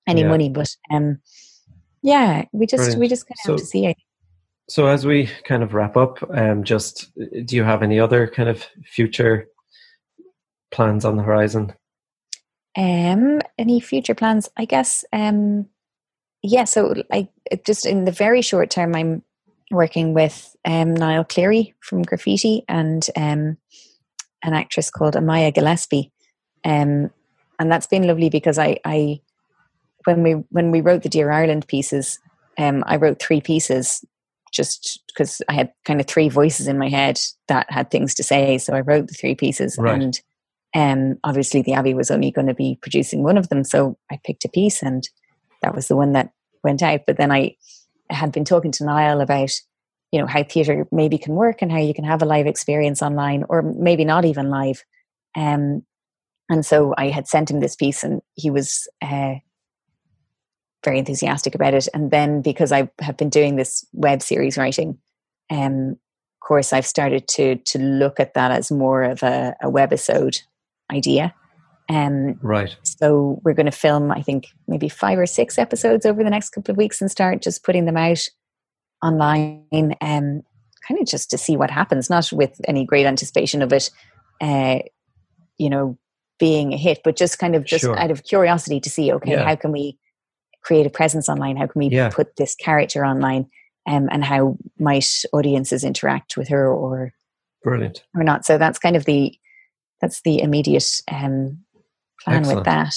any 0.06 0.20
Yeah. 0.20 0.28
money. 0.28 0.48
But 0.48 0.68
um 0.92 1.20
yeah, 2.02 2.44
we 2.52 2.66
just 2.66 2.82
Brilliant. 2.82 3.00
we 3.00 3.08
just 3.08 3.26
kind 3.26 3.36
of 3.36 3.42
so, 3.44 3.52
have 3.54 3.60
to 3.60 3.66
see 3.66 3.86
it. 3.86 3.96
So 4.68 4.86
as 4.86 5.04
we 5.04 5.28
kind 5.44 5.62
of 5.64 5.74
wrap 5.74 5.96
up, 5.96 6.18
um, 6.30 6.62
just 6.62 7.10
do 7.44 7.56
you 7.56 7.64
have 7.64 7.82
any 7.82 7.98
other 7.98 8.28
kind 8.28 8.48
of 8.48 8.64
future 8.84 9.48
plans 10.70 11.04
on 11.04 11.16
the 11.16 11.22
horizon? 11.24 11.72
Um, 12.76 13.40
any 13.58 13.80
future 13.80 14.14
plans? 14.14 14.48
I 14.56 14.66
guess. 14.66 15.04
Um, 15.12 15.66
yeah. 16.46 16.64
So 16.64 16.94
I 17.12 17.28
just 17.64 17.86
in 17.86 18.04
the 18.04 18.12
very 18.12 18.42
short 18.42 18.70
term, 18.70 18.94
I'm 18.94 19.22
working 19.70 20.14
with 20.14 20.54
um, 20.64 20.94
Niall 20.94 21.24
Cleary 21.24 21.74
from 21.80 22.02
Graffiti 22.02 22.64
and 22.68 23.06
um, 23.16 23.56
an 24.42 24.54
actress 24.54 24.90
called 24.90 25.14
Amaya 25.14 25.52
Gillespie, 25.52 26.12
um, 26.64 27.10
and 27.58 27.70
that's 27.70 27.86
been 27.86 28.06
lovely 28.06 28.30
because 28.30 28.58
I, 28.58 28.78
I 28.84 29.20
when 30.04 30.22
we 30.22 30.32
when 30.50 30.70
we 30.70 30.80
wrote 30.80 31.02
the 31.02 31.08
Dear 31.08 31.30
Ireland 31.30 31.66
pieces, 31.66 32.18
um, 32.58 32.84
I 32.86 32.96
wrote 32.96 33.20
three 33.20 33.40
pieces 33.40 34.04
just 34.52 35.02
because 35.08 35.42
I 35.48 35.52
had 35.52 35.72
kind 35.84 36.00
of 36.00 36.06
three 36.06 36.28
voices 36.28 36.66
in 36.68 36.78
my 36.78 36.88
head 36.88 37.20
that 37.48 37.70
had 37.70 37.90
things 37.90 38.14
to 38.14 38.22
say. 38.22 38.58
So 38.58 38.72
I 38.74 38.80
wrote 38.80 39.08
the 39.08 39.14
three 39.14 39.34
pieces, 39.34 39.76
right. 39.78 40.00
and 40.00 40.20
um, 40.74 41.18
obviously 41.24 41.62
the 41.62 41.74
Abbey 41.74 41.94
was 41.94 42.10
only 42.10 42.30
going 42.30 42.46
to 42.46 42.54
be 42.54 42.78
producing 42.80 43.22
one 43.22 43.36
of 43.36 43.48
them, 43.48 43.64
so 43.64 43.98
I 44.10 44.20
picked 44.24 44.44
a 44.44 44.48
piece, 44.48 44.82
and 44.82 45.08
that 45.62 45.74
was 45.74 45.88
the 45.88 45.96
one 45.96 46.12
that 46.12 46.30
went 46.66 46.82
out. 46.82 47.00
But 47.06 47.16
then 47.16 47.32
I 47.32 47.56
had 48.10 48.32
been 48.32 48.44
talking 48.44 48.72
to 48.72 48.84
Niall 48.84 49.20
about 49.20 49.52
you 50.12 50.20
know 50.20 50.26
how 50.26 50.42
theatre 50.44 50.86
maybe 50.92 51.18
can 51.18 51.34
work 51.34 51.62
and 51.62 51.72
how 51.72 51.78
you 51.78 51.94
can 51.94 52.04
have 52.04 52.22
a 52.22 52.26
live 52.26 52.46
experience 52.46 53.02
online, 53.02 53.44
or 53.48 53.62
maybe 53.62 54.04
not 54.04 54.24
even 54.24 54.50
live. 54.50 54.84
Um, 55.34 55.82
and 56.48 56.64
so 56.64 56.94
I 56.96 57.08
had 57.08 57.26
sent 57.26 57.50
him 57.50 57.60
this 57.60 57.74
piece, 57.74 58.04
and 58.04 58.20
he 58.34 58.50
was 58.50 58.88
uh, 59.02 59.36
very 60.84 60.98
enthusiastic 60.98 61.54
about 61.54 61.74
it. 61.74 61.88
And 61.94 62.10
then 62.10 62.42
because 62.42 62.70
I 62.70 62.90
have 63.00 63.16
been 63.16 63.30
doing 63.30 63.56
this 63.56 63.84
web 63.92 64.22
series 64.22 64.58
writing 64.58 64.98
um, 65.50 65.96
course, 66.46 66.72
I've 66.72 66.86
started 66.86 67.26
to 67.28 67.56
to 67.56 67.78
look 67.78 68.20
at 68.20 68.34
that 68.34 68.52
as 68.52 68.70
more 68.70 69.02
of 69.02 69.22
a, 69.22 69.54
a 69.60 69.70
webisode 69.70 70.42
idea. 70.92 71.34
Um, 71.88 72.38
right. 72.42 72.74
So 72.82 73.40
we're 73.44 73.54
going 73.54 73.66
to 73.66 73.72
film, 73.72 74.10
I 74.10 74.22
think, 74.22 74.48
maybe 74.66 74.88
five 74.88 75.18
or 75.18 75.26
six 75.26 75.58
episodes 75.58 76.04
over 76.04 76.24
the 76.24 76.30
next 76.30 76.50
couple 76.50 76.72
of 76.72 76.76
weeks 76.76 77.00
and 77.00 77.10
start 77.10 77.42
just 77.42 77.64
putting 77.64 77.84
them 77.84 77.96
out 77.96 78.26
online, 79.04 79.94
um, 80.00 80.42
kind 80.86 81.00
of 81.00 81.06
just 81.06 81.30
to 81.30 81.38
see 81.38 81.56
what 81.56 81.70
happens. 81.70 82.10
Not 82.10 82.32
with 82.32 82.60
any 82.66 82.84
great 82.84 83.06
anticipation 83.06 83.62
of 83.62 83.72
it, 83.72 83.90
uh, 84.40 84.78
you 85.58 85.70
know, 85.70 85.96
being 86.38 86.72
a 86.72 86.76
hit, 86.76 87.00
but 87.04 87.16
just 87.16 87.38
kind 87.38 87.54
of 87.54 87.64
just 87.64 87.82
sure. 87.82 87.98
out 87.98 88.10
of 88.10 88.24
curiosity 88.24 88.80
to 88.80 88.90
see, 88.90 89.12
okay, 89.12 89.32
yeah. 89.32 89.44
how 89.44 89.56
can 89.56 89.72
we 89.72 89.98
create 90.62 90.86
a 90.86 90.90
presence 90.90 91.28
online? 91.28 91.56
How 91.56 91.66
can 91.66 91.78
we 91.78 91.88
yeah. 91.88 92.10
put 92.10 92.36
this 92.36 92.54
character 92.54 93.04
online? 93.04 93.46
Um, 93.88 94.08
and 94.10 94.24
how 94.24 94.56
might 94.80 95.22
audiences 95.32 95.84
interact 95.84 96.36
with 96.36 96.48
her 96.48 96.68
or 96.68 97.12
brilliant 97.62 98.02
or 98.16 98.24
not? 98.24 98.44
So 98.44 98.58
that's 98.58 98.80
kind 98.80 98.96
of 98.96 99.04
the 99.04 99.38
that's 100.00 100.22
the 100.22 100.40
immediate 100.40 101.00
um, 101.10 101.64
plan 102.24 102.38
Excellent. 102.38 102.58
with 102.58 102.64
that. 102.66 102.94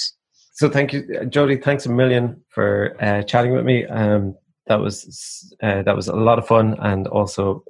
So 0.52 0.68
thank 0.68 0.92
you, 0.92 1.26
Jody. 1.26 1.56
Thanks 1.56 1.86
a 1.86 1.90
million 1.90 2.42
for 2.50 2.96
uh, 3.00 3.22
chatting 3.22 3.52
with 3.52 3.64
me. 3.64 3.86
Um, 3.86 4.36
that 4.66 4.80
was 4.80 5.54
uh, 5.62 5.82
that 5.82 5.96
was 5.96 6.08
a 6.08 6.14
lot 6.14 6.38
of 6.38 6.46
fun 6.46 6.76
and 6.80 7.06
also 7.08 7.64